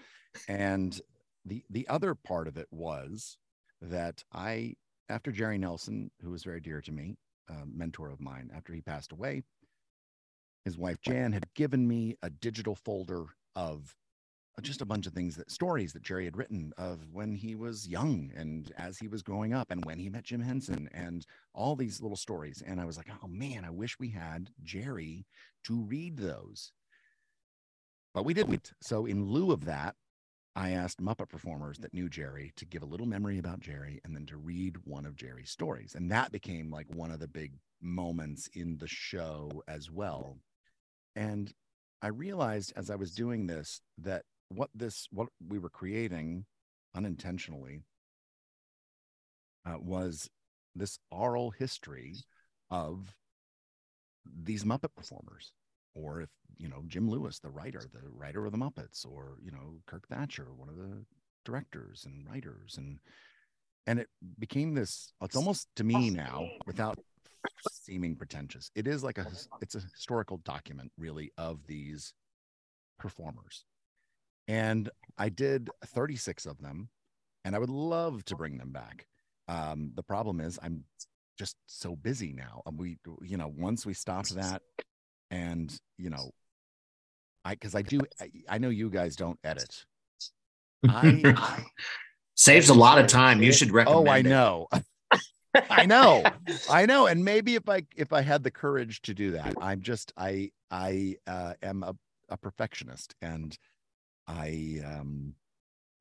And 0.47 0.99
the 1.45 1.63
the 1.69 1.87
other 1.87 2.15
part 2.15 2.47
of 2.47 2.57
it 2.57 2.67
was 2.71 3.37
that 3.81 4.23
i 4.33 4.73
after 5.09 5.31
jerry 5.31 5.57
nelson 5.57 6.09
who 6.21 6.31
was 6.31 6.43
very 6.43 6.61
dear 6.61 6.81
to 6.81 6.91
me 6.91 7.17
a 7.49 7.65
mentor 7.65 8.09
of 8.09 8.21
mine 8.21 8.49
after 8.55 8.73
he 8.73 8.81
passed 8.81 9.11
away 9.11 9.43
his 10.65 10.77
wife 10.77 11.01
jan 11.01 11.31
had 11.33 11.45
given 11.53 11.87
me 11.87 12.15
a 12.23 12.29
digital 12.29 12.75
folder 12.75 13.25
of 13.55 13.95
Uh, 14.55 14.61
just 14.61 14.81
a 14.81 14.85
bunch 14.85 15.07
of 15.07 15.13
things 15.13 15.35
that 15.35 15.49
stories 15.49 15.93
that 15.93 16.03
Jerry 16.03 16.25
had 16.25 16.37
written 16.37 16.73
of 16.77 16.99
when 17.11 17.33
he 17.33 17.55
was 17.55 17.87
young 17.87 18.31
and 18.35 18.71
as 18.77 18.99
he 18.99 19.07
was 19.07 19.23
growing 19.23 19.53
up 19.53 19.71
and 19.71 19.83
when 19.83 19.97
he 19.97 20.09
met 20.09 20.25
Jim 20.25 20.41
Henson 20.41 20.89
and 20.93 21.25
all 21.53 21.75
these 21.75 22.01
little 22.01 22.17
stories. 22.17 22.61
And 22.65 22.79
I 22.79 22.85
was 22.85 22.97
like, 22.97 23.07
oh 23.23 23.27
man, 23.27 23.65
I 23.65 23.71
wish 23.71 23.97
we 23.99 24.09
had 24.09 24.51
Jerry 24.63 25.25
to 25.65 25.81
read 25.81 26.17
those. 26.17 26.71
But 28.13 28.25
we 28.25 28.35
didn't. 28.35 28.73
So, 28.79 29.07
in 29.07 29.25
lieu 29.25 29.51
of 29.51 29.65
that, 29.65 29.95
I 30.55 30.71
asked 30.71 31.01
Muppet 31.01 31.29
performers 31.29 31.79
that 31.79 31.95
knew 31.95 32.07
Jerry 32.07 32.53
to 32.57 32.65
give 32.65 32.83
a 32.83 32.87
little 32.87 33.07
memory 33.07 33.39
about 33.39 33.59
Jerry 33.59 33.99
and 34.05 34.15
then 34.15 34.27
to 34.27 34.37
read 34.37 34.77
one 34.83 35.07
of 35.07 35.15
Jerry's 35.15 35.49
stories. 35.49 35.95
And 35.95 36.11
that 36.11 36.31
became 36.31 36.69
like 36.69 36.85
one 36.93 37.09
of 37.09 37.19
the 37.19 37.27
big 37.27 37.53
moments 37.81 38.47
in 38.53 38.77
the 38.77 38.87
show 38.87 39.63
as 39.67 39.89
well. 39.89 40.37
And 41.15 41.51
I 42.03 42.07
realized 42.07 42.73
as 42.75 42.91
I 42.91 42.95
was 42.95 43.15
doing 43.15 43.47
this 43.47 43.81
that 43.97 44.25
what 44.55 44.69
this, 44.73 45.07
what 45.11 45.27
we 45.47 45.59
were 45.59 45.69
creating 45.69 46.45
unintentionally 46.95 47.83
uh, 49.65 49.77
was 49.79 50.29
this 50.75 50.99
oral 51.11 51.51
history 51.51 52.15
of 52.69 53.13
these 54.43 54.63
Muppet 54.63 54.95
performers, 54.95 55.51
or 55.95 56.21
if 56.21 56.29
you 56.57 56.67
know 56.67 56.83
Jim 56.87 57.09
Lewis, 57.09 57.39
the 57.39 57.49
writer, 57.49 57.83
the 57.91 58.09
writer 58.09 58.45
of 58.45 58.51
the 58.51 58.57
Muppets, 58.57 59.05
or 59.05 59.37
you 59.43 59.51
know 59.51 59.79
Kirk 59.85 60.07
Thatcher, 60.07 60.47
one 60.55 60.69
of 60.69 60.75
the 60.75 61.05
directors 61.45 62.05
and 62.05 62.27
writers, 62.27 62.75
and 62.77 62.99
and 63.85 63.99
it 63.99 64.07
became 64.39 64.73
this. 64.73 65.13
It's 65.21 65.35
almost 65.35 65.67
to 65.75 65.83
me 65.83 66.09
now, 66.09 66.47
without 66.65 66.97
seeming 67.71 68.15
pretentious, 68.15 68.71
it 68.75 68.87
is 68.87 69.03
like 69.03 69.17
a 69.17 69.27
it's 69.61 69.75
a 69.75 69.81
historical 69.95 70.37
document, 70.37 70.91
really, 70.97 71.31
of 71.37 71.59
these 71.67 72.13
performers. 72.99 73.65
And 74.47 74.89
I 75.17 75.29
did 75.29 75.69
36 75.85 76.45
of 76.45 76.61
them, 76.61 76.89
and 77.45 77.55
I 77.55 77.59
would 77.59 77.69
love 77.69 78.25
to 78.25 78.35
bring 78.35 78.57
them 78.57 78.71
back. 78.71 79.07
Um, 79.47 79.91
the 79.95 80.03
problem 80.03 80.39
is 80.39 80.59
I'm 80.61 80.83
just 81.37 81.55
so 81.67 81.95
busy 81.95 82.33
now. 82.33 82.61
And 82.65 82.79
we, 82.79 82.97
you 83.21 83.37
know, 83.37 83.51
once 83.55 83.85
we 83.85 83.93
stopped 83.93 84.35
that, 84.35 84.61
and 85.31 85.75
you 85.97 86.09
know, 86.09 86.31
I 87.45 87.51
because 87.55 87.75
I 87.75 87.81
do, 87.81 88.01
I, 88.21 88.29
I 88.49 88.57
know 88.57 88.69
you 88.69 88.89
guys 88.89 89.15
don't 89.15 89.39
edit. 89.43 89.85
I, 90.87 91.63
Saves 92.35 92.69
a 92.69 92.73
lot 92.73 92.97
of 92.97 93.07
time. 93.07 93.41
You 93.43 93.51
should 93.51 93.71
recommend. 93.71 94.07
oh, 94.07 94.11
I 94.11 94.17
it. 94.19 94.25
know, 94.25 94.67
I 95.69 95.85
know, 95.85 96.23
I 96.69 96.85
know, 96.85 97.05
and 97.07 97.23
maybe 97.23 97.55
if 97.55 97.69
I 97.69 97.83
if 97.95 98.11
I 98.11 98.21
had 98.21 98.43
the 98.43 98.51
courage 98.51 99.01
to 99.03 99.13
do 99.13 99.31
that, 99.31 99.53
I'm 99.61 99.81
just 99.81 100.13
I 100.17 100.51
I 100.71 101.17
uh, 101.27 101.53
am 101.61 101.83
a, 101.83 101.95
a 102.29 102.37
perfectionist, 102.37 103.13
and 103.21 103.55
I 104.27 104.81
um, 104.85 105.33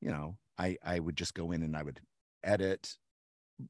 you 0.01 0.11
know, 0.11 0.37
I 0.57 0.77
I 0.83 0.99
would 0.99 1.17
just 1.17 1.33
go 1.33 1.51
in 1.51 1.63
and 1.63 1.75
I 1.75 1.83
would 1.83 1.99
edit 2.43 2.95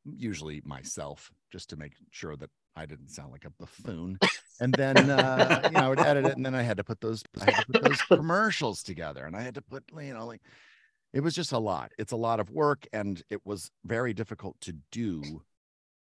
usually 0.05 0.61
myself 0.65 1.31
just 1.51 1.69
to 1.69 1.75
make 1.75 1.93
sure 2.11 2.35
that 2.35 2.49
I 2.75 2.85
didn't 2.85 3.09
sound 3.09 3.31
like 3.31 3.45
a 3.45 3.49
buffoon. 3.51 4.17
And 4.59 4.73
then 4.73 5.09
uh, 5.09 5.61
you 5.65 5.71
know, 5.71 5.85
I 5.85 5.89
would 5.89 5.99
edit 5.99 6.25
it 6.25 6.35
and 6.37 6.45
then 6.45 6.55
I 6.55 6.61
had 6.61 6.77
to 6.77 6.83
put 6.83 7.01
those 7.01 7.23
I 7.41 7.51
had 7.51 7.65
to 7.65 7.71
put 7.71 7.83
those 7.83 8.01
commercials 8.03 8.83
together 8.83 9.25
and 9.25 9.35
I 9.35 9.41
had 9.41 9.55
to 9.55 9.61
put 9.61 9.83
you 9.99 10.13
know 10.13 10.25
like 10.25 10.41
it 11.11 11.21
was 11.21 11.35
just 11.35 11.51
a 11.51 11.59
lot. 11.59 11.91
It's 11.97 12.11
a 12.11 12.17
lot 12.17 12.39
of 12.39 12.49
work 12.49 12.87
and 12.93 13.21
it 13.29 13.41
was 13.45 13.71
very 13.85 14.13
difficult 14.13 14.59
to 14.61 14.73
do. 14.91 15.43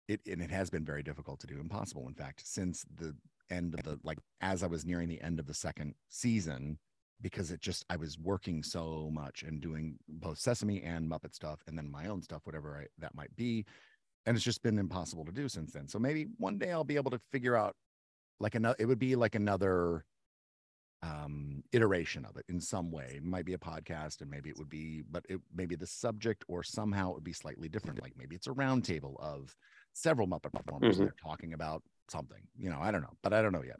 It 0.09 0.21
and 0.27 0.41
it 0.41 0.51
has 0.51 0.71
been 0.71 0.85
very 0.85 1.03
difficult 1.03 1.41
to 1.41 1.47
do, 1.47 1.59
impossible 1.61 2.07
in 2.09 2.15
fact, 2.15 2.47
since 2.47 2.85
the 2.95 3.17
end 3.51 3.75
of 3.75 3.83
the 3.83 3.99
like 4.03 4.19
as 4.41 4.63
I 4.63 4.67
was 4.67 4.85
nearing 4.85 5.09
the 5.09 5.21
end 5.21 5.39
of 5.39 5.47
the 5.47 5.55
second 5.55 5.95
season 6.09 6.79
because 7.23 7.51
it 7.51 7.61
just 7.61 7.85
I 7.89 7.97
was 7.97 8.19
working 8.19 8.63
so 8.63 9.11
much 9.13 9.43
and 9.43 9.61
doing 9.61 9.99
both 10.09 10.39
Sesame 10.39 10.83
and 10.83 11.11
Muppet 11.11 11.35
stuff 11.35 11.61
and 11.67 11.77
then 11.77 11.91
my 11.91 12.07
own 12.07 12.23
stuff, 12.23 12.43
whatever 12.45 12.79
I, 12.83 12.87
that 12.99 13.15
might 13.15 13.35
be. 13.37 13.65
And 14.27 14.37
it's 14.37 14.45
just 14.45 14.63
been 14.63 14.79
impossible 14.79 15.25
to 15.25 15.33
do 15.33 15.49
since 15.49 15.73
then. 15.73 15.89
So 15.89 15.99
maybe 15.99 16.27
one 16.39 16.59
day 16.59 16.73
I'll 16.73 16.85
be 16.85 16.97
able 16.97 17.13
to 17.13 17.21
figure 17.33 17.57
out 17.57 17.77
like 18.41 18.55
another, 18.55 18.77
it 18.79 18.87
would 18.87 18.99
be 18.99 19.17
like 19.17 19.35
another 19.35 20.05
um 21.03 21.63
iteration 21.73 22.25
of 22.25 22.37
it 22.37 22.45
in 22.49 22.61
some 22.61 22.91
way. 22.91 23.15
It 23.17 23.25
might 23.25 23.45
be 23.45 23.53
a 23.53 23.59
podcast 23.59 24.23
and 24.23 24.31
maybe 24.31 24.49
it 24.51 24.59
would 24.59 24.69
be, 24.69 25.03
but 25.11 25.25
it 25.29 25.41
maybe 25.55 25.77
the 25.77 25.87
subject 25.87 26.45
or 26.49 26.63
somehow 26.63 27.11
it 27.11 27.15
would 27.15 27.25
be 27.25 27.33
slightly 27.33 27.69
different. 27.69 28.03
Like 28.03 28.15
maybe 28.17 28.35
it's 28.35 28.47
a 28.47 28.53
roundtable 28.53 29.19
of 29.21 29.55
several 29.93 30.27
Muppet 30.27 30.53
performers 30.53 30.97
Mhm. 30.97 30.99
and 30.99 31.07
they're 31.07 31.15
talking 31.23 31.53
about 31.53 31.83
something. 32.09 32.43
You 32.59 32.71
know, 32.71 32.81
I 32.81 32.91
don't 32.91 33.03
know, 33.03 33.17
but 33.23 33.33
I 33.33 33.43
don't 33.43 33.53
know 33.53 33.63
yet. 33.63 33.77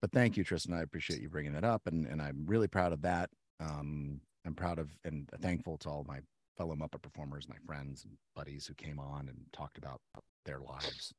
But 0.00 0.12
thank 0.12 0.36
you, 0.36 0.44
Tristan. 0.44 0.74
I 0.74 0.82
appreciate 0.82 1.20
you 1.20 1.28
bringing 1.28 1.52
that 1.54 1.64
up, 1.64 1.86
and 1.86 2.06
and 2.06 2.22
I'm 2.22 2.44
really 2.46 2.68
proud 2.68 2.92
of 2.92 3.02
that. 3.02 3.30
Um, 3.60 4.20
I'm 4.46 4.54
proud 4.54 4.78
of 4.78 4.90
and 5.04 5.28
thankful 5.40 5.76
to 5.78 5.88
all 5.88 6.04
my 6.06 6.20
fellow 6.56 6.74
Muppet 6.74 7.02
performers, 7.02 7.48
my 7.48 7.56
friends 7.66 8.04
and 8.04 8.16
buddies 8.34 8.66
who 8.66 8.74
came 8.74 8.98
on 8.98 9.28
and 9.28 9.38
talked 9.52 9.78
about 9.78 10.00
their 10.44 10.60
lives. 10.60 11.12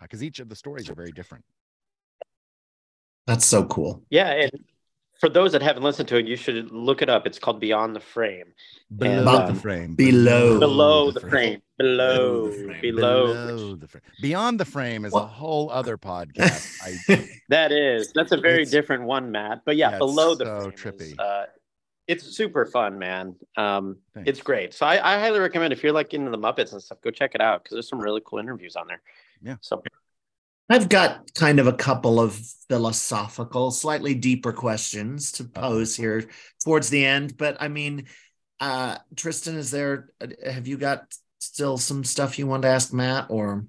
Because 0.00 0.22
uh, 0.22 0.24
each 0.24 0.38
of 0.38 0.48
the 0.48 0.56
stories 0.56 0.88
are 0.88 0.94
very 0.94 1.12
different. 1.12 1.44
That's 3.26 3.46
so 3.46 3.64
cool. 3.64 4.02
Yeah, 4.10 4.30
and 4.30 4.50
for 5.20 5.28
those 5.28 5.52
that 5.52 5.62
haven't 5.62 5.82
listened 5.84 6.08
to 6.08 6.16
it, 6.16 6.26
you 6.26 6.36
should 6.36 6.70
look 6.72 7.00
it 7.02 7.08
up. 7.08 7.26
It's 7.26 7.38
called 7.38 7.60
Beyond 7.60 7.94
the 7.94 8.00
Frame. 8.00 8.52
Below 8.96 9.18
And, 9.18 9.26
the 9.26 9.52
um, 9.52 9.56
frame. 9.56 9.94
below- 9.94 10.58
Below 10.58 11.10
the 11.12 11.20
frame. 11.20 11.62
Below. 11.78 12.48
Below 12.48 12.50
the 12.50 12.64
frame. 12.66 12.80
Below. 12.82 13.26
Below 13.46 13.74
the 13.76 13.88
frame. 13.88 14.02
Beyond 14.20 14.60
the 14.60 14.64
frame 14.64 15.04
is 15.04 15.14
a 15.14 15.20
whole 15.20 15.70
other 15.70 15.96
podcast. 15.96 16.76
I, 17.08 17.28
That 17.48 17.72
is. 17.72 18.12
That's 18.12 18.32
a 18.32 18.36
very 18.36 18.62
It's- 18.62 18.70
different 18.70 19.04
one, 19.04 19.30
Matt. 19.30 19.62
But 19.64 19.76
yeah, 19.76 19.90
Yeah, 19.90 19.96
it's 19.96 19.98
below 20.00 20.34
the 20.34 20.44
so 20.44 20.60
frame 20.76 20.94
is, 20.98 21.12
trippy. 21.14 21.14
uh, 21.18 21.46
it's 22.08 22.24
super 22.24 22.66
fun, 22.66 22.98
man. 22.98 23.36
Um, 23.56 23.98
Thanks. 24.14 24.28
it's 24.28 24.42
great. 24.42 24.74
So 24.74 24.84
I, 24.86 24.94
I 25.14 25.20
highly 25.20 25.38
recommend 25.38 25.72
if 25.72 25.82
you're 25.84 25.92
like 25.92 26.12
into 26.14 26.30
the 26.32 26.38
Muppets 26.38 26.72
and 26.72 26.82
stuff, 26.82 26.98
go 27.00 27.10
check 27.10 27.34
it 27.36 27.40
out 27.40 27.62
because 27.62 27.76
there's 27.76 27.88
some 27.88 28.00
really 28.00 28.20
cool 28.24 28.40
interviews 28.40 28.74
on 28.74 28.88
there. 28.88 29.00
Yeah. 29.40 29.56
So 29.60 29.82
I've 30.68 30.88
got 30.88 31.34
kind 31.34 31.58
of 31.58 31.66
a 31.66 31.72
couple 31.72 32.20
of 32.20 32.34
philosophical, 32.68 33.70
slightly 33.70 34.14
deeper 34.14 34.52
questions 34.52 35.32
to 35.32 35.44
pose 35.44 35.94
here 35.96 36.28
towards 36.64 36.88
the 36.88 37.04
end. 37.04 37.36
But 37.36 37.58
I 37.60 37.68
mean, 37.68 38.06
uh, 38.60 38.98
Tristan, 39.16 39.56
is 39.56 39.70
there, 39.70 40.08
have 40.44 40.66
you 40.66 40.78
got 40.78 41.12
still 41.38 41.76
some 41.76 42.04
stuff 42.04 42.38
you 42.38 42.46
want 42.46 42.62
to 42.62 42.68
ask 42.68 42.92
Matt? 42.92 43.26
Or 43.28 43.66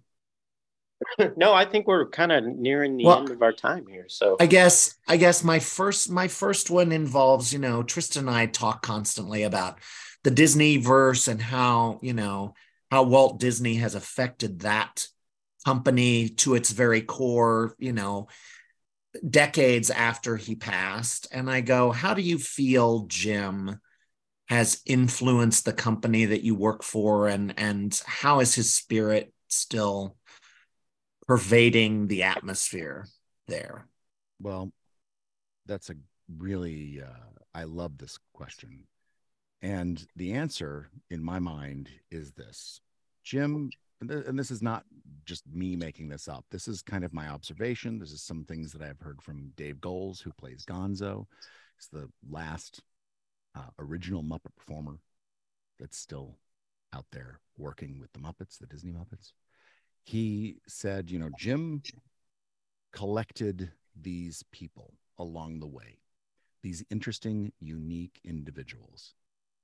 no, 1.35 1.53
I 1.53 1.65
think 1.65 1.87
we're 1.87 2.07
kind 2.09 2.31
of 2.31 2.45
nearing 2.45 2.95
the 2.95 3.05
Well, 3.05 3.19
end 3.19 3.31
of 3.31 3.41
our 3.41 3.51
time 3.53 3.85
here. 3.87 4.05
So 4.07 4.37
I 4.39 4.45
guess, 4.45 4.95
I 5.07 5.17
guess 5.17 5.43
my 5.43 5.59
first, 5.59 6.09
my 6.09 6.27
first 6.27 6.69
one 6.69 6.91
involves, 6.91 7.51
you 7.51 7.59
know, 7.59 7.83
Tristan 7.83 8.27
and 8.27 8.35
I 8.37 8.45
talk 8.45 8.81
constantly 8.81 9.43
about 9.43 9.79
the 10.23 10.31
Disney 10.31 10.77
verse 10.77 11.27
and 11.27 11.41
how, 11.41 11.99
you 12.01 12.13
know, 12.13 12.53
how 12.89 13.03
Walt 13.03 13.39
Disney 13.39 13.75
has 13.75 13.95
affected 13.95 14.59
that 14.61 15.07
company 15.65 16.29
to 16.29 16.55
its 16.55 16.71
very 16.71 17.01
core, 17.01 17.75
you 17.77 17.93
know, 17.93 18.27
decades 19.27 19.89
after 19.89 20.37
he 20.37 20.55
passed. 20.55 21.27
And 21.31 21.49
I 21.49 21.61
go, 21.61 21.91
how 21.91 22.13
do 22.13 22.21
you 22.21 22.37
feel 22.37 23.05
Jim 23.07 23.79
has 24.49 24.81
influenced 24.85 25.65
the 25.65 25.73
company 25.73 26.25
that 26.25 26.43
you 26.43 26.53
work 26.55 26.83
for 26.83 27.27
and 27.27 27.53
and 27.57 27.99
how 28.05 28.41
is 28.41 28.53
his 28.53 28.73
spirit 28.73 29.33
still 29.47 30.15
pervading 31.27 32.07
the 32.07 32.23
atmosphere 32.23 33.07
there? 33.47 33.87
well, 34.43 34.71
that's 35.65 35.89
a 35.89 35.95
really, 36.37 37.01
uh, 37.01 37.39
I 37.55 37.63
love 37.63 37.97
this 37.97 38.19
question. 38.33 38.85
And 39.61 40.05
the 40.17 40.33
answer 40.33 40.89
in 41.09 41.23
my 41.23 41.39
mind 41.39 41.89
is 42.11 42.33
this 42.33 42.81
Jim, 43.23 43.69
and 44.03 44.11
th- 44.11 44.25
and 44.27 44.37
this 44.37 44.51
is 44.51 44.61
not 44.61 44.83
just 45.25 45.43
me 45.47 45.75
making 45.77 46.09
this 46.09 46.27
up. 46.27 46.43
This 46.51 46.67
is 46.67 46.81
kind 46.81 47.05
of 47.05 47.13
my 47.13 47.29
observation. 47.29 47.99
This 47.99 48.11
is 48.11 48.21
some 48.21 48.43
things 48.43 48.73
that 48.73 48.81
I've 48.81 48.99
heard 48.99 49.21
from 49.21 49.53
Dave 49.55 49.79
Goelz, 49.79 50.19
who 50.19 50.31
plays 50.33 50.65
Gonzo. 50.65 51.25
He's 51.77 51.87
the 51.87 52.09
last 52.29 52.81
uh, 53.55 53.69
original 53.79 54.23
Muppet 54.23 54.55
performer 54.57 54.99
that's 55.79 55.97
still 55.97 56.37
out 56.93 57.05
there 57.11 57.39
working 57.57 57.99
with 57.99 58.11
the 58.11 58.19
Muppets, 58.19 58.59
the 58.59 58.67
Disney 58.67 58.91
Muppets. 58.91 59.31
He 60.03 60.57
said, 60.67 61.09
you 61.09 61.17
know, 61.17 61.29
Jim 61.39 61.81
collected 62.91 63.71
these 63.99 64.43
people 64.51 64.93
along 65.17 65.59
the 65.59 65.67
way, 65.67 65.99
these 66.61 66.83
interesting, 66.91 67.53
unique 67.59 68.19
individuals 68.25 69.13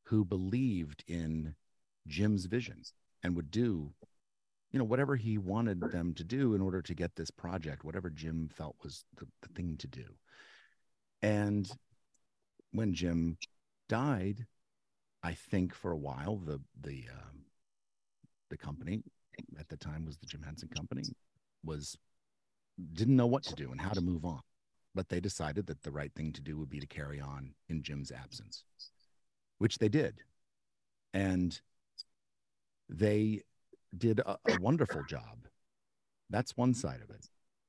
who 0.04 0.24
believed 0.24 1.04
in 1.08 1.56
Jim's 2.08 2.46
vision 2.46 2.84
and 3.22 3.36
would 3.36 3.52
do, 3.52 3.92
you 4.72 4.78
know, 4.78 4.86
whatever 4.86 5.16
he 5.16 5.38
wanted 5.38 5.80
them 5.80 6.14
to 6.14 6.24
do 6.24 6.54
in 6.54 6.62
order 6.62 6.82
to 6.82 6.94
get 6.94 7.16
this 7.16 7.32
project, 7.32 7.84
whatever 7.84 8.10
Jim 8.10 8.50
felt 8.54 8.76
was 8.84 9.04
the, 9.18 9.26
the 9.42 9.50
thing 9.50 9.78
to 9.78 9.88
do. 9.88 10.06
And 11.22 11.70
when 12.72 12.94
Jim 12.94 13.38
died, 13.88 14.46
I 15.24 15.34
think 15.34 15.74
for 15.74 15.92
a 15.92 15.98
while 15.98 16.38
the 16.38 16.62
the 16.82 17.06
um, 17.12 17.46
the 18.50 18.58
company 18.58 19.04
at 19.60 19.68
the 19.70 19.78
time 19.78 20.06
was 20.06 20.18
the 20.18 20.28
Jim 20.28 20.44
Henson 20.44 20.70
Company 20.70 21.04
was 21.64 21.98
didn't 22.94 23.18
know 23.18 23.28
what 23.28 23.44
to 23.44 23.56
do 23.56 23.72
and 23.72 23.82
how 23.82 23.90
to 23.90 24.02
move 24.02 24.24
on, 24.24 24.40
but 24.96 25.10
they 25.10 25.20
decided 25.20 25.68
that 25.68 25.82
the 25.82 25.92
right 25.92 26.14
thing 26.16 26.32
to 26.34 26.42
do 26.42 26.58
would 26.58 26.70
be 26.70 26.80
to 26.80 26.88
carry 26.88 27.20
on 27.20 27.54
in 27.68 27.84
Jim's 27.84 28.12
absence, 28.12 28.64
which 29.58 29.78
they 29.80 29.90
did, 29.90 30.22
and 31.14 31.60
they 32.88 33.42
did 33.98 34.20
a, 34.20 34.38
a 34.48 34.60
wonderful 34.60 35.04
job. 35.04 35.48
That's 36.30 36.58
one 36.58 36.74
side 36.74 37.02
of 37.04 37.10
it, 37.10 37.28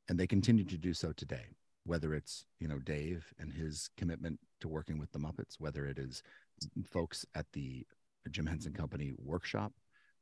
and 0.08 0.18
they 0.18 0.26
continue 0.26 0.64
to 0.64 0.78
do 0.78 0.92
so 0.92 1.12
today. 1.12 1.46
Whether 1.84 2.14
it's 2.14 2.44
you 2.58 2.68
know 2.68 2.78
Dave 2.78 3.32
and 3.38 3.52
his 3.52 3.88
commitment 3.96 4.38
to 4.60 4.68
working 4.68 4.98
with 4.98 5.12
the 5.12 5.18
Muppets, 5.18 5.56
whether 5.58 5.86
it 5.86 5.98
is 5.98 6.22
folks 6.84 7.24
at 7.34 7.46
the 7.52 7.86
Jim 8.30 8.46
Henson 8.46 8.72
Company 8.72 9.12
workshop 9.16 9.72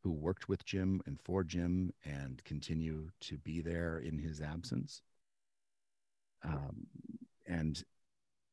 who 0.03 0.13
worked 0.13 0.49
with 0.49 0.65
Jim 0.65 1.03
and 1.07 1.19
for 1.25 1.43
Jim 1.43 1.93
and 2.05 2.43
continue 2.45 3.11
to 3.21 3.37
be 3.39 3.61
there 3.61 3.99
in 3.99 4.19
his 4.19 4.41
absence. 4.41 5.03
Um, 6.45 6.87
and 7.47 7.83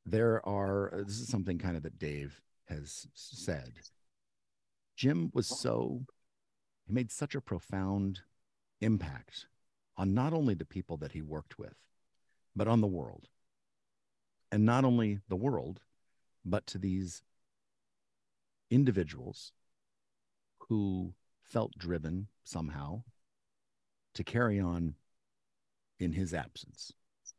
there 0.06 0.48
are, 0.48 1.04
this 1.06 1.20
is 1.20 1.28
something 1.28 1.58
kind 1.58 1.78
of 1.78 1.84
that 1.84 2.00
Dave 2.00 2.42
has 2.68 3.08
said. 3.14 3.72
Jim 4.96 5.30
was 5.34 5.48
so, 5.48 6.02
he 6.86 6.94
made 6.94 7.12
such 7.12 7.36
a 7.36 7.42
profound 7.42 8.22
impact 8.82 9.48
on 9.98 10.14
not 10.14 10.34
only 10.34 10.54
the 10.54 10.66
people 10.66 10.98
that 10.98 11.14
he 11.14 11.22
worked 11.22 11.58
with, 11.58 11.76
but 12.56 12.68
on 12.68 12.82
the 12.82 12.88
world. 12.88 13.28
And 14.52 14.66
not 14.66 14.86
only 14.86 15.20
the 15.28 15.36
world, 15.36 15.82
but 16.44 16.68
to 16.68 16.78
these 16.78 17.24
individuals 18.70 19.52
who 20.70 21.14
felt 21.42 21.78
driven 21.78 22.28
somehow 22.44 23.04
to 24.14 24.24
carry 24.24 24.60
on 24.60 24.96
in 26.00 26.14
his 26.14 26.34
absence. 26.34 26.92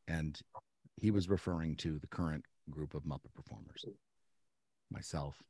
And 0.09 0.41
he 0.97 1.11
was 1.11 1.29
referring 1.29 1.77
to 1.77 1.99
the 1.99 2.07
current 2.07 2.45
group 2.71 2.95
of 2.95 3.05
Muppet 3.05 3.35
performers 3.35 3.85
myself, 4.91 5.43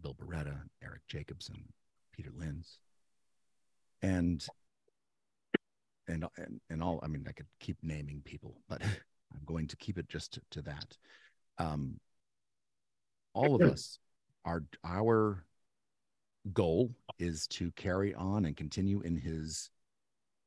Bill 0.00 0.14
Barretta, 0.14 0.62
Eric 0.82 1.02
Jacobson, 1.08 1.72
Peter 2.12 2.30
Linz. 2.34 2.78
And 4.02 4.44
and 6.08 6.24
and, 6.36 6.60
and 6.68 6.82
all 6.82 7.00
I 7.02 7.06
mean 7.06 7.24
I 7.28 7.32
could 7.32 7.46
keep 7.60 7.78
naming 7.82 8.22
people, 8.24 8.60
but 8.68 8.82
I'm 9.32 9.44
going 9.46 9.68
to 9.68 9.76
keep 9.76 9.98
it 9.98 10.08
just 10.08 10.34
to, 10.34 10.40
to 10.52 10.62
that. 10.62 10.96
Um, 11.58 12.00
all 13.32 13.54
of 13.54 13.62
us 13.62 13.98
our 14.44 14.64
our 14.84 15.44
goal 16.52 16.90
is 17.18 17.46
to 17.46 17.70
carry 17.72 18.14
on 18.14 18.44
and 18.44 18.56
continue 18.56 19.00
in 19.02 19.16
his 19.16 19.70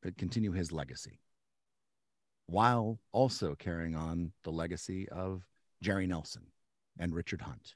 uh, 0.05 0.09
continue 0.17 0.51
his 0.51 0.71
legacy 0.71 1.19
while 2.47 2.99
also 3.11 3.55
carrying 3.55 3.95
on 3.95 4.31
the 4.43 4.51
legacy 4.51 5.07
of 5.09 5.43
Jerry 5.81 6.07
Nelson 6.07 6.43
and 6.99 7.13
Richard 7.13 7.41
Hunt 7.41 7.75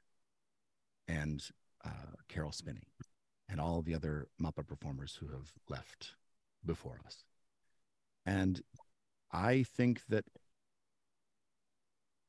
and 1.08 1.42
uh, 1.86 2.16
Caroll 2.28 2.52
Spinney 2.52 2.88
and 3.50 3.60
all 3.62 3.82
the 3.82 3.96
other 3.96 4.28
Muppet 4.42 4.68
performers 4.68 5.18
who 5.20 5.28
have 5.28 5.52
left 5.70 6.14
before 6.66 7.00
us. 7.06 7.24
And 8.26 8.62
I 9.32 9.64
think 9.64 10.02
that 10.10 10.26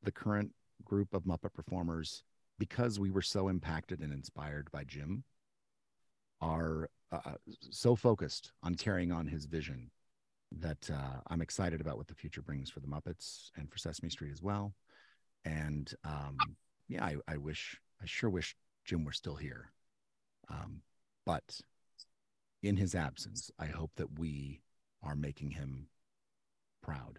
the 0.02 0.12
current 0.12 0.52
group 0.84 1.12
of 1.12 1.24
Muppet 1.24 1.52
performers, 1.54 2.22
because 2.58 3.00
we 3.00 3.10
were 3.10 3.22
so 3.22 3.48
impacted 3.48 4.00
and 4.00 4.12
inspired 4.12 4.70
by 4.70 4.84
Jim, 4.84 5.24
are 6.40 6.88
uh, 7.10 7.32
so 7.70 7.96
focused 7.96 8.52
on 8.62 8.74
carrying 8.76 9.10
on 9.10 9.26
his 9.26 9.46
vision 9.46 9.90
that 10.52 10.88
uh, 10.90 11.20
I'm 11.26 11.42
excited 11.42 11.80
about 11.80 11.96
what 11.96 12.06
the 12.06 12.14
future 12.14 12.42
brings 12.42 12.70
for 12.70 12.80
the 12.80 12.86
Muppets 12.86 13.50
and 13.56 13.70
for 13.70 13.78
Sesame 13.78 14.08
Street 14.08 14.32
as 14.32 14.42
well. 14.42 14.74
And 15.44 15.92
um, 16.04 16.36
yeah, 16.88 17.04
I, 17.04 17.16
I 17.26 17.36
wish, 17.36 17.80
I 18.02 18.06
sure 18.06 18.30
wish 18.30 18.56
Jim 18.84 19.04
were 19.04 19.12
still 19.12 19.36
here. 19.36 19.72
Um, 20.48 20.80
but 21.28 21.60
in 22.62 22.78
his 22.78 22.94
absence, 22.94 23.50
I 23.58 23.66
hope 23.66 23.90
that 23.96 24.18
we 24.18 24.62
are 25.02 25.14
making 25.14 25.50
him 25.50 25.88
proud. 26.82 27.18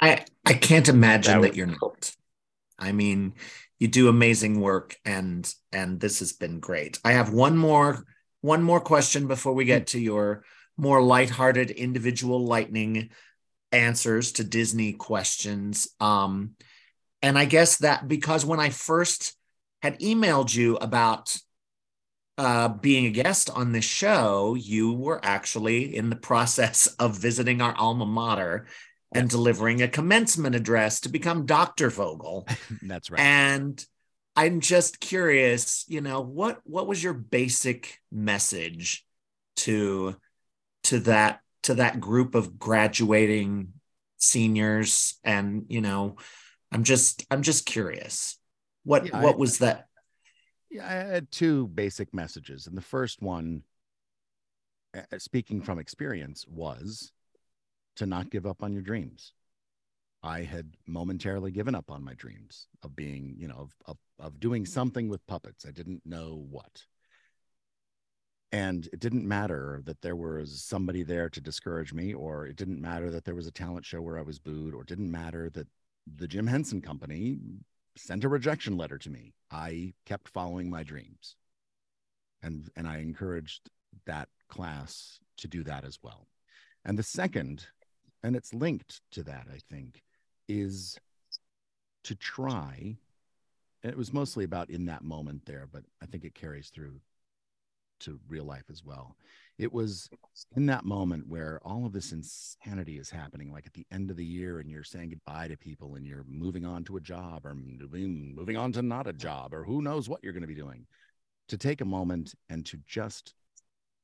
I 0.00 0.24
I 0.46 0.54
can't 0.54 0.88
imagine 0.88 1.42
That 1.42 1.48
that, 1.48 1.56
you're 1.56 1.66
not. 1.66 2.16
I 2.78 2.92
mean, 2.92 3.34
you 3.78 3.88
do 3.88 4.08
amazing 4.08 4.58
work 4.58 4.96
and 5.04 5.54
and 5.70 6.00
this 6.00 6.20
has 6.20 6.32
been 6.32 6.60
great. 6.60 6.98
I 7.04 7.12
have 7.12 7.30
one 7.30 7.58
more 7.58 8.06
one 8.40 8.62
more 8.62 8.80
question 8.80 9.28
before 9.28 9.52
we 9.52 9.66
get 9.66 9.88
to 9.88 10.00
your 10.00 10.44
more 10.78 11.02
lighthearted 11.02 11.70
individual 11.70 12.42
lightning 12.42 13.10
answers 13.70 14.32
to 14.32 14.44
Disney 14.44 14.94
questions. 14.94 15.88
Um, 16.00 16.52
and 17.20 17.38
I 17.38 17.44
guess 17.44 17.76
that 17.78 18.08
because 18.08 18.46
when 18.46 18.60
I 18.60 18.70
first 18.70 19.36
had 19.82 19.98
emailed 20.00 20.54
you 20.54 20.76
about 20.76 21.36
uh, 22.38 22.68
being 22.68 23.06
a 23.06 23.10
guest 23.10 23.50
on 23.50 23.72
this 23.72 23.84
show, 23.84 24.54
you 24.54 24.92
were 24.92 25.20
actually 25.22 25.94
in 25.94 26.10
the 26.10 26.16
process 26.16 26.86
of 26.98 27.18
visiting 27.18 27.60
our 27.60 27.74
alma 27.76 28.06
mater 28.06 28.66
and 29.14 29.28
delivering 29.28 29.82
a 29.82 29.88
commencement 29.88 30.54
address 30.54 31.00
to 31.00 31.10
become 31.10 31.44
Dr. 31.44 31.90
Vogel. 31.90 32.48
That's 32.82 33.10
right. 33.10 33.20
And 33.20 33.84
I'm 34.34 34.60
just 34.60 35.00
curious, 35.00 35.84
you 35.88 36.00
know, 36.00 36.22
what 36.22 36.60
what 36.64 36.86
was 36.86 37.02
your 37.02 37.12
basic 37.12 38.00
message 38.10 39.04
to 39.56 40.16
to 40.84 41.00
that 41.00 41.40
to 41.64 41.74
that 41.74 42.00
group 42.00 42.34
of 42.34 42.58
graduating 42.58 43.74
seniors 44.16 45.18
and, 45.22 45.66
you 45.68 45.82
know, 45.82 46.16
I'm 46.70 46.84
just 46.84 47.26
I'm 47.30 47.42
just 47.42 47.66
curious. 47.66 48.38
What 48.84 49.06
Yeah, 49.06 49.22
what 49.22 49.34
I- 49.34 49.38
was 49.38 49.58
that? 49.58 49.88
Yeah, 50.70 50.86
I 50.86 50.92
had 51.12 51.30
two 51.30 51.68
basic 51.68 52.14
messages. 52.14 52.66
And 52.66 52.76
the 52.76 52.80
first 52.82 53.20
one, 53.20 53.62
speaking 55.18 55.60
from 55.62 55.78
experience, 55.78 56.46
was 56.48 57.12
to 57.96 58.06
not 58.06 58.30
give 58.30 58.46
up 58.46 58.62
on 58.62 58.72
your 58.72 58.82
dreams. 58.82 59.34
I 60.22 60.42
had 60.42 60.76
momentarily 60.86 61.50
given 61.50 61.74
up 61.74 61.90
on 61.90 62.02
my 62.04 62.14
dreams 62.14 62.68
of 62.82 62.94
being, 62.94 63.34
you 63.36 63.48
know, 63.48 63.56
of, 63.56 63.74
of, 63.86 63.98
of 64.18 64.40
doing 64.40 64.64
something 64.64 65.08
with 65.08 65.26
puppets. 65.26 65.66
I 65.66 65.72
didn't 65.72 66.06
know 66.06 66.46
what. 66.48 66.84
And 68.52 68.86
it 68.92 69.00
didn't 69.00 69.26
matter 69.26 69.82
that 69.84 70.00
there 70.00 70.14
was 70.16 70.62
somebody 70.62 71.02
there 71.02 71.28
to 71.30 71.40
discourage 71.40 71.92
me, 71.92 72.14
or 72.14 72.46
it 72.46 72.56
didn't 72.56 72.80
matter 72.80 73.10
that 73.10 73.24
there 73.24 73.34
was 73.34 73.46
a 73.46 73.50
talent 73.52 73.84
show 73.84 74.00
where 74.00 74.18
I 74.18 74.22
was 74.22 74.38
booed, 74.38 74.74
or 74.74 74.82
it 74.82 74.88
didn't 74.88 75.10
matter 75.10 75.50
that 75.50 75.66
the 76.16 76.28
Jim 76.28 76.46
Henson 76.46 76.80
Company 76.80 77.38
sent 77.96 78.24
a 78.24 78.28
rejection 78.28 78.76
letter 78.76 78.98
to 78.98 79.10
me. 79.10 79.34
I 79.50 79.94
kept 80.06 80.28
following 80.28 80.70
my 80.70 80.82
dreams. 80.82 81.36
And 82.42 82.68
and 82.76 82.88
I 82.88 82.98
encouraged 82.98 83.70
that 84.06 84.28
class 84.48 85.20
to 85.38 85.48
do 85.48 85.62
that 85.64 85.84
as 85.84 85.98
well. 86.02 86.26
And 86.84 86.98
the 86.98 87.02
second, 87.02 87.66
and 88.22 88.34
it's 88.34 88.52
linked 88.52 89.00
to 89.12 89.22
that, 89.24 89.46
I 89.52 89.58
think, 89.70 90.02
is 90.48 90.98
to 92.04 92.14
try. 92.14 92.96
and 93.82 93.92
It 93.92 93.96
was 93.96 94.12
mostly 94.12 94.44
about 94.44 94.70
in 94.70 94.86
that 94.86 95.04
moment 95.04 95.46
there, 95.46 95.68
but 95.70 95.84
I 96.02 96.06
think 96.06 96.24
it 96.24 96.34
carries 96.34 96.70
through 96.70 97.00
to 98.00 98.18
real 98.28 98.44
life 98.44 98.64
as 98.70 98.84
well. 98.84 99.16
It 99.62 99.72
was 99.72 100.10
in 100.56 100.66
that 100.66 100.84
moment 100.84 101.28
where 101.28 101.60
all 101.64 101.86
of 101.86 101.92
this 101.92 102.10
insanity 102.10 102.98
is 102.98 103.10
happening, 103.10 103.52
like 103.52 103.64
at 103.64 103.74
the 103.74 103.86
end 103.92 104.10
of 104.10 104.16
the 104.16 104.24
year, 104.24 104.58
and 104.58 104.68
you're 104.68 104.82
saying 104.82 105.10
goodbye 105.10 105.46
to 105.46 105.56
people 105.56 105.94
and 105.94 106.04
you're 106.04 106.24
moving 106.26 106.66
on 106.66 106.82
to 106.84 106.96
a 106.96 107.00
job 107.00 107.46
or 107.46 107.54
moving, 107.54 108.56
on 108.56 108.72
to 108.72 108.82
not 108.82 109.06
a 109.06 109.12
job 109.12 109.54
or 109.54 109.62
who 109.62 109.80
knows 109.80 110.08
what 110.08 110.18
you're 110.22 110.32
going 110.32 110.42
to 110.42 110.48
be 110.48 110.54
doing. 110.54 110.84
To 111.48 111.56
take 111.56 111.80
a 111.80 111.84
moment 111.84 112.34
and 112.48 112.66
to 112.66 112.78
just 112.86 113.34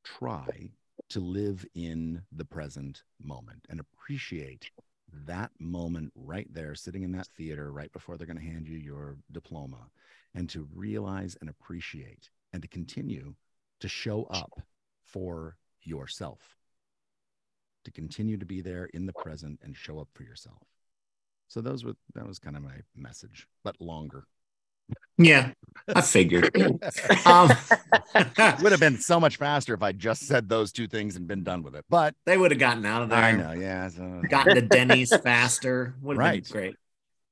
try 0.04 0.70
to 1.08 1.20
live 1.20 1.64
in 1.74 2.22
the 2.30 2.44
present 2.44 3.02
moment 3.20 3.66
and 3.68 3.80
appreciate 3.80 4.70
that 5.26 5.50
moment 5.58 6.12
right 6.14 6.46
there, 6.52 6.74
sitting 6.74 7.02
in 7.02 7.12
that 7.12 7.26
theater 7.36 7.72
right 7.72 7.92
before 7.92 8.16
they're 8.16 8.26
going 8.26 8.38
to 8.38 8.44
hand 8.44 8.68
you 8.68 8.76
your 8.76 9.16
diploma, 9.32 9.88
and 10.34 10.48
to 10.50 10.68
realize 10.74 11.36
and 11.40 11.50
appreciate 11.50 12.30
and 12.52 12.62
to 12.62 12.68
continue 12.68 13.34
to 13.80 13.88
show 13.88 14.24
up 14.24 14.60
for 15.12 15.56
yourself, 15.82 16.40
to 17.84 17.90
continue 17.90 18.36
to 18.36 18.46
be 18.46 18.60
there 18.60 18.86
in 18.86 19.06
the 19.06 19.12
present 19.12 19.60
and 19.62 19.76
show 19.76 19.98
up 19.98 20.08
for 20.12 20.22
yourself. 20.22 20.62
So 21.48 21.60
those 21.60 21.84
were 21.84 21.94
that 22.14 22.26
was 22.26 22.38
kind 22.38 22.56
of 22.56 22.62
my 22.62 22.74
message, 22.94 23.48
but 23.64 23.80
longer. 23.80 24.24
Yeah, 25.16 25.52
I 25.94 26.00
figured. 26.00 26.50
um, 27.26 27.50
It 28.14 28.62
would 28.62 28.72
have 28.72 28.80
been 28.80 28.98
so 28.98 29.18
much 29.18 29.36
faster 29.36 29.74
if 29.74 29.82
I 29.82 29.92
just 29.92 30.26
said 30.26 30.48
those 30.48 30.72
two 30.72 30.86
things 30.86 31.16
and 31.16 31.26
been 31.26 31.44
done 31.44 31.62
with 31.62 31.74
it. 31.74 31.84
But 31.88 32.14
they 32.24 32.38
would 32.38 32.50
have 32.50 32.60
gotten 32.60 32.86
out 32.86 33.02
of 33.02 33.10
there. 33.10 33.18
I 33.18 33.32
know, 33.32 33.52
yeah. 33.52 33.88
So, 33.88 34.22
Gotten 34.28 34.54
to 34.54 34.62
Denny's 34.62 35.14
faster. 35.16 35.94
Would 36.02 36.16
have 36.16 36.18
Right. 36.18 36.44
been 36.44 36.52
great. 36.52 36.76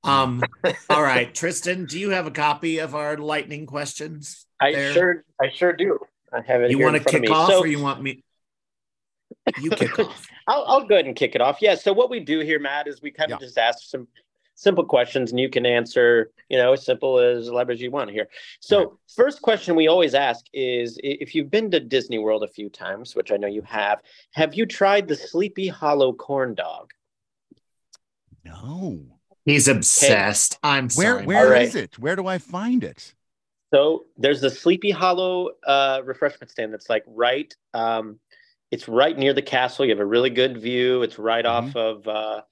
Um, 0.05 0.43
all 0.89 1.03
right, 1.03 1.35
Tristan, 1.35 1.87
do 1.87 1.99
you 1.99 2.11
have 2.11 2.27
a 2.27 2.31
copy 2.31 2.79
of 2.79 2.95
our 2.95 3.16
lightning 3.16 3.66
questions? 3.66 4.47
I 4.61 4.72
there? 4.72 4.93
sure, 4.93 5.24
I 5.41 5.51
sure 5.51 5.72
do. 5.72 5.99
I 6.33 6.41
have 6.43 6.62
it. 6.62 6.70
You 6.70 6.79
want 6.79 6.97
to 7.03 7.05
kick 7.05 7.31
off 7.31 7.49
So- 7.51 7.61
or 7.61 7.66
you 7.66 7.81
want 7.81 8.03
me? 8.03 8.22
You 9.61 9.70
kick 9.70 9.97
off. 9.99 10.27
I'll, 10.49 10.64
I'll 10.66 10.85
go 10.87 10.95
ahead 10.97 11.07
and 11.07 11.14
kick 11.14 11.35
it 11.37 11.41
off. 11.41 11.59
Yeah. 11.61 11.74
So 11.77 11.93
what 11.93 12.11
we 12.11 12.18
do 12.20 12.41
here, 12.41 12.59
Matt, 12.59 12.89
is 12.89 13.01
we 13.03 13.11
kind 13.12 13.31
of 13.33 13.41
Yeah. 13.41 13.47
just 13.47 13.59
ask 13.59 13.79
some 13.89 14.09
simple 14.57 14.85
questions, 14.85 15.31
and 15.31 15.39
you 15.39 15.49
can 15.49 15.64
answer, 15.66 16.31
you 16.49 16.57
know, 16.59 16.72
as 16.72 16.85
simple 16.85 17.18
as 17.18 17.49
elaborate 17.49 17.74
as 17.77 17.81
you 17.83 17.91
want 17.91 18.11
here. 18.11 18.29
So 18.61 18.79
Right. 18.79 18.89
first 19.14 19.43
question 19.43 19.74
we 19.77 19.87
always 19.89 20.14
ask 20.14 20.45
is, 20.53 20.99
if 21.03 21.35
you've 21.35 21.51
been 21.51 21.70
to 21.72 21.81
Disney 21.81 22.18
World 22.18 22.43
a 22.43 22.49
few 22.49 22.68
times, 22.68 23.14
which 23.14 23.31
I 23.31 23.37
know 23.37 23.47
you 23.49 23.62
have, 23.62 24.01
have 24.33 24.55
you 24.55 24.64
tried 24.66 25.07
the 25.09 25.16
Sleepy 25.16 25.68
Hollow 25.68 26.12
corn 26.12 26.55
dog? 26.55 26.93
no. 28.45 29.01
He's 29.45 29.68
obsessed. 29.68 30.59
I'm 30.64 30.89
Where 30.91 31.14
sorry. 31.14 31.27
where 31.27 31.45
All 31.45 31.51
right. 31.53 31.72
it? 31.72 31.99
Where 32.01 32.16
do 32.16 32.27
I 32.27 32.39
find 32.39 32.83
it? 32.83 33.14
So 33.73 34.07
there's 34.17 34.41
the 34.41 34.51
Sleepy 34.51 34.91
Hollow 34.91 35.51
uh, 35.67 36.03
refreshment 36.05 36.51
stand 36.51 36.73
that's 36.73 36.89
like 36.89 37.05
right. 37.07 37.53
Um, 37.75 38.19
it's 38.71 38.89
right 38.89 39.17
near 39.17 39.33
the 39.33 39.43
castle. 39.43 39.85
You 39.85 39.91
have 39.93 40.01
a 40.01 40.05
really 40.07 40.31
good 40.31 40.59
view. 40.61 41.03
It's 41.03 41.19
right 41.19 41.45
Mhm. 41.45 41.49
off 41.51 41.77
of. 41.77 42.09
Uh, 42.09 42.43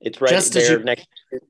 it's 0.00 0.20
right 0.20 0.30
Just 0.30 0.56
as 0.56 0.68
there 0.68 0.78
you- 0.78 0.84
next. 0.84 1.06
As 1.32 1.40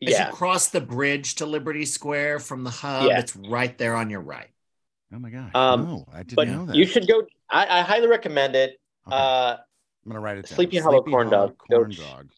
Yeah. 0.00 0.28
you 0.28 0.34
cross 0.34 0.68
the 0.68 0.80
bridge 0.80 1.36
to 1.36 1.46
Liberty 1.46 1.86
Square 1.86 2.40
from 2.40 2.64
the 2.64 2.70
hub, 2.70 3.08
Yeah. 3.08 3.18
it's 3.18 3.34
right 3.34 3.76
there 3.78 3.94
on 3.96 4.10
your 4.10 4.20
right. 4.20 4.50
Oh 5.12 5.18
my 5.18 5.30
gosh. 5.30 5.54
Um, 5.54 5.84
no, 5.84 6.04
I 6.12 6.18
didn't 6.18 6.34
But 6.36 6.48
know 6.48 6.66
that. 6.66 6.76
you 6.76 6.84
should 6.84 7.06
go. 7.08 7.26
I, 7.48 7.78
I 7.78 7.82
highly 7.82 8.06
recommend 8.08 8.56
it. 8.56 8.78
Okay, 9.06 9.16
Uh, 9.16 9.56
I'm 10.04 10.10
gonna 10.10 10.20
write 10.20 10.38
it 10.38 10.46
down. 10.48 10.56
Sleepy 10.56 10.78
Hollow 10.78 11.02
corn 11.02 11.28
Hollow 11.28 11.48
dog. 11.48 11.58
Corn 11.70 11.90
dog. 11.92 12.30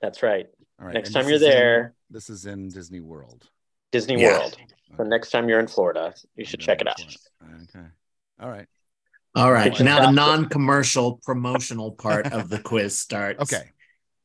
that's 0.00 0.22
right. 0.22 0.46
All 0.78 0.86
right. 0.86 0.94
next 0.94 1.08
and 1.08 1.14
time 1.16 1.24
you're 1.26 1.36
is 1.36 1.42
in- 1.42 1.50
there- 1.50 1.94
this 2.10 2.28
is 2.30 2.46
in 2.46 2.68
Disney 2.68 3.00
World. 3.00 3.48
Disney 3.94 4.20
Yeah. 4.20 4.38
World. 4.40 4.56
So 4.96 5.04
next 5.04 5.30
time 5.30 5.48
you're 5.48 5.60
in 5.60 5.68
Florida, 5.68 6.12
you 6.34 6.44
should 6.44 6.58
check 6.58 6.80
it 6.80 6.88
out. 6.88 6.98
look 6.98 7.10
for 7.38 7.46
it. 7.46 7.68
Okay. 7.76 7.86
All 8.40 8.50
right. 8.50 8.66
All 9.36 9.52
right. 9.52 9.78
Now 9.80 10.00
the 10.06 10.10
non-commercial 10.10 11.20
promotional 11.24 11.92
part 11.92 12.26
of 12.32 12.48
the 12.48 12.58
quiz 12.58 12.98
starts. 12.98 13.40
Okay. 13.54 13.70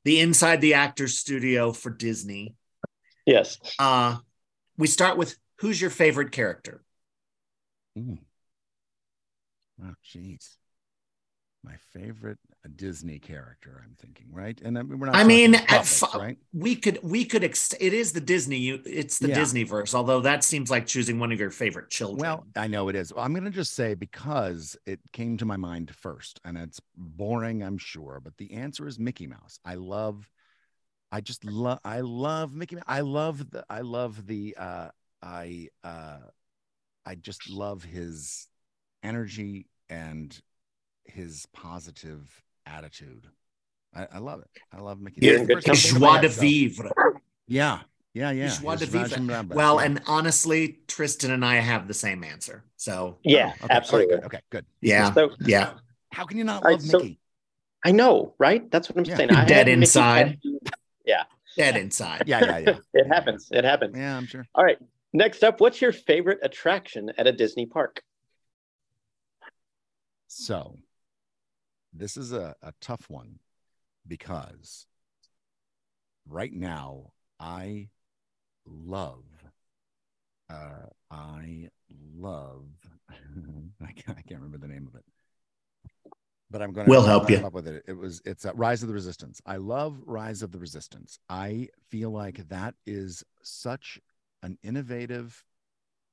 The 0.05 0.22
inside 0.22 0.59
the 0.61 0.74
actor's 0.74 1.20
studio 1.20 1.72
for 1.72 1.91
Disney. 1.91 2.55
Yes. 3.28 3.59
Uh 3.78 4.17
we 4.76 4.88
start 4.88 5.17
with 5.20 5.38
who's 5.59 5.80
your 5.80 5.91
favorite 5.91 6.32
character? 6.32 6.82
Ooh. 7.99 8.17
Oh, 9.84 9.93
jeez. 10.03 10.55
My 11.63 11.76
favorite 11.93 12.39
Disney 12.68 13.20
character, 13.20 13.82
I'm 13.86 13.95
thinking, 13.95 14.28
right? 14.32 14.60
And 14.62 14.78
I 14.78 14.84
mean, 14.84 14.99
we're 14.99 15.05
not. 15.05 15.16
I 15.16 15.24
mean, 15.24 15.53
puppets, 15.53 15.99
fu- 15.99 16.20
right? 16.20 16.38
We 16.53 16.76
could 16.76 16.99
we 17.01 17.24
could 17.24 17.43
ex- 17.43 17.74
it 17.80 17.93
is 17.93 18.12
the 18.12 18.20
Disney 18.20 18.57
you 18.57 18.82
it's 18.86 19.18
the 19.18 19.30
Yeah. 19.30 19.36
Disney 19.36 19.64
verse, 19.64 19.95
although 19.95 20.20
that 20.22 20.43
seems 20.43 20.70
like 20.70 20.86
choosing 20.86 21.20
one 21.20 21.32
of 21.32 21.39
your 21.39 21.51
favorite 21.51 21.89
children. 21.89 22.20
Well, 22.20 22.45
I 22.57 22.68
know 22.68 22.89
it 22.89 22.95
is. 22.95 23.14
I'm 23.16 23.32
going 23.34 23.45
to 23.45 23.49
just 23.49 23.74
say 23.76 23.93
because 23.93 24.76
it 24.86 24.99
came 25.14 25.38
to 25.38 25.45
my 25.45 25.55
mind 25.55 25.95
first, 25.95 26.41
and 26.43 26.57
it's 26.57 26.82
boring, 26.97 27.64
I'm 27.64 27.78
sure, 27.78 28.20
but 28.22 28.36
the 28.38 28.53
answer 28.53 28.88
is 28.88 28.99
Mickey 28.99 29.26
Mouse. 29.28 29.60
I 29.64 29.76
love, 29.76 30.30
I 31.12 31.22
just 31.22 31.45
love, 31.45 31.80
I 31.86 32.01
love 32.01 32.53
Mickey 32.53 32.76
Mouse. 32.76 32.86
I 32.88 33.01
love 33.01 33.49
the, 33.51 33.66
I 33.70 33.82
love 33.82 34.28
the, 34.28 34.55
uh, 34.57 34.89
I, 35.22 35.70
uh, 35.84 36.18
I 37.05 37.16
just 37.16 37.49
love 37.49 37.84
his 37.84 38.47
energy 39.01 39.68
and 39.89 40.38
his 41.05 41.45
positive 41.53 42.30
attitude. 42.70 43.28
I, 43.95 44.07
I 44.13 44.17
love 44.20 44.41
it. 44.41 44.49
I 44.72 44.80
love 44.82 44.99
Mickey. 45.01 45.26
You're 45.26 45.39
That's 45.39 45.41
in 45.41 45.47
the 45.47 45.55
good 45.55 45.63
first 45.65 45.84
thing 45.91 45.99
that 45.99 45.99
joie 45.99 46.13
came 46.13 46.22
de 46.22 46.28
to 46.28 46.34
so- 46.34 46.41
vivre. 46.41 46.91
Yeah, 47.47 47.80
yeah, 48.13 48.32
yeah. 48.32 48.47
Joie 48.49 48.76
de 48.76 48.86
vivre. 48.86 49.43
Well, 49.49 49.80
and 49.80 50.01
honestly, 50.07 50.80
Tristan 50.88 51.32
and 51.32 51.43
I 51.43 51.55
have 51.55 51.88
the 51.88 51.93
same 51.93 52.24
answer. 52.24 52.63
So 52.78 53.17
Yeah. 53.24 53.47
Oh, 53.47 53.49
okay, 53.49 53.61
all 53.63 53.67
right, 53.67 53.72
absolutely. 53.78 54.15
good, 54.15 54.26
okay, 54.26 54.39
good. 54.51 54.65
yeah, 54.82 55.11
So 55.13 55.32
yeah. 55.41 55.74
How 56.11 56.26
can 56.26 56.38
you 56.38 56.43
not 56.43 56.63
All 56.63 56.70
right, 56.70 56.80
love 56.80 56.82
so- 56.84 56.97
Mickey? 56.99 57.20
I 57.84 57.91
know, 57.91 58.36
right? 58.38 58.70
That's 58.72 58.89
what 58.89 58.97
I'm 58.97 59.05
Yeah. 59.05 59.15
saying. 59.17 59.32
I 59.32 59.45
dead 59.45 59.67
inside. 59.70 60.39
yeah. 61.05 61.24
Dead 61.57 61.76
inside. 61.78 62.24
Yeah, 62.28 62.43
yeah, 62.45 62.57
yeah. 62.59 62.78
It 62.93 63.07
happens. 63.07 63.47
It 63.51 63.63
happens. 63.63 63.95
Yeah, 63.97 64.17
I'm 64.17 64.26
sure. 64.28 64.45
All 64.53 64.63
right. 64.63 64.78
Next 65.13 65.43
up, 65.43 65.59
what's 65.61 65.82
your 65.82 65.91
favorite 65.93 66.39
attraction 66.43 67.11
at 67.17 67.26
a 67.26 67.32
Disney 67.32 67.65
park? 67.65 68.03
So 70.28 70.78
this 71.94 72.18
is 72.18 72.32
a, 72.32 72.56
a 72.62 72.74
tough 72.82 73.10
one 73.10 73.40
because 74.08 74.86
right 76.28 76.54
now 76.54 77.12
I 77.40 77.90
love 78.66 79.24
uh 80.50 80.88
I 81.12 81.70
love 82.16 82.66
I 83.82 83.92
can't, 83.94 84.18
I 84.18 84.22
can't 84.22 84.42
remember 84.42 84.58
the 84.58 84.72
name 84.72 84.88
of 84.88 84.96
it. 84.96 85.06
but 86.52 86.62
I'm 86.62 86.72
going 86.74 86.86
to 86.86 86.90
We'll 86.90 87.04
help 87.04 87.30
you. 87.30 87.38
up 87.38 87.54
with 87.54 87.68
it. 87.68 87.84
It 87.88 87.98
was 87.98 88.22
it's 88.26 88.46
uh, 88.46 88.54
Rise 88.56 88.82
of 88.82 88.88
the 88.88 88.94
Resistance. 88.94 89.42
I 89.46 89.58
love 89.58 90.02
Rise 90.06 90.42
of 90.44 90.52
the 90.52 90.60
Resistance. 90.60 91.20
I 91.30 91.70
feel 91.90 92.12
like 92.12 92.48
that 92.50 92.76
is 92.86 93.24
such 93.44 94.00
an 94.44 94.58
innovative 94.64 95.44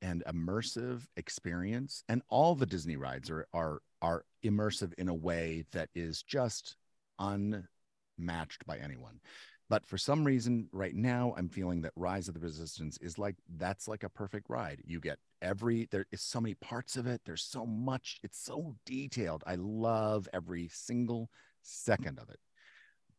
and 0.02 0.22
immersive 0.26 1.06
experience, 1.16 2.04
and 2.08 2.22
all 2.28 2.54
the 2.54 2.66
Disney 2.66 2.96
rides 2.96 3.30
are 3.30 3.46
are 3.52 3.80
are 4.02 4.24
immersive 4.44 4.92
in 4.98 5.08
a 5.08 5.14
way 5.14 5.64
that 5.72 5.88
is 5.94 6.22
just 6.22 6.76
unmatched 7.18 8.66
by 8.66 8.78
anyone. 8.78 9.20
But 9.68 9.84
for 9.84 9.98
some 9.98 10.24
reason, 10.24 10.68
right 10.70 10.94
now, 10.94 11.34
I'm 11.36 11.48
feeling 11.48 11.82
that 11.82 11.92
Rise 11.96 12.28
of 12.28 12.34
the 12.34 12.40
Resistance 12.40 12.98
is 12.98 13.18
like 13.18 13.36
that's 13.56 13.88
like 13.88 14.04
a 14.04 14.08
perfect 14.08 14.48
ride. 14.48 14.80
You 14.84 15.00
get 15.00 15.18
every 15.42 15.88
there 15.90 16.06
is 16.12 16.22
so 16.22 16.40
many 16.40 16.54
parts 16.54 16.96
of 16.96 17.06
it. 17.06 17.22
There's 17.24 17.42
so 17.42 17.66
much. 17.66 18.20
It's 18.22 18.38
so 18.38 18.76
detailed. 18.84 19.42
I 19.46 19.56
love 19.56 20.28
every 20.32 20.68
single 20.72 21.30
second 21.62 22.18
of 22.20 22.30
it. 22.30 22.38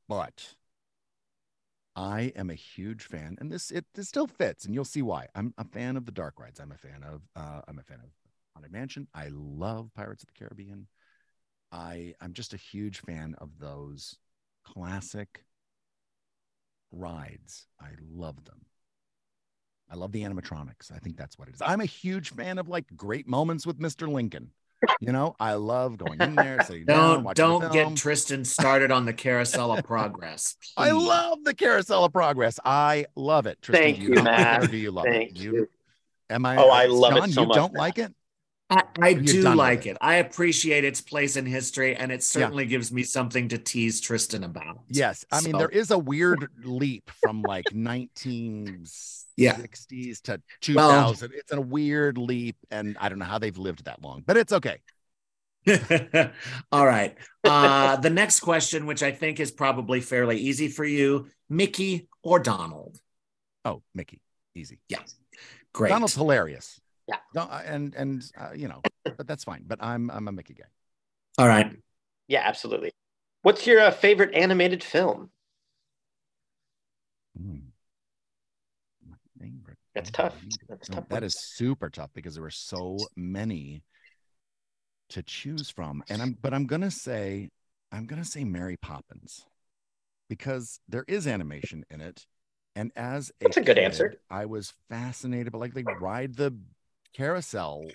But 0.07 0.55
I 1.97 2.31
am 2.35 2.51
a 2.51 2.53
huge 2.53 3.05
fan, 3.05 3.37
and 3.41 3.51
this 3.51 3.71
it, 3.71 3.85
it 3.97 4.03
still 4.03 4.27
fits, 4.27 4.65
and 4.65 4.75
you'll 4.75 4.85
see 4.85 5.01
why. 5.01 5.27
I'm 5.33 5.55
a 5.57 5.65
fan 5.65 5.97
of 5.97 6.05
the 6.05 6.11
dark 6.11 6.39
rides. 6.39 6.59
I'm 6.59 6.71
a 6.71 6.77
fan 6.77 7.03
of 7.03 7.23
uh, 7.35 7.61
I'm 7.67 7.79
a 7.79 7.83
fan 7.83 7.97
of 8.03 8.11
Haunted 8.53 8.71
Mansion. 8.71 9.07
I 9.15 9.29
love 9.31 9.89
Pirates 9.95 10.21
of 10.21 10.27
the 10.27 10.37
Caribbean. 10.37 10.87
I 11.71 12.13
I'm 12.21 12.33
just 12.33 12.53
a 12.53 12.57
huge 12.57 12.99
fan 12.99 13.35
of 13.39 13.57
those 13.59 14.15
classic 14.63 15.43
rides. 16.91 17.65
I 17.81 17.89
love 18.13 18.45
them. 18.45 18.61
I 19.89 19.95
love 19.95 20.11
the 20.11 20.21
animatronics. 20.21 20.91
I 20.93 20.99
think 20.99 21.17
that's 21.17 21.39
what 21.39 21.47
it 21.47 21.55
is. 21.55 21.61
I'm 21.63 21.81
a 21.81 21.85
huge 21.85 22.29
fan 22.29 22.59
of 22.59 22.69
like 22.69 22.85
great 22.95 23.27
moments 23.27 23.65
with 23.65 23.79
Mr. 23.79 24.07
Lincoln. 24.07 24.51
You 24.99 25.11
know, 25.11 25.35
I 25.39 25.55
love 25.55 25.97
going 25.97 26.21
in 26.21 26.35
there, 26.35 26.63
sitting 26.63 26.85
Don't 26.87 27.23
watching 27.23 27.43
the 27.43 27.59
don't 27.59 27.61
film. 27.73 27.93
get 27.93 27.97
Tristan 27.97 28.45
started 28.45 28.91
on 28.91 29.05
the 29.05 29.13
carousel 29.13 29.71
of 29.75 29.83
progress. 29.83 30.55
I 30.77 30.91
love 30.91 31.43
the 31.43 31.53
carousel 31.55 32.05
of 32.05 32.13
progress. 32.13 32.59
I 32.63 33.05
love 33.15 33.45
it. 33.47 33.61
Tristan, 33.61 33.83
Thank 33.95 33.97
do 33.97 34.03
you, 34.03 34.09
not 34.21 34.21
it 34.21 34.23
Matt. 34.23 34.71
Do 34.71 34.77
you 34.77 34.91
love 34.91 35.05
Thank 35.05 35.31
it? 35.31 35.37
you. 35.37 35.69
Am 36.29 36.45
I? 36.45 36.57
Oh, 36.57 36.69
I 36.69 36.85
love 36.85 37.15
it 37.17 37.21
John, 37.21 37.31
so 37.31 37.41
you 37.41 37.47
much, 37.47 37.55
don't 37.55 37.73
Matt. 37.73 37.79
like 37.79 37.97
it? 37.99 38.13
I, 38.69 38.83
I 39.01 39.13
do 39.13 39.43
like 39.53 39.85
it. 39.85 39.91
it. 39.91 39.97
I 40.01 40.15
appreciate 40.15 40.83
its 40.83 40.99
place 40.99 41.37
in 41.37 41.45
history, 41.45 41.95
and 41.95 42.11
it 42.11 42.21
certainly 42.21 42.65
gives 42.65 42.91
me 42.91 43.03
something 43.03 43.47
to 43.49 43.57
tease 43.57 44.01
Tristan 44.01 44.43
about. 44.43 44.81
Yes. 44.89 45.23
I 45.31 45.39
mean, 45.41 45.57
there 45.57 45.69
is 45.69 45.91
a 45.91 45.97
weird 45.97 46.49
leap 46.63 47.09
from 47.21 47.43
like 47.43 47.63
1960s 47.65 50.21
to 50.23 50.41
2000. 50.61 51.31
it's 51.33 51.53
a 51.53 51.61
weird 51.61 52.17
leap, 52.17 52.57
and 52.69 52.97
I 52.99 53.07
don't 53.07 53.19
know 53.19 53.25
how 53.25 53.39
they've 53.39 53.57
lived 53.57 53.85
that 53.85 54.01
long, 54.01 54.23
but 54.25 54.35
it's 54.35 54.51
okay. 54.51 54.79
All 56.71 56.85
right. 56.85 57.15
Uh, 57.43 57.97
the 57.97 58.09
next 58.09 58.39
question, 58.41 58.85
which 58.85 59.03
I 59.03 59.11
think 59.11 59.39
is 59.39 59.51
probably 59.51 60.01
fairly 60.01 60.37
easy 60.37 60.67
for 60.67 60.83
you, 60.83 61.27
Mickey 61.49 62.09
or 62.21 62.39
Donald? 62.39 62.99
Oh, 63.63 63.81
Mickey, 63.95 64.19
easy. 64.55 64.79
Yeah. 64.89 64.99
Great. 65.73 65.89
Donald's 65.89 66.15
hilarious. 66.15 66.81
Yeah. 67.07 67.17
Don't, 67.33 67.51
uh, 67.51 67.61
and 67.65 67.95
and 67.95 68.31
uh, 68.39 68.51
you 68.55 68.67
know, 68.67 68.81
but 69.17 69.27
that's 69.27 69.43
fine. 69.43 69.63
But 69.65 69.79
I'm 69.81 70.09
I'm 70.11 70.27
a 70.27 70.31
Mickey 70.31 70.53
guy. 70.53 70.65
All 71.37 71.47
right. 71.47 71.71
Yeah, 72.27 72.41
absolutely. 72.43 72.91
What's 73.43 73.65
your 73.65 73.79
uh, 73.79 73.91
favorite 73.91 74.33
animated 74.33 74.83
film? 74.83 75.29
My 79.07 79.15
favorite 79.39 79.77
That's 79.93 80.11
tough. 80.11 80.33
animated 80.33 80.59
That's 80.69 80.87
film. 80.87 80.99
tough. 80.99 81.09
That 81.09 81.23
is 81.23 81.35
super 81.35 81.89
tough 81.89 82.09
because 82.13 82.33
there 82.33 82.43
were 82.43 82.49
so 82.49 83.07
many 83.15 83.83
to 85.09 85.23
choose 85.23 85.69
from. 85.69 86.03
And 86.09 86.21
I'm 86.21 86.37
but 86.41 86.53
I'm 86.53 86.65
gonna 86.65 86.91
say 86.91 87.49
I'm 87.91 88.05
gonna 88.05 88.25
say 88.25 88.43
Mary 88.43 88.77
Poppins 88.77 89.45
because 90.29 90.79
there 90.89 91.05
is 91.07 91.27
animation 91.27 91.85
in 91.89 92.01
it. 92.01 92.25
And 92.75 92.91
as 92.95 93.31
a 93.41 93.45
That's 93.45 93.57
a 93.57 93.61
good 93.61 93.77
kid, 93.77 93.85
answer. 93.85 94.19
I 94.29 94.45
was 94.45 94.73
fascinated, 94.89 95.51
but 95.51 95.59
like 95.59 95.73
they 95.73 95.83
ride 95.83 96.35
the 96.35 96.55
carousel 97.13 97.85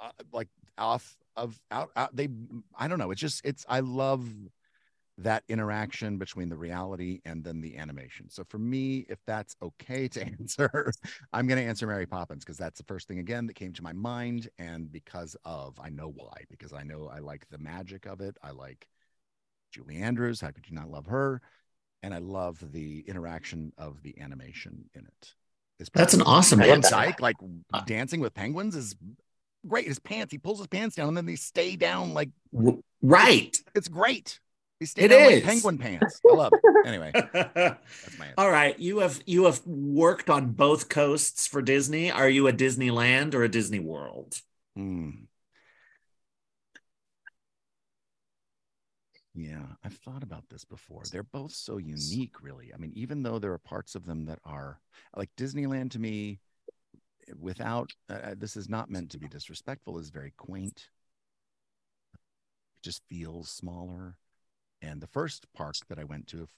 uh, 0.00 0.10
like 0.32 0.48
off 0.78 1.16
of 1.36 1.60
out, 1.70 1.90
out 1.96 2.14
they 2.14 2.28
I 2.76 2.88
don't 2.88 2.98
know. 2.98 3.10
It's 3.10 3.20
just 3.20 3.44
it's 3.44 3.64
I 3.68 3.80
love 3.80 4.28
that 5.18 5.44
interaction 5.48 6.18
between 6.18 6.48
the 6.48 6.56
reality 6.56 7.20
and 7.24 7.44
then 7.44 7.60
the 7.60 7.76
animation. 7.76 8.28
So 8.28 8.44
for 8.44 8.58
me, 8.58 9.06
if 9.08 9.18
that's 9.26 9.54
okay 9.62 10.08
to 10.08 10.24
answer, 10.40 10.92
I'm 11.32 11.46
going 11.46 11.62
to 11.62 11.68
answer 11.68 11.86
Mary 11.86 12.06
Poppins 12.06 12.44
because 12.44 12.58
that's 12.58 12.78
the 12.78 12.84
first 12.84 13.06
thing 13.06 13.20
again 13.20 13.46
that 13.46 13.54
came 13.54 13.72
to 13.74 13.82
my 13.82 13.92
mind. 13.92 14.48
And 14.58 14.90
because 14.90 15.36
of, 15.44 15.78
I 15.80 15.90
know 15.90 16.10
why, 16.12 16.44
because 16.50 16.72
I 16.72 16.82
know 16.82 17.08
I 17.14 17.20
like 17.20 17.46
the 17.48 17.58
magic 17.58 18.06
of 18.06 18.20
it. 18.20 18.36
I 18.42 18.50
like 18.50 18.88
Julie 19.70 19.98
Andrews. 19.98 20.40
How 20.40 20.50
could 20.50 20.68
you 20.68 20.74
not 20.74 20.90
love 20.90 21.06
her? 21.06 21.40
And 22.02 22.12
I 22.12 22.18
love 22.18 22.72
the 22.72 23.04
interaction 23.06 23.72
of 23.78 24.02
the 24.02 24.20
animation 24.20 24.90
in 24.94 25.06
it. 25.06 25.34
It's 25.80 25.90
That's 25.92 26.14
an 26.14 26.22
awesome 26.22 26.60
I 26.60 26.66
Van 26.66 26.80
get 26.80 26.90
that. 26.90 27.20
like 27.20 27.36
dancing 27.86 28.20
with 28.20 28.32
penguins, 28.34 28.76
is 28.76 28.94
great. 29.66 29.86
His 29.88 29.98
pants, 29.98 30.30
he 30.32 30.38
pulls 30.38 30.58
his 30.58 30.68
pants 30.68 30.96
down 30.96 31.08
and 31.08 31.16
then 31.16 31.26
they 31.26 31.36
stay 31.36 31.76
down 31.76 32.14
like 32.14 32.30
Right. 33.02 33.56
it's 33.74 33.88
great. 33.88 34.38
They 34.80 34.86
stay 34.86 35.02
It 35.04 35.08
down 35.08 35.20
is. 35.22 35.34
like 35.34 35.44
penguin 35.44 35.78
pants. 35.78 36.20
I 36.30 36.34
love 36.34 36.52
it. 36.52 36.86
Anyway, 36.86 37.10
that's 37.32 38.18
my. 38.18 38.28
All 38.36 38.50
right. 38.50 38.78
You 38.78 38.98
have 38.98 39.20
you 39.26 39.44
have 39.44 39.64
worked 39.66 40.28
on 40.30 40.50
both 40.52 40.88
coasts 40.88 41.46
for 41.46 41.62
Disney. 41.62 42.10
Are 42.10 42.28
you 42.28 42.48
a 42.48 42.52
Disneyland 42.52 43.34
or 43.34 43.42
a 43.44 43.48
Disney 43.48 43.78
World? 43.80 44.40
Hmm. 44.76 45.10
Yeah, 49.34 49.66
I've 49.84 49.96
thought 49.96 50.22
about 50.22 50.48
this 50.48 50.64
before. 50.64 51.02
They're 51.10 51.24
both 51.24 51.52
so 51.52 51.78
unique, 51.78 52.40
really. 52.40 52.72
I 52.72 52.76
mean, 52.76 52.92
even 52.94 53.22
though 53.22 53.38
there 53.40 53.52
are 53.52 53.58
parts 53.58 53.96
of 53.96 54.06
them 54.06 54.26
that 54.26 54.38
are 54.44 54.80
like 55.16 55.30
Disneyland 55.36 55.90
to 55.92 55.98
me, 55.98 56.38
eh, 57.28 57.32
without 57.38 57.90
uh, 58.08 58.14
uh, 58.14 58.34
this 58.38 58.56
is 58.56 58.68
not 58.68 58.90
meant 58.90 59.10
to 59.10 59.18
be 59.18 59.28
disrespectful, 59.28 59.98
is 59.98 60.10
very 60.10 60.32
quaint. 60.36 60.88
It 62.14 62.82
just 62.82 63.02
feels 63.08 63.50
smaller. 63.50 64.16
And 64.82 65.00
the 65.00 65.08
first 65.08 65.46
park 65.54 65.76
that 65.88 65.98
I 65.98 66.04
went 66.04 66.26
to, 66.28 66.44
if 66.44 66.50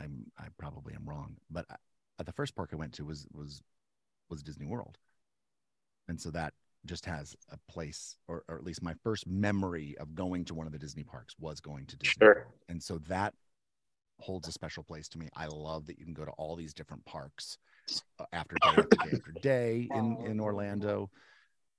I'm 0.00 0.30
I 0.38 0.46
probably 0.58 0.94
am 0.94 1.08
wrong, 1.08 1.36
but 1.50 1.66
I, 1.70 1.76
the 2.22 2.32
first 2.32 2.54
park 2.56 2.70
I 2.72 2.76
went 2.76 2.94
to 2.94 3.04
was 3.04 3.26
was 3.32 3.62
was 4.30 4.42
Disney 4.42 4.66
World, 4.66 4.98
and 6.08 6.20
so 6.20 6.30
that 6.30 6.54
just 6.86 7.06
has 7.06 7.36
a 7.50 7.58
place, 7.70 8.16
or, 8.28 8.44
or 8.48 8.56
at 8.56 8.64
least 8.64 8.82
my 8.82 8.94
first 9.02 9.26
memory 9.26 9.96
of 9.98 10.14
going 10.14 10.44
to 10.46 10.54
one 10.54 10.66
of 10.66 10.72
the 10.72 10.78
Disney 10.78 11.04
parks 11.04 11.34
was 11.38 11.60
going 11.60 11.86
to 11.86 11.96
Disney. 11.96 12.26
Sure. 12.26 12.46
And 12.68 12.82
so 12.82 12.98
that 13.08 13.34
holds 14.22 14.48
a 14.48 14.52
special 14.52 14.82
place 14.82 15.08
to 15.08 15.18
me. 15.18 15.28
I 15.36 15.46
love 15.46 15.86
that 15.86 15.98
you 15.98 16.04
can 16.04 16.14
go 16.14 16.24
to 16.24 16.30
all 16.32 16.56
these 16.56 16.74
different 16.74 17.04
parks 17.04 17.58
uh, 18.18 18.24
after 18.32 18.56
day 18.62 18.68
after 18.68 18.82
day 18.82 19.16
after 19.16 19.32
day 19.42 19.88
in, 19.94 20.16
in 20.26 20.40
Orlando. 20.40 21.10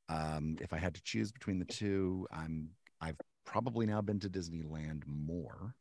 Um, 0.10 0.58
if 0.62 0.74
I 0.74 0.78
had 0.78 0.94
to 0.96 1.04
choose 1.04 1.32
between 1.32 1.60
the 1.60 1.66
two, 1.66 2.28
I'm 2.32 2.70
I've 3.02 3.18
probably 3.46 3.86
now 3.86 4.02
been 4.02 4.20
to 4.20 4.30
Disneyland 4.30 5.04
more, 5.08 5.76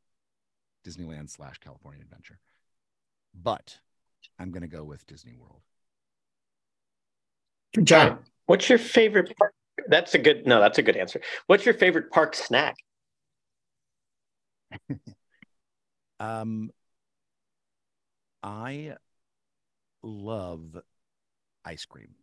Disneyland 0.87 1.31
slash 1.31 1.59
California 1.59 2.03
Adventure, 2.03 2.39
but 3.35 3.79
I'm 4.39 4.51
gonna 4.51 4.69
go 4.69 4.85
with 4.85 5.07
Disney 5.07 5.35
World. 5.37 5.63
Good 7.75 7.87
John, 7.87 8.19
what's 8.47 8.69
your 8.69 8.79
favorite 8.79 9.33
park? 9.39 9.53
That's 9.89 10.15
a 10.15 10.19
good 10.19 10.47
no, 10.47 10.61
that's 10.61 10.79
a 10.79 10.83
good 10.83 10.97
answer. 10.97 11.21
What's 11.47 11.65
your 11.65 11.75
favorite 11.75 12.11
park 12.11 12.35
snack? 12.35 12.77
Um, 16.21 16.71
I 18.45 18.95
love 20.03 20.79
ice 21.65 21.85
cream. 21.85 22.15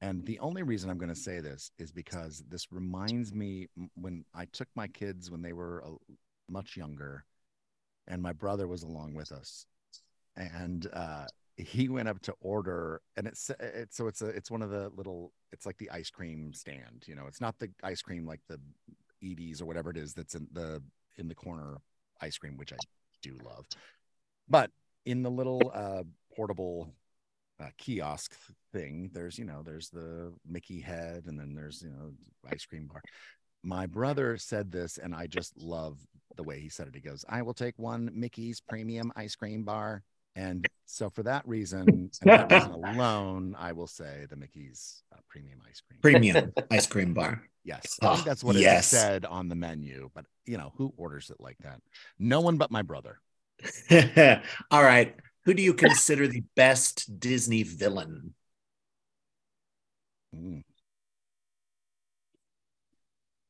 And 0.00 0.24
the 0.26 0.38
only 0.40 0.62
reason 0.62 0.90
I'm 0.90 0.98
going 0.98 1.12
to 1.12 1.20
say 1.20 1.40
this 1.40 1.70
is 1.78 1.90
because 1.90 2.44
this 2.48 2.70
reminds 2.70 3.32
me 3.34 3.68
when 3.94 4.24
I 4.34 4.44
took 4.46 4.68
my 4.74 4.86
kids 4.88 5.30
when 5.30 5.42
they 5.42 5.52
were 5.52 5.82
much 6.48 6.76
younger, 6.76 7.24
and 8.06 8.22
my 8.22 8.32
brother 8.32 8.68
was 8.68 8.82
along 8.82 9.14
with 9.14 9.32
us, 9.32 9.66
and 10.36 10.86
uh, 10.92 11.26
he 11.56 11.88
went 11.88 12.08
up 12.08 12.20
to 12.22 12.34
order, 12.40 13.00
and 13.16 13.26
it's 13.26 13.50
it's 13.60 13.96
so 13.96 14.08
it's 14.08 14.22
a 14.22 14.26
it's 14.26 14.50
one 14.50 14.62
of 14.62 14.70
the 14.70 14.90
little 14.94 15.32
it's 15.52 15.64
like 15.64 15.78
the 15.78 15.90
ice 15.90 16.10
cream 16.10 16.52
stand, 16.52 17.04
you 17.06 17.14
know, 17.14 17.26
it's 17.26 17.40
not 17.40 17.58
the 17.58 17.70
ice 17.82 18.02
cream 18.02 18.26
like 18.26 18.40
the 18.48 18.60
Edy's 19.22 19.62
or 19.62 19.66
whatever 19.66 19.90
it 19.90 19.96
is 19.96 20.12
that's 20.12 20.34
in 20.34 20.46
the 20.52 20.82
in 21.16 21.28
the 21.28 21.34
corner 21.34 21.78
ice 22.20 22.36
cream, 22.36 22.56
which 22.56 22.72
I 22.72 22.76
do 23.22 23.36
love, 23.44 23.66
but 24.48 24.70
in 25.06 25.22
the 25.22 25.30
little 25.30 25.72
uh, 25.74 26.02
portable 26.34 26.92
uh, 27.58 27.70
kiosk 27.78 28.36
thing 28.72 29.10
there's 29.14 29.38
you 29.38 29.44
know 29.44 29.62
there's 29.64 29.88
the 29.88 30.30
mickey 30.46 30.80
head 30.80 31.24
and 31.26 31.40
then 31.40 31.54
there's 31.54 31.82
you 31.82 31.90
know 31.90 32.12
ice 32.52 32.66
cream 32.66 32.86
bar. 32.86 33.00
My 33.62 33.86
brother 33.86 34.36
said 34.36 34.70
this 34.70 34.98
and 34.98 35.14
i 35.14 35.26
just 35.26 35.56
love 35.56 35.98
the 36.36 36.42
way 36.42 36.60
he 36.60 36.68
said 36.68 36.88
it. 36.88 36.94
He 36.94 37.00
goes 37.00 37.24
i 37.28 37.40
will 37.40 37.54
take 37.54 37.78
one 37.78 38.10
mickey's 38.12 38.60
premium 38.60 39.10
ice 39.16 39.34
cream 39.34 39.64
bar 39.64 40.02
And 40.36 40.68
so 40.84 41.08
for 41.10 41.22
that 41.24 41.48
reason, 41.48 41.88
and 41.88 42.10
that 42.22 42.52
reason 42.52 42.70
alone, 42.70 43.56
I 43.58 43.72
will 43.72 43.86
say 43.86 44.26
the 44.28 44.36
Mickey's 44.36 45.02
uh, 45.12 45.18
premium 45.28 45.58
ice 45.68 45.80
cream. 45.80 46.00
Premium 46.02 46.52
ice 46.70 46.86
cream 46.86 47.14
bar. 47.14 47.42
Yes, 47.64 47.98
I 48.02 48.08
think 48.14 48.20
Oh, 48.20 48.24
that's 48.28 48.44
what 48.44 48.54
yes. 48.56 48.92
it 48.92 48.96
said 48.96 49.24
on 49.24 49.48
the 49.48 49.54
menu. 49.56 50.10
But 50.14 50.26
you 50.44 50.58
know, 50.58 50.72
who 50.76 50.92
orders 50.96 51.30
it 51.30 51.40
like 51.40 51.56
that? 51.60 51.80
No 52.18 52.40
one 52.40 52.58
but 52.58 52.70
my 52.70 52.82
brother. 52.82 53.18
All 54.70 54.82
right. 54.84 55.16
Who 55.46 55.54
do 55.54 55.62
you 55.62 55.74
consider 55.74 56.28
the 56.28 56.44
best 56.54 57.18
Disney 57.18 57.62
villain? 57.62 58.34
Mm. 60.34 60.62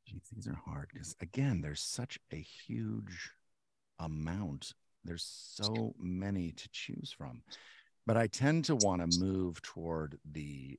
Jeez, 0.09 0.29
these 0.35 0.47
are 0.47 0.61
hard 0.67 0.89
because 0.93 1.17
again, 1.21 1.61
there's 1.61 1.83
such 1.83 2.19
a 2.33 2.37
huge 2.41 3.33
amount. 3.99 4.73
There's 5.07 5.25
so 5.55 5.95
many 5.99 6.53
to 6.53 6.69
choose 6.71 7.15
from. 7.17 7.43
But 8.07 8.17
I 8.17 8.27
tend 8.27 8.65
to 8.67 8.77
want 8.77 9.01
to 9.03 9.07
move 9.07 9.63
toward 9.63 10.19
the 10.31 10.79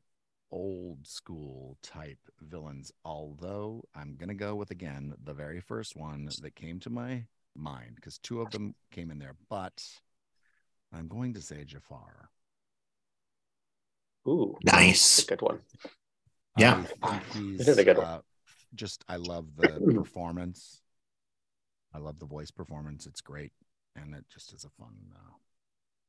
old 0.51 1.05
school 1.05 1.77
type 1.83 2.19
villains, 2.41 2.91
although 3.03 3.83
I'm 3.95 4.15
gonna 4.15 4.33
go 4.33 4.55
with 4.55 4.71
again 4.71 5.13
the 5.23 5.33
very 5.33 5.59
first 5.59 5.95
one 5.97 6.29
that 6.41 6.55
came 6.55 6.79
to 6.81 6.89
my 6.89 7.25
mind, 7.55 7.95
because 7.95 8.17
two 8.19 8.41
of 8.41 8.51
them 8.51 8.75
came 8.91 9.11
in 9.11 9.19
there, 9.19 9.35
but 9.49 9.83
I'm 10.93 11.07
going 11.09 11.33
to 11.33 11.41
say 11.41 11.65
Jafar. 11.65 12.29
Ooh, 14.27 14.57
Nice. 14.63 15.17
that's 15.17 15.27
a 15.27 15.29
good 15.35 15.41
one. 15.41 15.59
Yeah. 16.57 16.83
I 17.03 17.07
think 17.09 17.23
he's 17.33 17.61
It 17.61 17.71
is 17.71 17.77
a 17.77 17.83
good 17.83 17.97
one. 17.97 18.05
uh, 18.05 18.19
just 18.75 19.03
I 19.07 19.17
love 19.17 19.55
the 19.55 19.81
performance. 19.95 20.81
I 21.93 21.99
love 21.99 22.19
the 22.19 22.25
voice 22.25 22.51
performance. 22.51 23.05
It's 23.05 23.21
great, 23.21 23.51
and 23.97 24.15
it 24.15 24.25
just 24.31 24.53
is 24.53 24.63
a 24.63 24.69
fun. 24.69 24.95
Uh, 25.13 25.33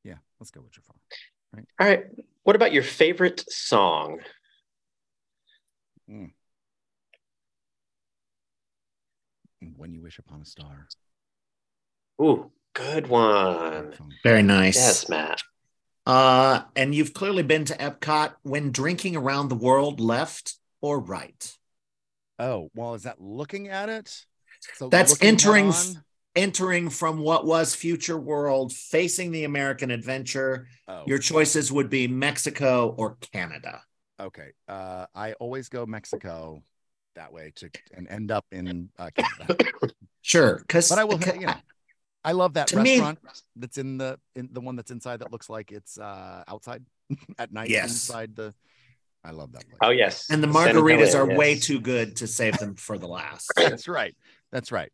yeah, 0.03 0.15
let's 0.39 0.51
go 0.51 0.61
with 0.61 0.71
your 0.75 0.83
Jafar. 0.83 0.95
All 1.79 1.87
right. 1.87 2.03
What 2.43 2.55
about 2.55 2.71
your 2.73 2.83
favorite 2.83 3.43
song? 3.49 4.19
And 6.07 6.31
When 9.75 9.93
you 9.93 10.01
wish 10.01 10.19
upon 10.19 10.41
a 10.41 10.45
star. 10.45 10.87
Ooh, 12.21 12.51
good 12.73 13.07
one. 13.07 13.93
Very 14.23 14.43
nice. 14.43 14.75
Yes, 14.75 15.09
Matt. 15.09 15.41
Uh, 16.05 16.63
and 16.75 16.95
you've 16.95 17.13
clearly 17.13 17.43
been 17.43 17.65
to 17.65 17.75
Epcot 17.75 18.33
when 18.41 18.71
drinking 18.71 19.15
around 19.15 19.49
the 19.49 19.55
world, 19.55 19.99
left 19.99 20.55
or 20.81 20.99
right? 20.99 21.55
Oh 22.39 22.69
well, 22.73 22.93
is 22.93 23.03
that 23.03 23.21
looking 23.21 23.67
at 23.67 23.89
it? 23.89 24.25
So 24.75 24.89
That's 24.89 25.21
entering 25.21 25.67
on? 25.69 26.03
F- 26.35 26.41
Entering 26.41 26.89
from 26.89 27.19
what 27.19 27.45
was 27.45 27.75
Future 27.75 28.17
World, 28.17 28.73
facing 28.73 29.31
the 29.31 29.43
American 29.45 29.91
Adventure, 29.91 30.67
Oh, 30.87 31.03
your 31.05 31.19
choices 31.19 31.71
would 31.71 31.89
be 31.89 32.07
Mexico 32.07 32.93
or 32.97 33.17
Canada. 33.33 33.81
okay. 34.19 34.51
Uh, 34.67 35.05
I 35.15 35.33
always 35.33 35.69
go 35.69 35.85
Mexico 35.85 36.63
that 37.15 37.33
way 37.33 37.51
to 37.57 37.69
and 37.95 38.07
end 38.07 38.31
up 38.31 38.45
in 38.51 38.89
uh, 38.97 39.09
Canada. 39.15 39.57
Sure, 40.21 40.57
because 40.59 40.89
but 40.89 40.99
I 40.99 41.05
will. 41.05 41.19
You 41.19 41.47
know, 41.47 41.53
I 42.23 42.33
love 42.33 42.53
that 42.55 42.67
To 42.67 42.77
me- 42.81 42.91
restaurant 42.99 43.19
that's 43.55 43.77
in 43.77 43.97
the 43.97 44.19
in 44.35 44.49
the 44.51 44.59
one 44.61 44.75
that's 44.75 44.91
inside 44.91 45.21
that 45.21 45.31
looks 45.31 45.49
like 45.49 45.71
it's 45.71 45.97
uh 45.97 46.43
outside 46.47 46.83
at 47.39 47.51
night 47.53 47.69
Yes. 47.69 47.89
inside 47.91 48.35
the. 48.35 48.53
I 49.23 49.31
love 49.31 49.53
that 49.53 49.63
place. 49.67 49.77
Oh, 49.81 49.89
yes. 49.89 50.29
and 50.29 50.43
the 50.43 50.47
margaritas 50.47 51.13
Antonio, 51.15 51.33
are 51.35 51.37
way 51.37 51.57
too 51.57 51.79
good 51.79 52.17
to 52.17 52.27
save 52.27 52.57
them 52.57 52.75
for 52.75 52.97
the 52.97 53.07
last. 53.07 53.49
That's 53.55 53.87
right. 53.87 54.15
That's 54.51 54.71
right. 54.71 54.91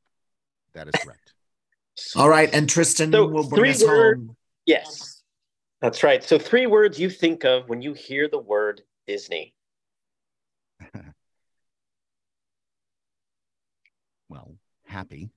That 0.76 0.88
is 0.88 0.94
correct. 1.02 1.34
All 2.16 2.30
right, 2.30 2.54
and 2.54 2.70
Tristan 2.70 3.12
So, 3.12 3.26
will 3.26 3.50
bring 3.50 3.60
three 3.62 3.70
us 3.72 3.84
word- 3.84 4.18
home. 4.18 4.36
Yes, 4.68 5.24
that's 5.82 6.04
right. 6.04 6.24
So, 6.24 6.38
three 6.38 6.68
words 6.68 7.00
you 7.00 7.10
think 7.10 7.44
of 7.46 7.68
when 7.70 7.82
you 7.82 7.94
hear 7.94 8.28
the 8.28 8.40
word 8.40 8.82
Disney. 9.08 9.54
well, 14.30 14.56
happy. 14.86 15.30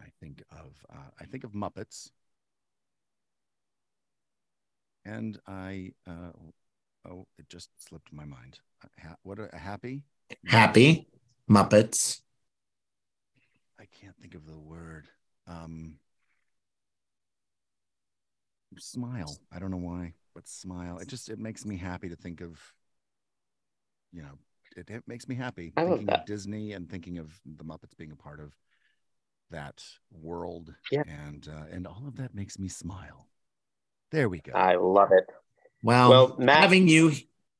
I 0.00 0.06
think 0.20 0.42
of 0.50 0.72
uh, 0.90 1.10
I 1.20 1.24
think 1.24 1.44
of 1.44 1.52
Muppets, 1.52 2.10
and 5.04 5.38
I 5.46 5.92
uh, 6.08 6.30
oh 7.08 7.26
it 7.38 7.48
just 7.48 7.70
slipped 7.76 8.12
my 8.12 8.24
mind. 8.24 8.60
Uh, 8.82 8.88
Ha- 9.08 9.16
what 9.24 9.38
a, 9.38 9.54
a 9.54 9.58
happy? 9.58 10.02
Happy 10.46 11.08
Muppets. 11.50 12.20
I 13.80 13.84
can't 14.00 14.16
think 14.20 14.34
of 14.34 14.46
the 14.46 14.56
word. 14.58 15.08
Um, 15.46 15.96
smile. 18.78 19.38
I 19.52 19.58
don't 19.58 19.70
know 19.70 19.76
why, 19.76 20.14
but 20.34 20.48
smile. 20.48 20.98
It 20.98 21.08
just 21.08 21.28
it 21.28 21.38
makes 21.38 21.64
me 21.64 21.76
happy 21.76 22.08
to 22.08 22.16
think 22.16 22.40
of. 22.40 22.58
You 24.12 24.22
know, 24.22 24.38
it, 24.76 24.88
it 24.90 25.02
makes 25.06 25.28
me 25.28 25.34
happy 25.34 25.72
I 25.76 25.84
thinking 25.84 26.10
of 26.10 26.24
Disney 26.26 26.72
and 26.72 26.88
thinking 26.88 27.18
of 27.18 27.30
the 27.44 27.64
Muppets 27.64 27.96
being 27.96 28.12
a 28.12 28.16
part 28.16 28.40
of 28.40 28.52
that 29.50 29.82
world. 30.10 30.74
Yeah. 30.90 31.02
and 31.06 31.46
uh, 31.48 31.64
and 31.70 31.86
all 31.86 32.04
of 32.06 32.16
that 32.16 32.34
makes 32.34 32.58
me 32.58 32.68
smile. 32.68 33.28
There 34.10 34.28
we 34.28 34.40
go. 34.40 34.52
I 34.52 34.76
love 34.76 35.12
it. 35.12 35.26
Well, 35.82 36.10
Well, 36.10 36.36
Matt- 36.38 36.60
having 36.62 36.88
you 36.88 37.12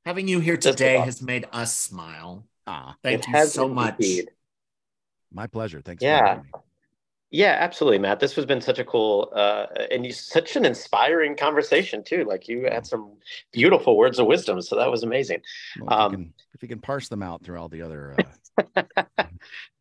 having 0.05 0.29
you 0.29 0.41
here 0.41 0.57
today 0.57 0.99
has 0.99 1.21
made 1.21 1.47
us 1.53 1.77
smile. 1.77 2.47
ah, 2.67 2.97
Thank 3.03 3.27
you 3.29 3.47
so 3.47 3.69
much. 3.69 3.95
indeed. 3.99 4.31
My 5.33 5.47
pleasure. 5.47 5.81
Thanks. 5.81 6.03
Yeah. 6.03 6.41
Yeah, 7.31 7.57
absolutely, 7.59 7.99
Matt. 7.99 8.21
This 8.21 8.35
has 8.37 8.47
been 8.47 8.61
such 8.61 8.79
a 8.79 8.85
cool 8.85 9.33
uh, 9.35 9.67
and 9.91 10.07
you 10.07 10.13
such 10.13 10.55
an 10.55 10.65
inspiring 10.65 11.37
conversation 11.37 12.05
too. 12.05 12.25
Like 12.25 12.47
you 12.47 12.69
had 12.71 12.87
some 12.87 13.15
beautiful 13.53 13.97
words 13.97 14.21
of 14.21 14.27
wisdom, 14.27 14.63
so 14.63 14.77
that 14.77 14.91
was 14.91 15.03
amazing. 15.03 15.43
Well, 15.81 15.89
if, 15.89 16.05
Um, 16.05 16.13
you 16.13 16.19
can, 16.19 16.35
if 16.55 16.63
you 16.63 16.69
can 16.69 16.81
parse 16.81 17.09
them 17.09 17.25
out 17.25 17.43
through 17.43 17.59
all 17.59 17.69
the 17.69 17.83
other. 17.83 18.17
Uh, 18.77 18.85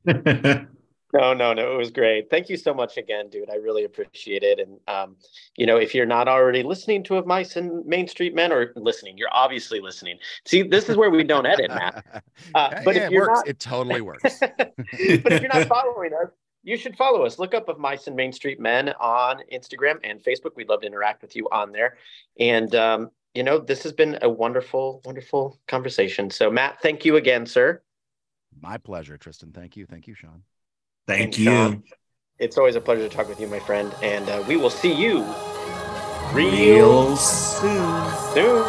No, 1.18 1.34
no, 1.34 1.54
no. 1.54 1.74
It 1.74 1.78
was 1.78 1.92
great. 1.92 2.30
Thank 2.30 2.50
you 2.50 2.58
so 2.58 2.74
much 2.74 2.98
again, 2.98 3.30
dude. 3.30 3.50
I 3.50 3.56
really 3.56 3.86
appreciate 3.86 4.44
it. 4.44 4.60
And 4.60 4.80
um, 4.88 5.16
you 5.56 5.66
know, 5.66 5.78
if 5.78 5.96
you're 5.96 6.06
not 6.06 6.28
already 6.28 6.64
listening 6.64 7.04
to 7.06 7.16
of 7.18 7.26
Mice 7.26 7.56
and 7.56 7.86
Main 7.86 8.08
Street 8.08 8.36
Men, 8.36 8.52
or 8.52 8.74
listening, 8.76 9.18
you're 9.18 9.34
obviously 9.34 9.80
listening. 9.80 10.18
See, 10.46 10.64
this 10.64 10.90
is 10.90 10.98
where 10.98 11.10
we 11.10 11.24
don't 11.24 11.46
edit, 11.46 11.70
Matt. 11.70 12.06
Uh, 12.54 12.82
but 12.84 12.96
yeah, 12.96 13.04
if 13.04 13.08
it 13.08 13.12
you're 13.14 13.28
works. 13.28 13.40
not, 13.40 13.48
It 13.48 13.60
totally 13.60 14.02
works. 14.02 14.40
but 14.40 14.74
if 14.78 15.42
you're 15.42 15.54
not 15.54 15.68
following 15.68 16.12
us, 16.14 16.30
you 16.64 16.78
should 16.78 16.96
follow 16.96 17.26
us. 17.26 17.40
Look 17.40 17.54
up 17.54 17.70
of 17.70 17.80
Mice 17.80 18.08
and 18.08 18.16
Main 18.16 18.32
Street 18.32 18.60
Men 18.60 18.90
on 19.00 19.38
Instagram 19.52 20.00
and 20.04 20.22
Facebook. 20.24 20.56
We'd 20.56 20.70
love 20.70 20.82
to 20.82 20.88
interact 20.88 21.22
with 21.22 21.36
you 21.36 21.48
on 21.52 21.72
there. 21.72 21.98
And 22.40 22.74
um, 22.76 23.10
you 23.34 23.44
know, 23.44 23.60
this 23.60 23.84
has 23.84 23.94
been 23.94 24.18
a 24.22 24.30
wonderful, 24.30 25.02
wonderful 25.06 25.60
conversation. 25.68 26.30
So, 26.30 26.50
Matt, 26.50 26.82
thank 26.82 27.04
you 27.06 27.18
again, 27.18 27.46
sir. 27.46 27.82
My 28.62 28.78
pleasure, 28.78 29.18
Tristan. 29.18 29.52
Thank 29.52 29.76
you. 29.76 29.86
Thank 29.86 30.08
you, 30.08 30.16
Sean. 30.16 30.44
Thank 31.08 31.22
and 31.22 31.38
you. 31.38 31.46
Sean, 31.46 31.84
it's 32.40 32.58
always 32.58 32.76
a 32.76 32.82
pleasure 32.82 33.08
to 33.08 33.16
talk 33.16 33.30
with 33.30 33.40
you, 33.40 33.48
my 33.48 33.60
friend. 33.60 33.94
And 34.02 34.28
uh, 34.28 34.44
we 34.48 34.58
will 34.58 34.70
see 34.70 34.94
you 34.94 35.24
real, 36.34 37.14
real 37.14 37.16
soon. 37.16 38.12
Soon. 38.34 38.66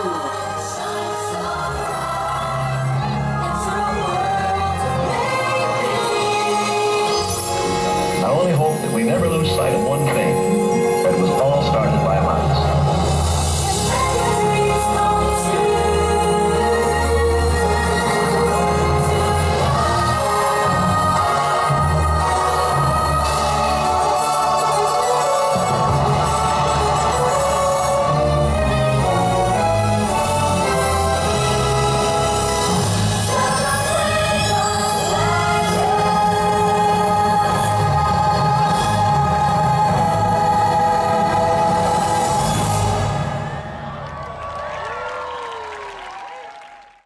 I 8.23 8.29
only 8.29 8.53
hope 8.53 8.81
that 8.83 8.93
we 8.93 9.03
never 9.03 9.29
lose 9.29 9.49
sight 9.49 9.75
of 9.75 9.85
one. 9.87 9.96